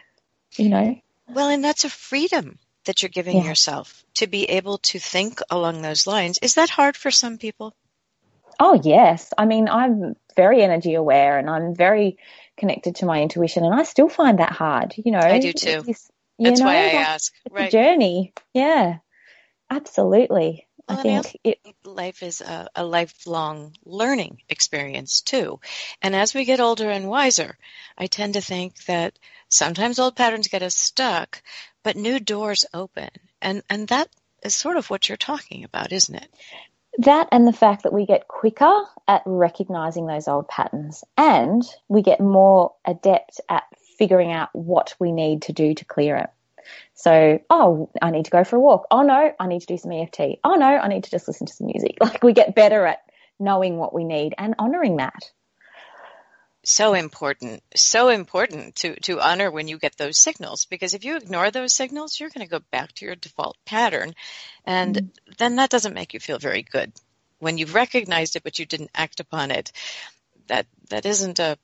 you 0.56 0.68
know. 0.68 1.00
Well, 1.28 1.48
and 1.48 1.62
that's 1.62 1.84
a 1.84 1.90
freedom 1.90 2.58
that 2.84 3.02
you're 3.02 3.10
giving 3.10 3.38
yeah. 3.38 3.44
yourself 3.44 4.04
to 4.14 4.26
be 4.26 4.44
able 4.50 4.78
to 4.78 4.98
think 4.98 5.40
along 5.50 5.82
those 5.82 6.06
lines. 6.06 6.38
Is 6.42 6.54
that 6.54 6.70
hard 6.70 6.96
for 6.96 7.10
some 7.10 7.38
people? 7.38 7.74
Oh, 8.58 8.80
yes. 8.82 9.32
I 9.38 9.46
mean, 9.46 9.68
I'm 9.68 10.16
very 10.36 10.62
energy 10.62 10.94
aware 10.94 11.38
and 11.38 11.48
I'm 11.48 11.74
very 11.74 12.18
connected 12.56 12.96
to 12.96 13.06
my 13.06 13.22
intuition 13.22 13.64
and 13.64 13.74
I 13.74 13.84
still 13.84 14.08
find 14.08 14.38
that 14.38 14.52
hard, 14.52 14.94
you 14.96 15.12
know. 15.12 15.18
I 15.18 15.38
do 15.38 15.52
too. 15.52 15.82
That's 16.38 16.60
know, 16.60 16.66
why 16.66 16.76
I 16.76 16.92
ask. 16.92 17.32
It's 17.46 17.54
right. 17.54 17.68
a 17.68 17.70
journey. 17.70 18.32
Yeah. 18.54 18.98
Absolutely. 19.70 20.66
Well, 20.88 20.98
I 20.98 21.02
think 21.02 21.38
it, 21.44 21.58
life 21.84 22.22
is 22.24 22.40
a, 22.40 22.68
a, 22.74 22.84
lifelong 22.84 23.76
learning 23.84 24.42
experience 24.48 25.20
too. 25.20 25.60
And 26.02 26.16
as 26.16 26.34
we 26.34 26.44
get 26.44 26.58
older 26.58 26.90
and 26.90 27.08
wiser, 27.08 27.56
I 27.96 28.08
tend 28.08 28.34
to 28.34 28.40
think 28.40 28.84
that 28.86 29.16
sometimes 29.48 30.00
old 30.00 30.16
patterns 30.16 30.48
get 30.48 30.64
us 30.64 30.74
stuck, 30.74 31.42
but 31.84 31.96
new 31.96 32.18
doors 32.18 32.64
open. 32.74 33.10
And, 33.40 33.62
and 33.70 33.86
that 33.88 34.08
is 34.42 34.54
sort 34.54 34.76
of 34.76 34.90
what 34.90 35.08
you're 35.08 35.16
talking 35.16 35.62
about, 35.62 35.92
isn't 35.92 36.14
it? 36.14 36.28
That 36.98 37.28
and 37.30 37.46
the 37.46 37.52
fact 37.52 37.84
that 37.84 37.92
we 37.92 38.04
get 38.04 38.26
quicker 38.26 38.82
at 39.06 39.22
recognizing 39.24 40.06
those 40.06 40.26
old 40.26 40.48
patterns 40.48 41.04
and 41.16 41.62
we 41.88 42.02
get 42.02 42.20
more 42.20 42.74
adept 42.84 43.40
at 43.48 43.62
figuring 43.96 44.32
out 44.32 44.48
what 44.52 44.96
we 44.98 45.12
need 45.12 45.42
to 45.42 45.52
do 45.52 45.74
to 45.74 45.84
clear 45.84 46.16
it. 46.16 46.30
So, 46.94 47.40
oh, 47.50 47.90
I 48.00 48.10
need 48.10 48.26
to 48.26 48.30
go 48.30 48.44
for 48.44 48.56
a 48.56 48.60
walk. 48.60 48.86
Oh 48.90 49.02
no, 49.02 49.32
I 49.38 49.46
need 49.46 49.60
to 49.60 49.66
do 49.66 49.76
some 49.76 49.92
EFT. 49.92 50.20
Oh 50.44 50.54
no, 50.54 50.66
I 50.66 50.88
need 50.88 51.04
to 51.04 51.10
just 51.10 51.28
listen 51.28 51.46
to 51.46 51.52
some 51.52 51.66
music. 51.66 51.98
Like 52.00 52.22
we 52.22 52.32
get 52.32 52.54
better 52.54 52.86
at 52.86 53.00
knowing 53.38 53.76
what 53.78 53.94
we 53.94 54.04
need 54.04 54.34
and 54.36 54.54
honoring 54.58 54.98
that. 54.98 55.30
So 56.62 56.92
important, 56.92 57.62
so 57.74 58.10
important 58.10 58.76
to, 58.76 58.94
to 59.00 59.18
honor 59.18 59.50
when 59.50 59.66
you 59.66 59.78
get 59.78 59.96
those 59.96 60.18
signals 60.18 60.66
because 60.66 60.92
if 60.92 61.04
you 61.04 61.16
ignore 61.16 61.50
those 61.50 61.74
signals, 61.74 62.20
you're 62.20 62.28
going 62.28 62.46
to 62.46 62.50
go 62.50 62.62
back 62.70 62.92
to 62.94 63.06
your 63.06 63.16
default 63.16 63.56
pattern. 63.64 64.14
And 64.64 64.94
mm 64.94 65.08
then 65.38 65.56
that 65.56 65.70
doesn't 65.70 65.94
make 65.94 66.12
you 66.12 66.20
feel 66.20 66.38
very 66.38 66.62
good. 66.62 66.92
When 67.38 67.56
you've 67.56 67.74
recognized 67.74 68.36
it, 68.36 68.42
but 68.42 68.58
you 68.58 68.66
didn't 68.66 68.90
act 68.94 69.20
upon 69.20 69.50
it, 69.50 69.72
that, 70.48 70.66
that 70.90 71.06
isn't 71.06 71.38
a 71.38 71.56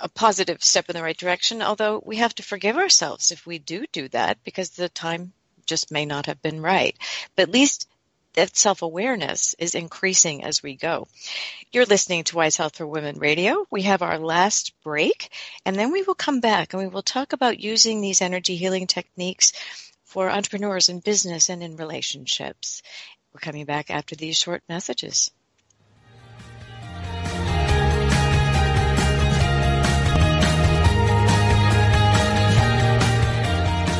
a 0.00 0.08
positive 0.08 0.62
step 0.62 0.88
in 0.88 0.96
the 0.96 1.02
right 1.02 1.16
direction, 1.16 1.62
although 1.62 2.02
we 2.04 2.16
have 2.16 2.34
to 2.36 2.42
forgive 2.42 2.76
ourselves 2.76 3.30
if 3.30 3.46
we 3.46 3.58
do 3.58 3.84
do 3.92 4.08
that 4.08 4.42
because 4.44 4.70
the 4.70 4.88
time 4.88 5.32
just 5.66 5.90
may 5.90 6.04
not 6.04 6.26
have 6.26 6.42
been 6.42 6.60
right. 6.60 6.96
But 7.36 7.44
at 7.44 7.54
least 7.54 7.86
that 8.34 8.56
self-awareness 8.56 9.54
is 9.58 9.74
increasing 9.74 10.44
as 10.44 10.62
we 10.62 10.76
go. 10.76 11.08
You're 11.72 11.84
listening 11.84 12.24
to 12.24 12.36
Wise 12.36 12.56
Health 12.56 12.76
for 12.76 12.86
Women 12.86 13.18
Radio. 13.18 13.66
We 13.70 13.82
have 13.82 14.02
our 14.02 14.18
last 14.18 14.72
break 14.82 15.32
and 15.64 15.76
then 15.76 15.92
we 15.92 16.02
will 16.02 16.14
come 16.14 16.40
back 16.40 16.72
and 16.72 16.82
we 16.82 16.88
will 16.88 17.02
talk 17.02 17.32
about 17.32 17.60
using 17.60 18.00
these 18.00 18.22
energy 18.22 18.56
healing 18.56 18.86
techniques 18.86 19.52
for 20.04 20.30
entrepreneurs 20.30 20.88
in 20.88 21.00
business 21.00 21.48
and 21.50 21.62
in 21.62 21.76
relationships. 21.76 22.82
We're 23.32 23.40
coming 23.40 23.64
back 23.64 23.90
after 23.90 24.16
these 24.16 24.38
short 24.38 24.62
messages. 24.68 25.30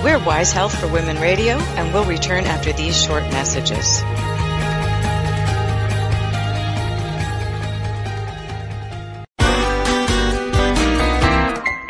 We're 0.02 0.18
Wise 0.24 0.50
Health 0.50 0.74
for 0.80 0.88
Women 0.88 1.20
Radio, 1.20 1.58
and 1.58 1.92
we'll 1.92 2.06
return 2.06 2.44
after 2.44 2.72
these 2.72 2.98
short 2.98 3.22
messages. 3.24 4.02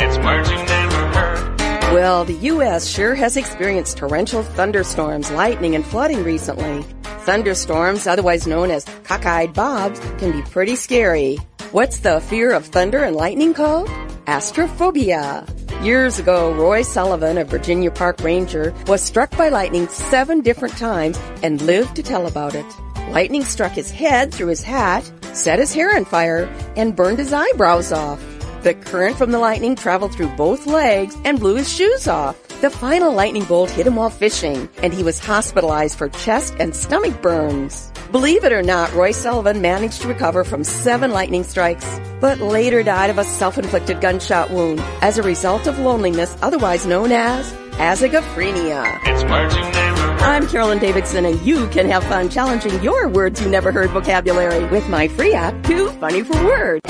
It's 0.01 0.19
marching 0.19 0.67
now 0.67 0.91
for 0.91 1.19
her. 1.19 1.95
Well, 1.95 2.25
the 2.25 2.35
U.S. 2.35 2.89
sure 2.89 3.15
has 3.15 3.37
experienced 3.37 3.97
torrential 3.99 4.43
thunderstorms, 4.43 5.31
lightning, 5.31 5.77
and 5.77 5.87
flooding 5.87 6.25
recently. 6.25 6.83
Thunderstorms, 7.21 8.09
otherwise 8.09 8.45
known 8.45 8.73
as 8.73 8.87
cockeyed 9.05 9.55
bobs, 9.55 10.01
can 10.19 10.33
be 10.33 10.43
pretty 10.51 10.75
scary. 10.75 11.39
What's 11.73 12.01
the 12.01 12.21
fear 12.21 12.53
of 12.53 12.67
thunder 12.67 13.05
and 13.05 13.15
lightning 13.15 13.55
called? 13.55 13.87
Astrophobia. 14.27 15.47
Years 15.85 16.19
ago, 16.19 16.53
Roy 16.53 16.83
Sullivan, 16.83 17.39
a 17.39 17.45
Virginia 17.45 17.93
Park 17.93 18.19
Ranger, 18.23 18.75
was 18.89 19.01
struck 19.01 19.31
by 19.37 19.51
lightning 19.51 19.87
seven 19.87 20.41
different 20.41 20.77
times 20.77 21.17
and 21.45 21.63
lived 21.63 21.95
to 21.95 22.03
tell 22.03 22.27
about 22.27 22.57
it. 22.57 22.67
Lightning 23.11 23.45
struck 23.45 23.71
his 23.71 23.89
head 23.89 24.35
through 24.35 24.49
his 24.49 24.65
hat, 24.65 25.09
set 25.33 25.61
his 25.61 25.73
hair 25.73 25.95
on 25.95 26.05
fire, 26.05 26.53
and 26.75 26.97
burned 26.97 27.21
his 27.21 27.33
eyebrows 27.33 27.93
off. 27.93 28.21
The 28.65 28.75
current 28.75 29.17
from 29.17 29.31
the 29.31 29.39
lightning 29.39 29.77
traveled 29.77 30.13
through 30.13 30.35
both 30.37 30.67
legs 30.67 31.17
and 31.25 31.39
blew 31.39 31.55
his 31.55 31.73
shoes 31.73 32.09
off. 32.09 32.37
The 32.63 32.71
final 32.71 33.13
lightning 33.13 33.45
bolt 33.45 33.71
hit 33.71 33.87
him 33.87 33.95
while 33.95 34.11
fishing, 34.11 34.69
and 34.83 34.93
he 34.93 35.05
was 35.05 35.21
hospitalized 35.21 35.97
for 35.97 36.09
chest 36.09 36.57
and 36.59 36.75
stomach 36.75 37.23
burns. 37.23 37.90
Believe 38.13 38.43
it 38.43 38.53
or 38.53 38.63
not, 38.63 38.93
Roy 38.93 39.13
Sullivan 39.13 39.63
managed 39.63 40.03
to 40.03 40.09
recover 40.09 40.43
from 40.43 40.65
seven 40.65 41.13
lightning 41.13 41.45
strikes, 41.45 42.01
but 42.21 42.41
later 42.41 42.83
died 42.83 43.09
of 43.09 43.19
a 43.19 43.25
self-inflicted 43.25 44.01
gunshot 44.01 44.51
wound 44.51 44.81
as 45.01 45.17
a 45.17 45.23
result 45.23 45.69
of 45.69 45.79
loneliness, 45.79 46.37
otherwise 46.43 46.85
known 46.87 47.13
as 47.13 47.53
azygophrenia. 47.79 48.99
It's 49.05 49.23
words 49.31 49.55
you 49.55 49.63
never 49.63 50.01
heard. 50.01 50.23
I'm 50.23 50.49
Carolyn 50.49 50.81
Davidson, 50.81 51.25
and 51.25 51.41
you 51.43 51.69
can 51.69 51.89
have 51.89 52.03
fun 52.03 52.29
challenging 52.29 52.83
your 52.83 53.07
words 53.07 53.41
you 53.41 53.49
never 53.49 53.71
heard 53.71 53.91
vocabulary 53.91 54.65
with 54.71 54.89
my 54.89 55.07
free 55.07 55.33
app, 55.33 55.63
Too 55.63 55.91
Funny 55.93 56.25
for 56.25 56.35
Words. 56.45 56.81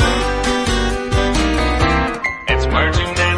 It's 2.48 2.66
words 2.72 2.98
you 2.98 3.14
did 3.14 3.30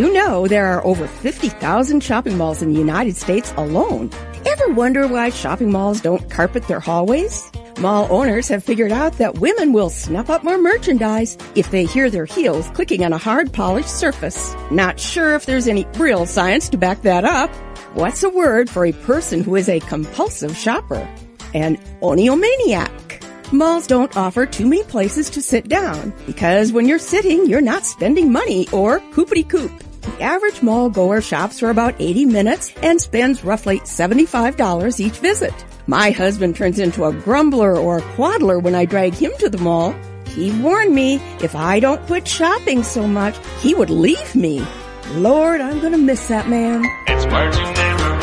you 0.00 0.12
know 0.14 0.46
there 0.46 0.66
are 0.66 0.86
over 0.86 1.06
50,000 1.06 2.00
shopping 2.00 2.38
malls 2.38 2.62
in 2.62 2.72
the 2.72 2.78
United 2.78 3.16
States 3.16 3.52
alone? 3.58 4.08
Ever 4.46 4.68
wonder 4.68 5.06
why 5.06 5.30
shopping 5.30 5.70
malls 5.70 6.00
don't 6.00 6.30
carpet 6.30 6.66
their 6.66 6.80
hallways? 6.80 7.50
Mall 7.78 8.06
owners 8.10 8.48
have 8.48 8.64
figured 8.64 8.92
out 8.92 9.18
that 9.18 9.38
women 9.38 9.72
will 9.72 9.90
snap 9.90 10.30
up 10.30 10.44
more 10.44 10.58
merchandise 10.58 11.36
if 11.54 11.70
they 11.70 11.84
hear 11.84 12.08
their 12.10 12.24
heels 12.24 12.68
clicking 12.70 13.04
on 13.04 13.12
a 13.12 13.18
hard 13.18 13.52
polished 13.52 13.90
surface. 13.90 14.54
Not 14.70 14.98
sure 14.98 15.34
if 15.34 15.46
there's 15.46 15.68
any 15.68 15.86
real 15.96 16.26
science 16.26 16.68
to 16.70 16.78
back 16.78 17.02
that 17.02 17.24
up. 17.24 17.54
What's 17.94 18.22
a 18.22 18.30
word 18.30 18.70
for 18.70 18.86
a 18.86 18.92
person 18.92 19.42
who 19.42 19.56
is 19.56 19.68
a 19.68 19.80
compulsive 19.80 20.56
shopper? 20.56 21.08
An 21.52 21.76
oniomaniac. 22.00 23.52
Malls 23.52 23.86
don't 23.86 24.16
offer 24.16 24.46
too 24.46 24.66
many 24.66 24.84
places 24.84 25.28
to 25.30 25.42
sit 25.42 25.68
down 25.68 26.14
because 26.24 26.72
when 26.72 26.86
you're 26.86 26.98
sitting, 26.98 27.46
you're 27.46 27.60
not 27.60 27.84
spending 27.84 28.32
money 28.32 28.68
or 28.68 29.00
coopity 29.12 29.48
coop. 29.48 29.72
The 30.10 30.24
average 30.24 30.60
mall 30.60 30.90
goer 30.90 31.20
shops 31.20 31.60
for 31.60 31.70
about 31.70 31.94
80 32.00 32.24
minutes 32.26 32.74
and 32.82 33.00
spends 33.00 33.44
roughly 33.44 33.78
$75 33.80 34.98
each 34.98 35.18
visit. 35.18 35.54
My 35.86 36.10
husband 36.10 36.56
turns 36.56 36.80
into 36.80 37.04
a 37.04 37.12
grumbler 37.12 37.76
or 37.76 37.98
a 37.98 38.02
quaddler 38.02 38.60
when 38.60 38.74
I 38.74 38.86
drag 38.86 39.14
him 39.14 39.30
to 39.38 39.48
the 39.48 39.58
mall. 39.58 39.94
He 40.26 40.50
warned 40.60 40.94
me 40.96 41.16
if 41.40 41.54
I 41.54 41.78
don't 41.78 42.04
quit 42.08 42.26
shopping 42.26 42.82
so 42.82 43.06
much, 43.06 43.38
he 43.60 43.72
would 43.72 43.90
leave 43.90 44.34
me. 44.34 44.66
Lord, 45.12 45.60
I'm 45.60 45.80
gonna 45.80 45.98
miss 45.98 46.26
that 46.26 46.48
man. 46.48 46.84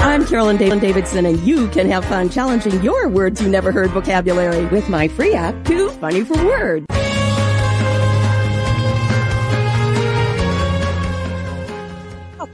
I'm 0.02 0.26
Carolyn 0.26 0.58
Dalen 0.58 0.80
Davidson, 0.80 1.26
and 1.26 1.40
you 1.40 1.70
can 1.70 1.90
have 1.90 2.04
fun 2.04 2.30
challenging 2.30 2.82
your 2.84 3.08
words 3.08 3.42
you 3.42 3.48
never 3.48 3.72
heard 3.72 3.92
vocabulary 3.92 4.66
with 4.66 4.90
my 4.90 5.08
free 5.08 5.34
app, 5.34 5.64
Too 5.64 5.90
Funny 5.92 6.26
for 6.26 6.36
Words. 6.46 6.86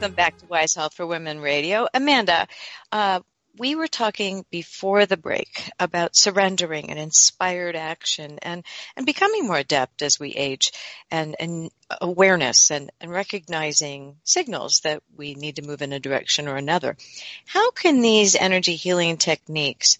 Welcome 0.03 0.15
back 0.15 0.37
to 0.39 0.45
Wise 0.47 0.75
Health 0.75 0.95
for 0.95 1.07
Women 1.07 1.39
Radio. 1.39 1.87
Amanda, 1.93 2.45
uh, 2.91 3.21
we 3.57 3.75
were 3.75 3.87
talking 3.87 4.43
before 4.51 5.05
the 5.05 5.15
break 5.15 5.71
about 5.79 6.17
surrendering 6.17 6.89
and 6.89 6.99
inspired 6.99 7.77
action 7.77 8.37
and, 8.41 8.65
and 8.97 9.05
becoming 9.05 9.47
more 9.47 9.55
adept 9.55 10.01
as 10.01 10.19
we 10.19 10.31
age 10.31 10.73
and, 11.09 11.37
and 11.39 11.71
awareness 12.01 12.69
and, 12.69 12.91
and 12.99 13.11
recognizing 13.11 14.17
signals 14.25 14.81
that 14.81 15.01
we 15.15 15.35
need 15.35 15.55
to 15.55 15.65
move 15.65 15.81
in 15.81 15.93
a 15.93 16.01
direction 16.01 16.49
or 16.49 16.57
another. 16.57 16.97
How 17.45 17.71
can 17.71 18.01
these 18.01 18.35
energy 18.35 18.75
healing 18.75 19.15
techniques 19.15 19.99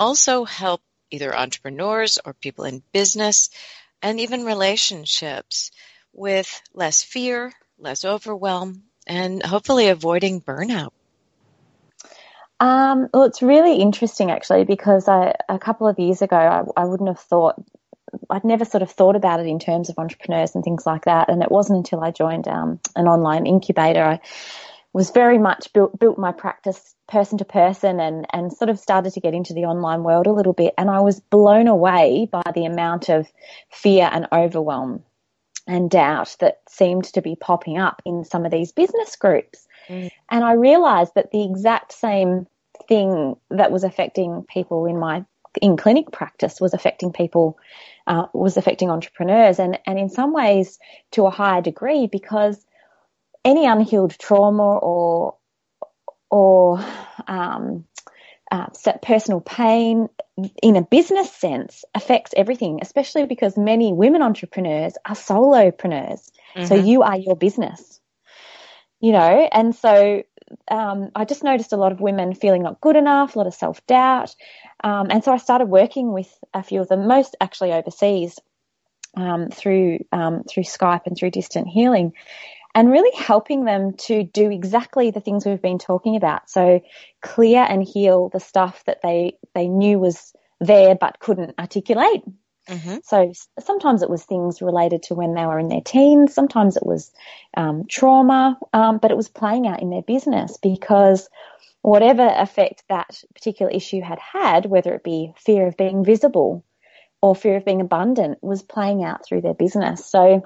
also 0.00 0.42
help 0.42 0.82
either 1.12 1.32
entrepreneurs 1.32 2.18
or 2.24 2.32
people 2.34 2.64
in 2.64 2.82
business 2.90 3.50
and 4.02 4.18
even 4.18 4.44
relationships 4.44 5.70
with 6.12 6.60
less 6.72 7.04
fear, 7.04 7.52
less 7.78 8.04
overwhelm, 8.04 8.82
and 9.06 9.42
hopefully 9.44 9.88
avoiding 9.88 10.40
burnout? 10.40 10.90
Um, 12.60 13.08
well, 13.12 13.24
it's 13.24 13.42
really 13.42 13.76
interesting 13.76 14.30
actually 14.30 14.64
because 14.64 15.08
I, 15.08 15.34
a 15.48 15.58
couple 15.58 15.88
of 15.88 15.98
years 15.98 16.22
ago 16.22 16.36
I, 16.36 16.82
I 16.82 16.84
wouldn't 16.84 17.08
have 17.08 17.20
thought 17.20 17.56
I'd 18.30 18.44
never 18.44 18.64
sort 18.64 18.82
of 18.82 18.90
thought 18.90 19.16
about 19.16 19.40
it 19.40 19.46
in 19.46 19.58
terms 19.58 19.88
of 19.88 19.98
entrepreneurs 19.98 20.54
and 20.54 20.62
things 20.62 20.86
like 20.86 21.06
that. 21.06 21.28
And 21.28 21.42
it 21.42 21.50
wasn't 21.50 21.78
until 21.78 22.02
I 22.02 22.12
joined 22.12 22.46
um, 22.46 22.80
an 22.94 23.08
online 23.08 23.46
incubator 23.46 24.02
I 24.02 24.20
was 24.92 25.10
very 25.10 25.38
much 25.38 25.72
built 25.72 25.98
built 25.98 26.18
my 26.18 26.30
practice 26.32 26.94
person 27.08 27.38
to 27.38 27.44
person 27.44 28.00
and 28.00 28.26
and 28.32 28.52
sort 28.52 28.70
of 28.70 28.78
started 28.78 29.12
to 29.12 29.20
get 29.20 29.34
into 29.34 29.52
the 29.52 29.64
online 29.64 30.04
world 30.04 30.26
a 30.26 30.32
little 30.32 30.52
bit. 30.52 30.72
And 30.78 30.88
I 30.88 31.00
was 31.00 31.20
blown 31.20 31.66
away 31.66 32.28
by 32.30 32.44
the 32.54 32.64
amount 32.64 33.08
of 33.08 33.26
fear 33.70 34.08
and 34.10 34.28
overwhelm 34.32 35.02
and 35.66 35.90
doubt 35.90 36.36
that 36.40 36.60
seemed 36.68 37.04
to 37.04 37.22
be 37.22 37.36
popping 37.36 37.78
up 37.78 38.02
in 38.04 38.24
some 38.24 38.44
of 38.44 38.50
these 38.50 38.72
business 38.72 39.16
groups. 39.16 39.66
Mm. 39.88 40.10
And 40.30 40.44
I 40.44 40.52
realized 40.52 41.14
that 41.14 41.30
the 41.30 41.44
exact 41.44 41.92
same 41.92 42.46
thing 42.88 43.36
that 43.50 43.72
was 43.72 43.84
affecting 43.84 44.44
people 44.48 44.86
in 44.86 44.98
my 44.98 45.24
in 45.62 45.76
clinic 45.76 46.10
practice 46.10 46.60
was 46.60 46.74
affecting 46.74 47.12
people 47.12 47.56
uh, 48.06 48.26
was 48.32 48.56
affecting 48.56 48.90
entrepreneurs 48.90 49.58
and 49.58 49.78
and 49.86 49.98
in 49.98 50.08
some 50.08 50.32
ways 50.32 50.78
to 51.12 51.26
a 51.26 51.30
higher 51.30 51.62
degree 51.62 52.06
because 52.06 52.66
any 53.44 53.66
unhealed 53.66 54.18
trauma 54.18 54.78
or 54.78 55.36
or 56.30 56.84
um, 57.28 57.84
uh, 58.50 58.66
personal 59.02 59.40
pain 59.40 60.08
in 60.62 60.76
a 60.76 60.82
business 60.82 61.32
sense 61.32 61.84
affects 61.94 62.32
everything, 62.36 62.80
especially 62.82 63.26
because 63.26 63.56
many 63.56 63.92
women 63.92 64.22
entrepreneurs 64.22 64.94
are 65.06 65.14
solopreneurs. 65.14 66.30
Mm-hmm. 66.54 66.64
So 66.66 66.74
you 66.74 67.02
are 67.02 67.16
your 67.16 67.36
business, 67.36 68.00
you 69.00 69.12
know, 69.12 69.48
and 69.52 69.74
so 69.74 70.22
um, 70.70 71.10
I 71.14 71.24
just 71.24 71.42
noticed 71.42 71.72
a 71.72 71.76
lot 71.76 71.92
of 71.92 72.00
women 72.00 72.34
feeling 72.34 72.62
not 72.62 72.80
good 72.80 72.96
enough, 72.96 73.34
a 73.34 73.38
lot 73.38 73.46
of 73.46 73.54
self 73.54 73.84
doubt. 73.86 74.34
Um, 74.82 75.08
and 75.10 75.24
so 75.24 75.32
I 75.32 75.38
started 75.38 75.66
working 75.66 76.12
with 76.12 76.32
a 76.52 76.62
few 76.62 76.80
of 76.80 76.88
them, 76.88 77.06
most 77.08 77.36
actually 77.40 77.72
overseas 77.72 78.38
um, 79.16 79.48
through 79.48 80.00
um, 80.12 80.44
through 80.44 80.64
Skype 80.64 81.06
and 81.06 81.16
through 81.16 81.30
distant 81.30 81.68
healing 81.68 82.12
and 82.74 82.90
really 82.90 83.16
helping 83.16 83.64
them 83.64 83.94
to 83.94 84.24
do 84.24 84.50
exactly 84.50 85.10
the 85.10 85.20
things 85.20 85.46
we've 85.46 85.62
been 85.62 85.78
talking 85.78 86.16
about. 86.16 86.50
So 86.50 86.82
clear 87.22 87.62
and 87.62 87.82
heal 87.82 88.30
the 88.30 88.40
stuff 88.40 88.82
that 88.86 89.00
they, 89.02 89.38
they 89.54 89.68
knew 89.68 89.98
was 89.98 90.34
there 90.60 90.94
but 90.94 91.18
couldn't 91.20 91.58
articulate. 91.58 92.22
Mm-hmm. 92.68 92.96
So 93.04 93.32
sometimes 93.60 94.02
it 94.02 94.10
was 94.10 94.24
things 94.24 94.62
related 94.62 95.04
to 95.04 95.14
when 95.14 95.34
they 95.34 95.44
were 95.44 95.58
in 95.58 95.68
their 95.68 95.82
teens. 95.82 96.34
Sometimes 96.34 96.76
it 96.76 96.86
was 96.86 97.12
um, 97.56 97.84
trauma, 97.88 98.58
um, 98.72 98.98
but 98.98 99.10
it 99.10 99.16
was 99.16 99.28
playing 99.28 99.66
out 99.66 99.82
in 99.82 99.90
their 99.90 100.02
business 100.02 100.56
because 100.62 101.28
whatever 101.82 102.26
effect 102.26 102.82
that 102.88 103.22
particular 103.34 103.70
issue 103.70 104.00
had 104.00 104.18
had, 104.18 104.64
whether 104.66 104.94
it 104.94 105.04
be 105.04 105.32
fear 105.36 105.66
of 105.66 105.76
being 105.76 106.04
visible 106.04 106.64
or 107.20 107.36
fear 107.36 107.56
of 107.56 107.64
being 107.64 107.82
abundant, 107.82 108.38
was 108.42 108.62
playing 108.62 109.04
out 109.04 109.24
through 109.24 109.42
their 109.42 109.54
business. 109.54 110.06
So 110.06 110.42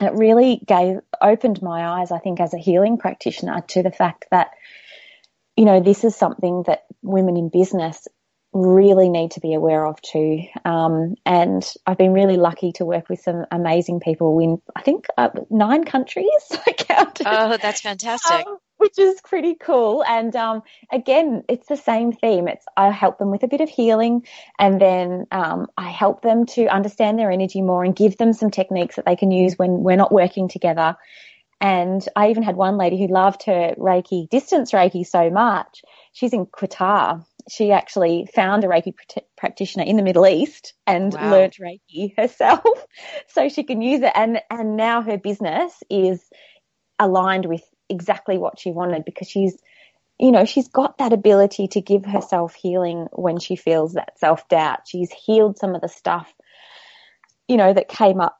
it 0.00 0.12
really 0.14 0.60
gave 0.66 0.98
opened 1.20 1.62
my 1.62 2.00
eyes, 2.00 2.10
I 2.10 2.18
think, 2.18 2.40
as 2.40 2.54
a 2.54 2.58
healing 2.58 2.98
practitioner 2.98 3.62
to 3.68 3.82
the 3.82 3.90
fact 3.90 4.26
that, 4.30 4.50
you 5.56 5.64
know, 5.64 5.80
this 5.80 6.04
is 6.04 6.16
something 6.16 6.64
that 6.66 6.84
women 7.02 7.36
in 7.36 7.48
business 7.48 8.06
really 8.52 9.08
need 9.08 9.32
to 9.32 9.40
be 9.40 9.54
aware 9.54 9.84
of 9.84 10.00
too. 10.00 10.44
Um, 10.64 11.16
and 11.26 11.68
I've 11.86 11.98
been 11.98 12.12
really 12.12 12.36
lucky 12.36 12.72
to 12.72 12.84
work 12.84 13.08
with 13.08 13.20
some 13.20 13.44
amazing 13.50 14.00
people 14.00 14.38
in, 14.38 14.62
I 14.76 14.82
think, 14.82 15.06
uh, 15.18 15.30
nine 15.50 15.84
countries. 15.84 16.30
I 16.66 16.72
counted. 16.72 17.26
Oh, 17.28 17.56
that's 17.56 17.80
fantastic. 17.80 18.46
Um, 18.46 18.58
which 18.78 18.98
is 18.98 19.20
pretty 19.22 19.54
cool. 19.54 20.04
And 20.04 20.34
um, 20.36 20.62
again, 20.92 21.42
it's 21.48 21.68
the 21.68 21.76
same 21.76 22.12
theme. 22.12 22.48
It's 22.48 22.64
I 22.76 22.90
help 22.90 23.18
them 23.18 23.30
with 23.30 23.42
a 23.42 23.48
bit 23.48 23.60
of 23.60 23.68
healing, 23.68 24.26
and 24.58 24.80
then 24.80 25.26
um, 25.30 25.66
I 25.76 25.88
help 25.88 26.22
them 26.22 26.46
to 26.46 26.66
understand 26.66 27.18
their 27.18 27.30
energy 27.30 27.62
more 27.62 27.84
and 27.84 27.94
give 27.94 28.16
them 28.16 28.32
some 28.32 28.50
techniques 28.50 28.96
that 28.96 29.06
they 29.06 29.16
can 29.16 29.30
use 29.30 29.54
when 29.58 29.82
we're 29.82 29.96
not 29.96 30.12
working 30.12 30.48
together. 30.48 30.96
And 31.60 32.06
I 32.14 32.28
even 32.28 32.42
had 32.42 32.56
one 32.56 32.76
lady 32.76 32.98
who 32.98 33.06
loved 33.06 33.44
her 33.44 33.74
Reiki, 33.78 34.28
distance 34.28 34.72
Reiki 34.72 35.06
so 35.06 35.30
much. 35.30 35.82
She's 36.12 36.32
in 36.32 36.46
Qatar. 36.46 37.24
She 37.48 37.72
actually 37.72 38.28
found 38.34 38.64
a 38.64 38.66
Reiki 38.66 38.92
practitioner 39.38 39.84
in 39.84 39.96
the 39.96 40.02
Middle 40.02 40.26
East 40.26 40.74
and 40.86 41.14
wow. 41.14 41.30
learnt 41.30 41.56
Reiki 41.58 42.12
herself 42.18 42.60
so 43.28 43.48
she 43.48 43.62
can 43.62 43.80
use 43.80 44.02
it. 44.02 44.12
And, 44.14 44.42
and 44.50 44.76
now 44.76 45.00
her 45.00 45.16
business 45.16 45.82
is 45.88 46.28
aligned 46.98 47.46
with 47.46 47.62
exactly 47.88 48.38
what 48.38 48.58
she 48.58 48.70
wanted 48.70 49.04
because 49.04 49.28
she's 49.28 49.56
you 50.18 50.30
know, 50.30 50.44
she's 50.44 50.68
got 50.68 50.98
that 50.98 51.12
ability 51.12 51.68
to 51.68 51.80
give 51.80 52.04
herself 52.04 52.54
healing 52.54 53.08
when 53.12 53.38
she 53.38 53.56
feels 53.56 53.94
that 53.94 54.18
self 54.18 54.48
doubt. 54.48 54.86
She's 54.86 55.10
healed 55.10 55.58
some 55.58 55.74
of 55.74 55.80
the 55.80 55.88
stuff, 55.88 56.32
you 57.48 57.56
know, 57.56 57.72
that 57.72 57.88
came 57.88 58.20
up 58.20 58.38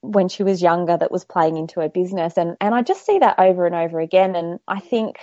when 0.00 0.28
she 0.28 0.42
was 0.42 0.62
younger 0.62 0.96
that 0.96 1.12
was 1.12 1.24
playing 1.24 1.58
into 1.58 1.80
her 1.80 1.90
business. 1.90 2.38
And, 2.38 2.56
and 2.60 2.74
I 2.74 2.82
just 2.82 3.04
see 3.04 3.18
that 3.18 3.38
over 3.38 3.66
and 3.66 3.74
over 3.74 4.00
again. 4.00 4.34
And 4.34 4.60
I 4.66 4.80
think 4.80 5.18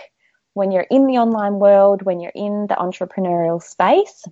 when 0.54 0.72
you're 0.72 0.86
in 0.90 1.08
the 1.08 1.18
online 1.18 1.56
world, 1.56 2.04
when 2.04 2.20
you're 2.20 2.32
in 2.36 2.68
the 2.68 2.76
entrepreneurial 2.76 3.62
space, 3.62 4.24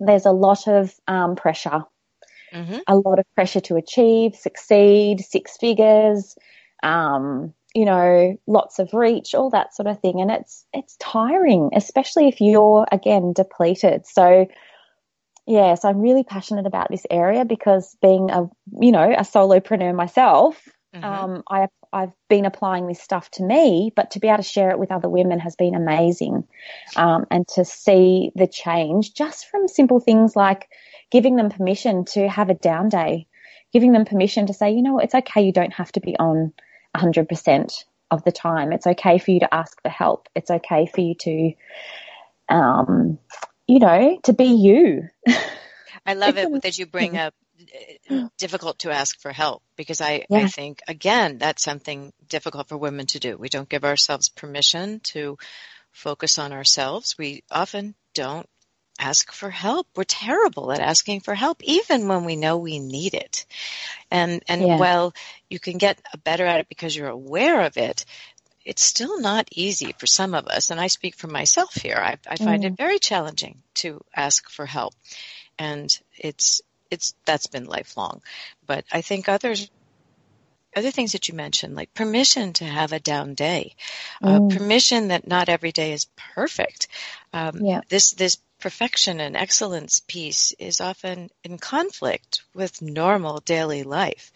there's 0.00 0.26
a 0.26 0.32
lot 0.32 0.66
of 0.66 0.92
um, 1.06 1.36
pressure, 1.36 1.84
mm-hmm. 2.52 2.78
a 2.88 2.96
lot 2.96 3.20
of 3.20 3.24
pressure 3.36 3.60
to 3.60 3.76
achieve, 3.76 4.34
succeed, 4.34 5.20
six 5.20 5.56
figures, 5.56 6.36
um, 6.82 7.54
you 7.78 7.84
know, 7.84 8.36
lots 8.48 8.80
of 8.80 8.92
reach, 8.92 9.36
all 9.36 9.50
that 9.50 9.72
sort 9.72 9.86
of 9.86 10.00
thing. 10.00 10.20
And 10.20 10.32
it's, 10.32 10.66
it's 10.74 10.96
tiring, 10.96 11.70
especially 11.76 12.26
if 12.26 12.40
you're 12.40 12.84
again 12.90 13.32
depleted. 13.32 14.04
So, 14.04 14.48
yeah, 15.46 15.76
so 15.76 15.88
I'm 15.88 16.00
really 16.00 16.24
passionate 16.24 16.66
about 16.66 16.90
this 16.90 17.06
area 17.08 17.44
because 17.44 17.96
being 18.02 18.32
a, 18.32 18.50
you 18.80 18.90
know, 18.90 19.12
a 19.12 19.22
solopreneur 19.22 19.94
myself, 19.94 20.60
mm-hmm. 20.92 21.04
um, 21.04 21.44
I, 21.48 21.68
I've 21.92 22.10
been 22.28 22.46
applying 22.46 22.88
this 22.88 23.00
stuff 23.00 23.30
to 23.32 23.44
me, 23.44 23.92
but 23.94 24.10
to 24.10 24.18
be 24.18 24.26
able 24.26 24.38
to 24.38 24.42
share 24.42 24.70
it 24.70 24.80
with 24.80 24.90
other 24.90 25.08
women 25.08 25.38
has 25.38 25.54
been 25.54 25.76
amazing. 25.76 26.48
Um, 26.96 27.26
and 27.30 27.46
to 27.54 27.64
see 27.64 28.32
the 28.34 28.48
change 28.48 29.14
just 29.14 29.48
from 29.48 29.68
simple 29.68 30.00
things 30.00 30.34
like 30.34 30.68
giving 31.12 31.36
them 31.36 31.48
permission 31.48 32.06
to 32.06 32.28
have 32.28 32.50
a 32.50 32.54
down 32.54 32.88
day, 32.88 33.28
giving 33.72 33.92
them 33.92 34.04
permission 34.04 34.48
to 34.48 34.52
say, 34.52 34.72
you 34.72 34.82
know, 34.82 34.98
it's 34.98 35.14
okay. 35.14 35.42
You 35.42 35.52
don't 35.52 35.74
have 35.74 35.92
to 35.92 36.00
be 36.00 36.16
on 36.18 36.52
100% 36.96 37.84
of 38.10 38.24
the 38.24 38.32
time. 38.32 38.72
It's 38.72 38.86
okay 38.86 39.18
for 39.18 39.30
you 39.30 39.40
to 39.40 39.54
ask 39.54 39.80
for 39.82 39.88
help. 39.88 40.28
It's 40.34 40.50
okay 40.50 40.86
for 40.86 41.00
you 41.00 41.14
to, 41.14 41.52
um, 42.48 43.18
you 43.66 43.78
know, 43.78 44.18
to 44.24 44.32
be 44.32 44.44
you. 44.44 45.08
I 46.06 46.14
love 46.14 46.38
it 46.38 46.62
that 46.62 46.78
you 46.78 46.86
bring 46.86 47.18
up 47.18 47.34
uh, 48.10 48.28
difficult 48.38 48.78
to 48.80 48.90
ask 48.90 49.20
for 49.20 49.32
help 49.32 49.62
because 49.76 50.00
I, 50.00 50.24
yeah. 50.30 50.38
I 50.38 50.46
think 50.46 50.80
again 50.88 51.38
that's 51.38 51.62
something 51.62 52.12
difficult 52.28 52.68
for 52.68 52.78
women 52.78 53.06
to 53.08 53.18
do. 53.18 53.36
We 53.36 53.48
don't 53.48 53.68
give 53.68 53.84
ourselves 53.84 54.28
permission 54.28 55.00
to 55.12 55.36
focus 55.92 56.38
on 56.38 56.52
ourselves. 56.52 57.16
We 57.18 57.42
often 57.50 57.94
don't 58.14 58.48
ask 58.98 59.32
for 59.32 59.50
help. 59.50 59.86
We're 59.96 60.04
terrible 60.04 60.72
at 60.72 60.80
asking 60.80 61.20
for 61.20 61.34
help, 61.34 61.62
even 61.62 62.08
when 62.08 62.24
we 62.24 62.36
know 62.36 62.58
we 62.58 62.78
need 62.78 63.14
it. 63.14 63.46
And, 64.10 64.42
and 64.48 64.62
yeah. 64.62 64.78
while 64.78 65.14
you 65.48 65.58
can 65.58 65.78
get 65.78 66.00
better 66.24 66.44
at 66.44 66.60
it 66.60 66.68
because 66.68 66.96
you're 66.96 67.08
aware 67.08 67.62
of 67.62 67.76
it, 67.76 68.04
it's 68.64 68.82
still 68.82 69.20
not 69.20 69.48
easy 69.52 69.94
for 69.98 70.06
some 70.06 70.34
of 70.34 70.46
us. 70.46 70.70
And 70.70 70.80
I 70.80 70.88
speak 70.88 71.14
for 71.14 71.28
myself 71.28 71.74
here. 71.74 71.96
I, 71.96 72.16
I 72.28 72.36
find 72.36 72.64
mm. 72.64 72.66
it 72.66 72.76
very 72.76 72.98
challenging 72.98 73.62
to 73.74 74.00
ask 74.14 74.50
for 74.50 74.66
help. 74.66 74.94
And 75.58 75.96
it's, 76.18 76.60
it's, 76.90 77.14
that's 77.24 77.46
been 77.46 77.64
lifelong. 77.66 78.20
But 78.66 78.84
I 78.92 79.00
think 79.00 79.28
others 79.28 79.70
other 80.76 80.90
things 80.90 81.12
that 81.12 81.28
you 81.28 81.34
mentioned, 81.34 81.74
like 81.74 81.92
permission 81.94 82.52
to 82.54 82.64
have 82.64 82.92
a 82.92 83.00
down 83.00 83.34
day, 83.34 83.74
Mm. 84.22 84.52
uh, 84.52 84.56
permission 84.56 85.08
that 85.08 85.26
not 85.26 85.48
every 85.48 85.72
day 85.72 85.92
is 85.92 86.06
perfect. 86.34 86.88
Um, 87.32 87.64
Yeah. 87.64 87.80
This 87.88 88.12
this 88.12 88.38
perfection 88.58 89.20
and 89.20 89.36
excellence 89.36 90.00
piece 90.00 90.52
is 90.58 90.80
often 90.80 91.30
in 91.44 91.58
conflict 91.58 92.42
with 92.54 92.82
normal 92.82 93.40
daily 93.40 93.82
life, 93.82 94.32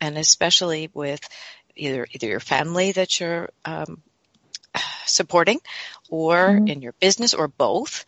and 0.00 0.16
especially 0.18 0.90
with 0.94 1.20
either 1.76 2.06
either 2.12 2.26
your 2.28 2.40
family 2.40 2.92
that 2.92 3.20
you're 3.20 3.50
um, 3.64 4.02
supporting, 5.06 5.60
or 6.08 6.60
Mhm. 6.60 6.68
in 6.68 6.82
your 6.82 6.94
business, 7.00 7.34
or 7.34 7.48
both. 7.48 8.04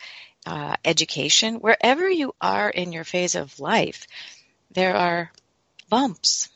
Uh, 0.46 0.76
education, 0.84 1.56
wherever 1.56 2.08
you 2.08 2.32
are 2.40 2.70
in 2.70 2.92
your 2.92 3.02
phase 3.02 3.34
of 3.34 3.58
life, 3.58 4.06
there 4.70 4.94
are 4.96 5.32
bumps, 5.88 6.48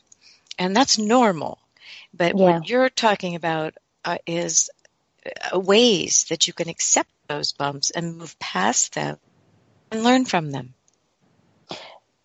and 0.57 0.73
that's 0.75 0.97
normal. 0.97 1.59
But 2.13 2.37
Yeah. 2.37 2.61
what 2.61 2.69
you're 2.69 2.89
talking 2.89 3.35
about 3.35 3.73
uh, 4.05 4.17
is 4.25 4.69
uh, 5.53 5.59
ways 5.59 6.25
that 6.29 6.47
you 6.47 6.53
can 6.53 6.69
accept 6.69 7.09
those 7.31 7.53
bumps 7.53 7.91
and 7.91 8.17
move 8.17 8.37
past 8.39 8.93
them 8.95 9.17
and 9.91 10.03
learn 10.03 10.25
from 10.25 10.51
them. 10.51 10.73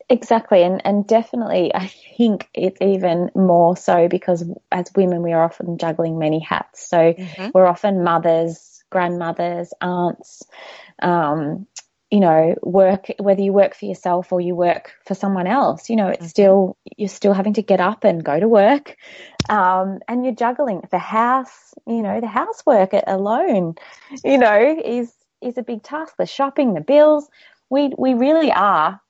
Exactly, 0.09 0.63
and 0.63 0.81
and 0.85 1.07
definitely, 1.07 1.75
I 1.75 1.89
think 2.17 2.49
it's 2.55 2.81
even 2.81 3.31
more 3.35 3.77
so 3.77 4.09
because 4.09 4.49
as 4.71 4.91
women, 4.95 5.23
we 5.23 5.33
are 5.33 5.43
often 5.43 5.79
juggling 5.79 6.19
many 6.19 6.39
hats. 6.41 6.89
So 6.89 7.15
Mhm. 7.19 7.53
we're 7.53 7.67
often 7.67 8.05
mothers, 8.05 8.85
grandmothers, 8.91 9.73
aunts. 9.81 10.45
Um, 11.03 11.67
you 12.11 12.21
know, 12.21 12.55
work 12.63 13.07
whether 13.19 13.43
you 13.43 13.53
work 13.53 13.75
for 13.75 13.87
yourself 13.87 14.33
or 14.33 14.41
you 14.41 14.55
work 14.55 14.93
for 15.05 15.15
someone 15.15 15.47
else. 15.47 15.91
You 15.91 15.97
know, 15.97 16.09
it's 16.09 16.27
Mhm. 16.27 16.31
still 16.31 16.77
you're 16.97 17.09
still 17.09 17.33
having 17.33 17.55
to 17.55 17.63
get 17.63 17.81
up 17.81 18.05
and 18.05 18.25
go 18.25 18.39
to 18.39 18.49
work, 18.49 18.97
um, 19.49 19.99
and 20.09 20.25
you're 20.25 20.35
juggling 20.35 20.83
the 20.91 20.99
house. 20.99 21.75
You 21.87 22.03
know, 22.03 22.21
the 22.21 22.27
housework 22.29 22.91
alone, 23.07 23.75
you 24.25 24.39
know, 24.39 24.81
is 24.85 25.13
is 25.43 25.59
a 25.59 25.63
big 25.63 25.83
task. 25.83 26.15
The 26.19 26.27
shopping, 26.27 26.75
the 26.75 26.81
bills. 26.81 27.29
We 27.71 27.93
we 27.99 28.15
really 28.15 28.53
are 28.53 29.01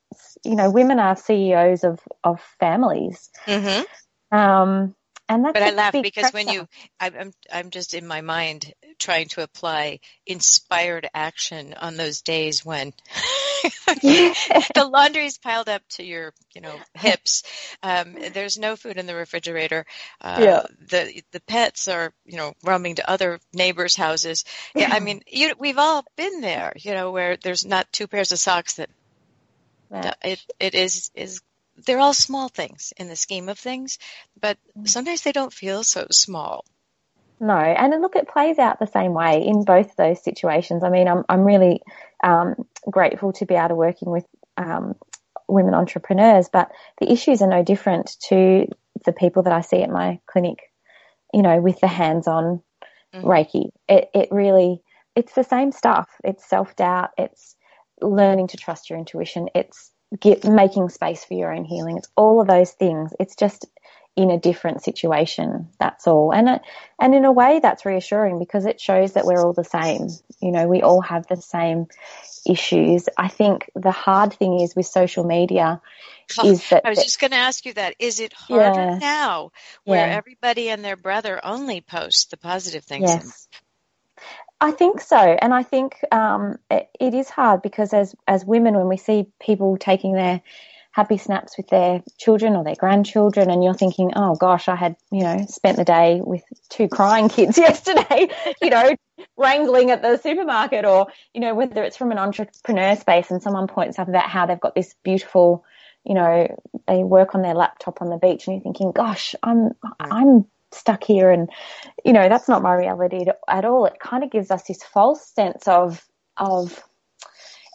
you 0.45 0.55
know, 0.55 0.71
women 0.71 0.99
are 0.99 1.17
CEOs 1.17 1.85
of, 1.85 2.01
of 2.25 2.41
families. 2.61 3.31
Mm-hmm. 3.47 4.37
Um, 4.37 4.95
and 5.29 5.45
that's 5.45 5.55
But 5.55 5.63
I 5.65 5.71
laugh 5.73 5.93
because 6.03 6.33
when 6.33 6.49
you, 6.49 6.69
I'm, 7.01 7.15
I'm, 7.19 7.33
I'm 7.53 7.71
just 7.71 7.95
in 7.95 8.07
my 8.07 8.21
mind 8.21 8.73
trying 8.99 9.29
to 9.31 9.43
apply 9.43 10.01
inspired 10.27 11.09
action 11.15 11.75
on 11.75 11.97
those 11.97 12.23
days 12.23 12.65
when 12.65 12.93
the 14.03 14.89
laundry's 14.91 15.39
piled 15.39 15.69
up 15.69 15.83
to 15.91 16.05
your, 16.05 16.35
you 16.55 16.61
know, 16.61 16.77
hips. 16.95 17.43
Um, 17.83 18.17
there's 18.33 18.59
no 18.59 18.77
food 18.77 18.99
in 18.99 19.07
the 19.07 19.17
refrigerator. 19.17 19.87
Uh, 20.21 20.39
Yeah. 20.43 20.63
The 20.89 21.23
the 21.33 21.41
pets 21.41 21.89
are, 21.89 22.13
you 22.25 22.37
know, 22.37 22.55
roaming 22.65 22.97
to 22.97 23.11
other 23.11 23.41
neighbors' 23.53 23.97
houses. 23.97 24.45
Yeah, 24.75 24.89
I 24.93 25.01
mean, 25.01 25.23
you, 25.29 25.55
we've 25.59 25.79
all 25.79 26.05
been 26.17 26.41
there, 26.43 26.73
you 26.77 26.93
know, 26.95 27.11
where 27.13 27.37
there's 27.37 27.65
not 27.67 27.93
two 27.93 28.07
pairs 28.09 28.33
of 28.33 28.39
socks 28.39 28.75
that 28.75 28.91
it 30.23 30.41
it 30.61 30.75
is 30.75 31.11
is 31.15 31.41
they're 31.85 32.01
all 32.01 32.15
small 32.15 32.49
things 32.49 32.93
in 32.97 33.09
the 33.09 33.17
scheme 33.17 33.49
of 33.49 33.59
things, 33.59 33.99
but 34.41 34.57
sometimes 34.85 35.23
they 35.23 35.33
don't 35.33 35.53
feel 35.53 35.83
so 35.85 36.07
small. 36.11 36.65
No, 37.39 37.57
and 37.57 38.01
look, 38.01 38.17
it 38.17 38.29
plays 38.29 38.59
out 38.59 38.79
the 38.79 38.87
same 38.87 39.13
way 39.13 39.45
in 39.47 39.65
both 39.65 39.95
those 39.97 40.23
situations. 40.25 40.83
I 40.83 40.89
mean, 40.89 41.07
I'm 41.07 41.25
I'm 41.29 41.45
really 41.45 41.83
um, 42.25 42.55
grateful 42.91 43.33
to 43.35 43.47
be 43.47 43.55
able 43.55 43.69
to 43.69 43.75
working 43.75 44.11
with 44.11 44.25
um, 44.57 44.95
women 45.47 45.75
entrepreneurs, 45.75 46.49
but 46.51 46.71
the 46.99 47.13
issues 47.13 47.43
are 47.43 47.49
no 47.49 47.63
different 47.63 48.17
to 48.29 48.67
the 49.05 49.13
people 49.13 49.43
that 49.43 49.53
I 49.53 49.61
see 49.61 49.83
at 49.83 49.91
my 49.91 50.19
clinic. 50.27 50.59
You 51.35 51.43
know, 51.43 51.61
with 51.61 51.81
the 51.81 51.89
hands-on 51.89 52.63
Mhm. 53.15 53.23
Reiki, 53.23 53.71
it 53.89 54.09
it 54.15 54.29
really 54.31 54.83
it's 55.15 55.35
the 55.35 55.45
same 55.45 55.73
stuff. 55.73 56.09
It's 56.25 56.49
self-doubt. 56.49 57.11
It's 57.19 57.57
learning 58.01 58.49
to 58.49 58.57
trust 58.57 58.89
your 58.89 58.99
intuition. 58.99 59.49
It's 59.55 59.93
get, 60.21 60.45
making 60.45 60.89
space 60.91 61.25
for 61.25 61.35
your 61.35 61.53
own 61.53 61.65
healing. 61.65 61.99
It's 61.99 62.09
all 62.17 62.41
of 62.41 62.49
those 62.49 62.73
things. 62.73 63.13
It's 63.21 63.37
just 63.37 63.67
in 64.17 64.31
a 64.31 64.39
different 64.39 64.83
situation. 64.83 65.69
That's 65.79 66.07
all. 66.07 66.33
And 66.33 66.49
it, 66.49 66.63
and 66.99 67.15
in 67.15 67.25
a 67.25 67.33
way, 67.33 67.61
that's 67.63 67.85
reassuring 67.85 68.39
because 68.39 68.65
it 68.67 68.81
shows 68.81 69.13
that 69.15 69.27
we're 69.27 69.45
all 69.45 69.53
the 69.53 69.65
same. 69.65 70.09
You 70.41 70.53
know, 70.53 70.69
we 70.69 70.83
all 70.83 71.03
have 71.03 71.27
the 71.27 71.37
same 71.37 71.87
issues. 72.47 73.09
I 73.17 73.29
think 73.29 73.71
the 73.75 73.91
hard 73.91 74.33
thing 74.33 74.61
is 74.61 74.75
with 74.75 74.87
social 74.87 75.25
media 75.25 75.81
oh, 76.39 76.49
is 76.49 76.69
that 76.69 76.85
I 76.85 76.91
was 76.91 77.03
just 77.05 77.21
going 77.21 77.33
to 77.33 77.37
ask 77.37 77.67
you 77.67 77.75
that. 77.75 77.95
Is 77.99 78.21
it 78.21 78.33
harder 78.33 78.81
Yeah. 78.81 79.01
now 79.01 79.51
where 79.85 80.09
Yeah. 80.09 80.17
everybody 80.17 80.71
and 80.71 80.85
their 80.85 80.97
brother 80.97 81.41
only 81.45 81.81
posts 81.83 82.27
the 82.27 82.37
positive 82.39 82.85
things? 82.85 83.11
Yes. 83.11 83.49
I 84.61 84.71
think 84.71 85.01
so, 85.03 85.17
and 85.17 85.53
I 85.53 85.63
think 85.63 85.97
um, 86.11 86.57
it, 86.71 86.89
it 86.99 87.15
is 87.15 87.29
hard 87.29 87.61
because 87.61 87.93
as 87.93 88.15
as 88.27 88.45
women, 88.45 88.75
when 88.75 88.89
we 88.89 88.97
see 88.97 89.27
people 89.39 89.77
taking 89.77 90.15
their 90.15 90.41
happy 90.93 91.19
snaps 91.19 91.59
with 91.59 91.69
their 91.69 92.03
children 92.17 92.57
or 92.57 92.65
their 92.65 92.75
grandchildren, 92.75 93.51
and 93.51 93.63
you're 93.63 93.75
thinking, 93.75 94.13
oh 94.17 94.35
gosh, 94.35 94.69
I 94.69 94.77
had 94.77 94.97
you 95.13 95.23
know 95.23 95.45
spent 95.49 95.77
the 95.77 95.85
day 95.85 96.23
with 96.25 96.43
two 96.71 96.89
crying 96.89 97.29
kids 97.37 97.59
yesterday, 97.59 98.29
you 98.63 98.71
know, 98.71 98.97
wrangling 99.37 99.91
at 99.91 100.01
the 100.01 100.17
supermarket, 100.17 100.87
or 100.87 101.09
you 101.35 101.43
know 101.43 101.55
whether 101.55 101.83
it's 101.83 101.99
from 101.99 102.11
an 102.11 102.19
entrepreneur 102.19 102.97
space 102.97 103.31
and 103.31 103.43
someone 103.43 103.67
points 103.67 103.99
up 103.99 104.09
about 104.09 104.31
how 104.31 104.47
they've 104.47 104.61
got 104.61 104.75
this 104.75 104.95
beautiful 105.05 105.65
you 106.07 106.15
know, 106.15 106.47
they 106.87 107.03
work 107.03 107.35
on 107.35 107.43
their 107.43 107.55
laptop 107.55 108.01
on 108.01 108.11
the 108.11 108.17
beach 108.17 108.47
and 108.47 108.55
you're 108.55 108.63
thinking, 108.63 108.93
gosh, 108.93 109.35
I'm, 109.43 109.73
I'm 109.99 110.47
stuck 110.73 111.05
here 111.05 111.31
and, 111.31 111.49
you 112.05 112.13
know, 112.13 112.29
that's 112.29 112.49
not 112.49 112.63
my 112.63 112.75
reality 112.75 113.27
at- 113.49 113.65
all. 113.65 113.87
It 113.87 113.99
kind 114.01 114.25
of 114.25 114.31
gives 114.31 114.51
us 114.51 114.65
this 114.65 114.83
false 114.83 115.27
sense 115.27 115.67
of, 115.69 116.07
of 116.37 116.83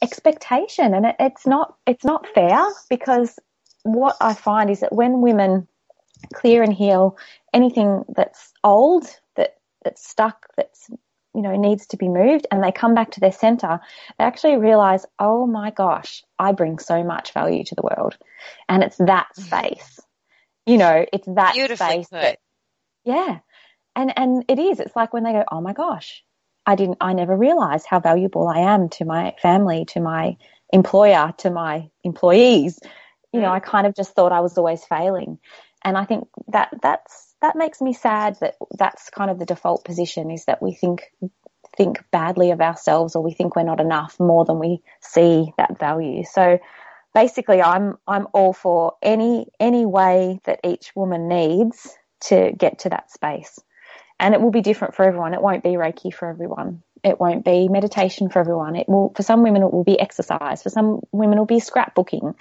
expectation 0.02 0.94
and 0.94 1.06
it, 1.06 1.16
it's 1.20 1.46
not, 1.46 1.76
it's 1.86 2.06
not 2.06 2.28
fair 2.34 2.60
because 2.90 3.38
what 3.84 4.16
I 4.22 4.34
find 4.34 4.70
is 4.70 4.82
that 4.82 4.94
when 4.94 5.22
women 5.22 5.68
clear 6.34 6.64
and 6.64 6.74
heal 6.74 7.18
anything 7.54 8.04
that's 8.16 8.52
old, 8.64 9.08
that, 9.36 9.58
that's 9.84 10.08
stuck, 10.08 10.48
that's, 10.56 10.90
you 11.34 11.42
know, 11.42 11.56
needs 11.56 11.88
to 11.88 11.98
be 11.98 12.10
moved 12.10 12.46
and 12.52 12.64
they 12.64 12.72
come 12.72 12.94
back 12.94 13.12
to 13.12 13.20
their 13.20 13.32
center, 13.32 13.80
they 14.18 14.26
actually 14.26 14.58
realize, 14.58 15.06
oh 15.18 15.48
my 15.48 15.72
gosh, 15.72 16.24
I 16.38 16.52
bring 16.52 16.78
so 16.78 17.04
much 17.04 17.34
value 17.34 17.64
to 17.64 17.76
the 17.76 17.84
world. 17.84 18.18
And 18.68 18.84
it's 18.84 18.98
that 18.98 19.28
mm-hmm. 19.38 19.44
space. 19.44 20.00
You 20.66 20.78
know, 20.78 21.06
it's 21.12 21.28
that 21.28 21.54
Beautifully 21.54 22.04
space 22.04 22.10
put. 22.10 22.22
that, 22.22 22.40
yeah. 23.04 23.40
And, 23.96 24.18
and 24.18 24.46
it 24.48 24.60
is, 24.60 24.80
it's 24.80 24.96
like 24.96 25.14
when 25.14 25.24
they 25.24 25.34
go, 25.34 25.44
oh 25.52 25.62
my 25.62 25.74
gosh, 25.74 26.24
I 26.66 26.76
didn't, 26.76 26.98
I 27.02 27.14
never 27.14 27.36
realized 27.36 27.86
how 27.88 28.00
valuable 28.00 28.48
I 28.48 28.60
am 28.60 28.90
to 28.90 29.06
my 29.06 29.36
family, 29.42 29.86
to 29.90 30.00
my 30.00 30.38
employer, 30.72 31.34
to 31.40 31.50
my 31.50 31.90
employees. 32.04 32.80
You 33.34 33.42
know, 33.42 33.50
mm. 33.50 33.54
I 33.54 33.60
kind 33.60 33.88
of 33.88 33.96
just 33.96 34.14
thought 34.14 34.32
I 34.32 34.42
was 34.42 34.58
always 34.58 34.84
failing. 34.86 35.40
And 35.84 35.98
I 35.98 36.06
think 36.06 36.28
that 36.50 36.70
that's, 36.82 37.34
that 37.42 37.56
makes 37.56 37.82
me 37.82 37.94
sad 37.94 38.38
that 38.40 38.56
that's 38.78 39.10
kind 39.10 39.32
of 39.32 39.40
the 39.40 39.46
default 39.46 39.84
position 39.84 40.30
is 40.30 40.46
that 40.46 40.62
we 40.62 40.74
think, 40.74 41.12
think 41.76 42.04
badly 42.12 42.52
of 42.52 42.62
ourselves 42.62 43.16
or 43.16 43.24
we 43.24 43.34
think 43.34 43.56
we're 43.56 43.64
not 43.64 43.80
enough 43.80 44.20
more 44.20 44.46
than 44.46 44.60
we 44.60 44.82
see 45.02 45.52
that 45.58 45.80
value. 45.80 46.24
So 46.24 46.60
basically 47.16 47.62
I'm, 47.62 47.98
I'm 48.08 48.28
all 48.34 48.54
for 48.54 48.94
any, 49.02 49.48
any 49.60 49.86
way 49.86 50.40
that 50.46 50.60
each 50.64 50.92
woman 50.96 51.28
needs 51.28 51.98
to 52.22 52.52
get 52.58 52.80
to 52.80 52.90
that 52.90 53.12
space. 53.12 53.60
And 54.20 54.34
it 54.34 54.42
will 54.42 54.52
be 54.52 54.62
different 54.62 54.96
for 54.96 55.04
everyone. 55.04 55.34
It 55.34 55.42
won't 55.42 55.64
be 55.64 55.72
Reiki 55.72 56.14
for 56.14 56.30
everyone. 56.30 56.84
It 57.04 57.20
won't 57.20 57.44
be 57.44 57.68
meditation 57.68 58.30
for 58.30 58.40
everyone. 58.40 58.76
It 58.76 58.88
will, 58.88 59.12
for 59.16 59.24
some 59.24 59.42
women, 59.42 59.64
it 59.64 59.74
will 59.74 59.84
be 59.84 60.00
exercise. 60.00 60.62
For 60.62 60.70
some 60.70 61.02
women, 61.12 61.38
it 61.38 61.42
will 61.42 61.46
be 61.48 61.56
scrapbooking. 61.56 62.36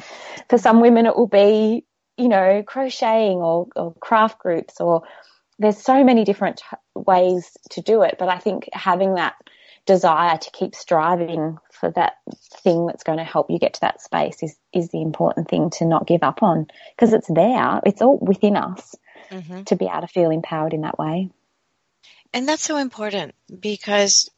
For 0.50 0.58
some 0.58 0.80
women, 0.82 1.06
it 1.06 1.16
will 1.16 1.26
be, 1.26 1.84
you 2.18 2.28
know, 2.28 2.62
crocheting 2.66 3.38
or, 3.38 3.68
or 3.74 3.94
craft 3.94 4.38
groups 4.38 4.80
or 4.80 5.04
there's 5.58 5.78
so 5.78 6.02
many 6.02 6.24
different 6.24 6.62
ways 6.94 7.56
to 7.70 7.82
do 7.82 8.02
it. 8.02 8.16
But 8.18 8.28
I 8.28 8.38
think 8.38 8.68
having 8.72 9.14
that 9.14 9.34
desire 9.86 10.36
to 10.36 10.50
keep 10.52 10.74
striving 10.74 11.58
for 11.70 11.90
that 11.92 12.14
thing 12.62 12.86
that's 12.86 13.04
going 13.04 13.18
to 13.18 13.24
help 13.24 13.50
you 13.50 13.58
get 13.58 13.74
to 13.74 13.80
that 13.82 14.00
space 14.00 14.42
is, 14.42 14.56
is 14.72 14.88
the 14.88 15.02
important 15.02 15.48
thing 15.48 15.70
to 15.70 15.84
not 15.84 16.06
give 16.06 16.22
up 16.22 16.42
on 16.42 16.66
because 16.96 17.12
it's 17.12 17.28
there. 17.28 17.80
It's 17.84 18.02
all 18.02 18.18
within 18.18 18.56
us 18.56 18.94
hmm 19.30 19.62
to 19.62 19.76
be 19.76 19.86
able 19.86 20.00
to 20.00 20.06
feel 20.08 20.30
empowered 20.30 20.74
in 20.74 20.82
that 20.82 20.98
way. 20.98 21.30
And 22.32 22.48
that's 22.48 22.62
so 22.62 22.76
important 22.76 23.34
because 23.60 24.30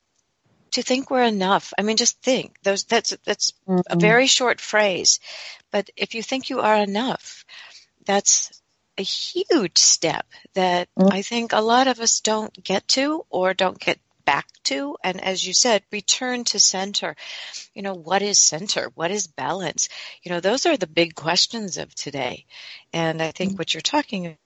to 0.72 0.82
think 0.82 1.10
we're 1.10 1.22
enough. 1.22 1.72
I 1.78 1.82
mean, 1.82 1.96
just 1.96 2.20
think 2.22 2.56
those. 2.62 2.84
That's 2.84 3.16
that's 3.24 3.52
a 3.66 3.96
Mhm. 3.96 4.00
very 4.00 4.26
short 4.26 4.60
phrase, 4.60 5.20
but 5.70 5.90
if 5.96 6.14
you 6.14 6.22
think 6.22 6.50
you 6.50 6.60
are 6.60 6.76
enough, 6.76 7.44
that's 8.06 8.62
a 8.98 9.02
huge 9.02 9.78
step 9.78 10.26
that 10.54 10.88
Mm. 10.98 11.12
I 11.12 11.22
think 11.22 11.52
a 11.52 11.60
lot 11.60 11.88
of 11.88 12.00
us 12.00 12.20
don't 12.20 12.52
get 12.62 12.86
to 12.88 13.24
or 13.30 13.54
don't 13.54 13.78
get 13.78 13.98
back 14.24 14.46
to. 14.64 14.96
And 15.02 15.20
as 15.20 15.46
you 15.46 15.52
said, 15.54 15.82
return 15.90 16.44
to 16.44 16.60
center. 16.60 17.16
You 17.74 17.82
know, 17.82 17.94
what 17.94 18.22
is 18.22 18.38
center? 18.38 18.90
What 18.94 19.10
is 19.10 19.26
balance? 19.26 19.88
You 20.22 20.30
know, 20.30 20.40
those 20.40 20.66
are 20.66 20.76
the 20.76 20.86
big 20.86 21.14
questions 21.14 21.78
of 21.78 21.94
today. 21.94 22.46
And 22.92 23.22
I 23.22 23.32
think 23.32 23.58
what 23.58 23.74
you're 23.74 23.80
talking 23.80 24.36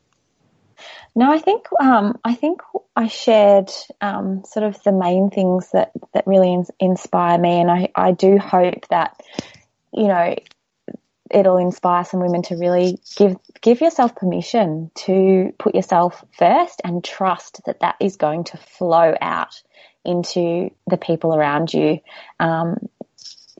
No, 1.14 1.30
I 1.30 1.38
think 1.38 1.66
um, 1.80 2.18
I 2.24 2.34
think 2.34 2.60
I 2.96 3.08
shared 3.08 3.70
um, 4.00 4.44
sort 4.44 4.64
of 4.64 4.82
the 4.82 4.92
main 4.92 5.30
things 5.30 5.70
that 5.72 5.92
that 6.14 6.26
really 6.26 6.52
ins- 6.52 6.70
inspire 6.80 7.38
me, 7.38 7.60
and 7.60 7.70
I 7.70 7.88
I 7.94 8.12
do 8.12 8.38
hope 8.38 8.88
that 8.88 9.20
you 9.92 10.08
know 10.08 10.34
it'll 11.32 11.58
inspire 11.58 12.04
some 12.04 12.20
women 12.20 12.42
to 12.42 12.56
really 12.56 12.98
give 13.16 13.36
give 13.62 13.80
yourself 13.80 14.16
permission 14.16 14.90
to 14.94 15.52
put 15.58 15.74
yourself 15.74 16.24
first 16.38 16.80
and 16.84 17.04
trust 17.04 17.60
that 17.66 17.80
that 17.80 17.96
is 18.00 18.16
going 18.16 18.44
to 18.44 18.56
flow 18.58 19.14
out 19.20 19.62
into 20.04 20.70
the 20.88 20.96
people 20.96 21.34
around 21.34 21.72
you. 21.72 22.00
Um, 22.40 22.76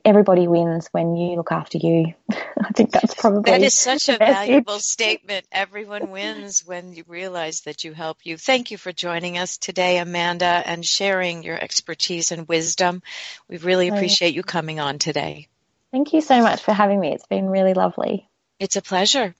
everybody 0.05 0.47
wins 0.47 0.89
when 0.91 1.15
you 1.15 1.35
look 1.37 1.51
after 1.51 1.77
you. 1.77 2.13
I 2.31 2.73
think 2.73 2.91
that's 2.91 3.15
probably 3.15 3.51
That 3.51 3.63
is 3.63 3.75
such 3.75 4.09
a 4.09 4.19
valuable 4.19 4.79
statement. 4.79 5.47
Everyone 5.51 6.11
wins 6.11 6.63
when 6.65 6.93
you 6.93 7.03
realize 7.07 7.61
that 7.61 7.83
you 7.83 7.93
help 7.93 8.19
you. 8.25 8.37
Thank 8.37 8.71
you 8.71 8.77
for 8.77 8.93
joining 8.93 9.37
us 9.37 9.57
today, 9.57 9.99
Amanda, 9.99 10.63
and 10.65 10.85
sharing 10.85 11.43
your 11.43 11.57
expertise 11.61 12.31
and 12.31 12.47
wisdom. 12.47 13.01
We 13.49 13.57
really 13.57 13.89
Oh. 13.89 13.95
appreciate 13.95 14.35
you 14.35 14.43
coming 14.43 14.79
on 14.79 14.99
today. 14.99 15.49
Thank 15.93 16.11
you 16.11 16.19
so 16.21 16.41
much 16.41 16.63
for 16.63 16.73
having 16.73 16.99
me. 16.99 17.13
It's 17.13 17.27
been 17.27 17.47
really 17.47 17.75
lovely. 17.75 18.27
It's 18.59 18.77
a 18.77 18.81
pleasure. 18.81 19.35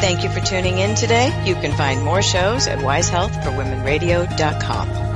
Thank 0.00 0.24
you 0.24 0.30
for 0.30 0.40
tuning 0.40 0.78
in 0.78 0.94
today. 0.94 1.30
You 1.44 1.54
can 1.56 1.76
find 1.76 2.02
more 2.02 2.22
shows 2.22 2.66
at 2.66 2.78
wisehealthforwomenradio.com. 2.78 5.09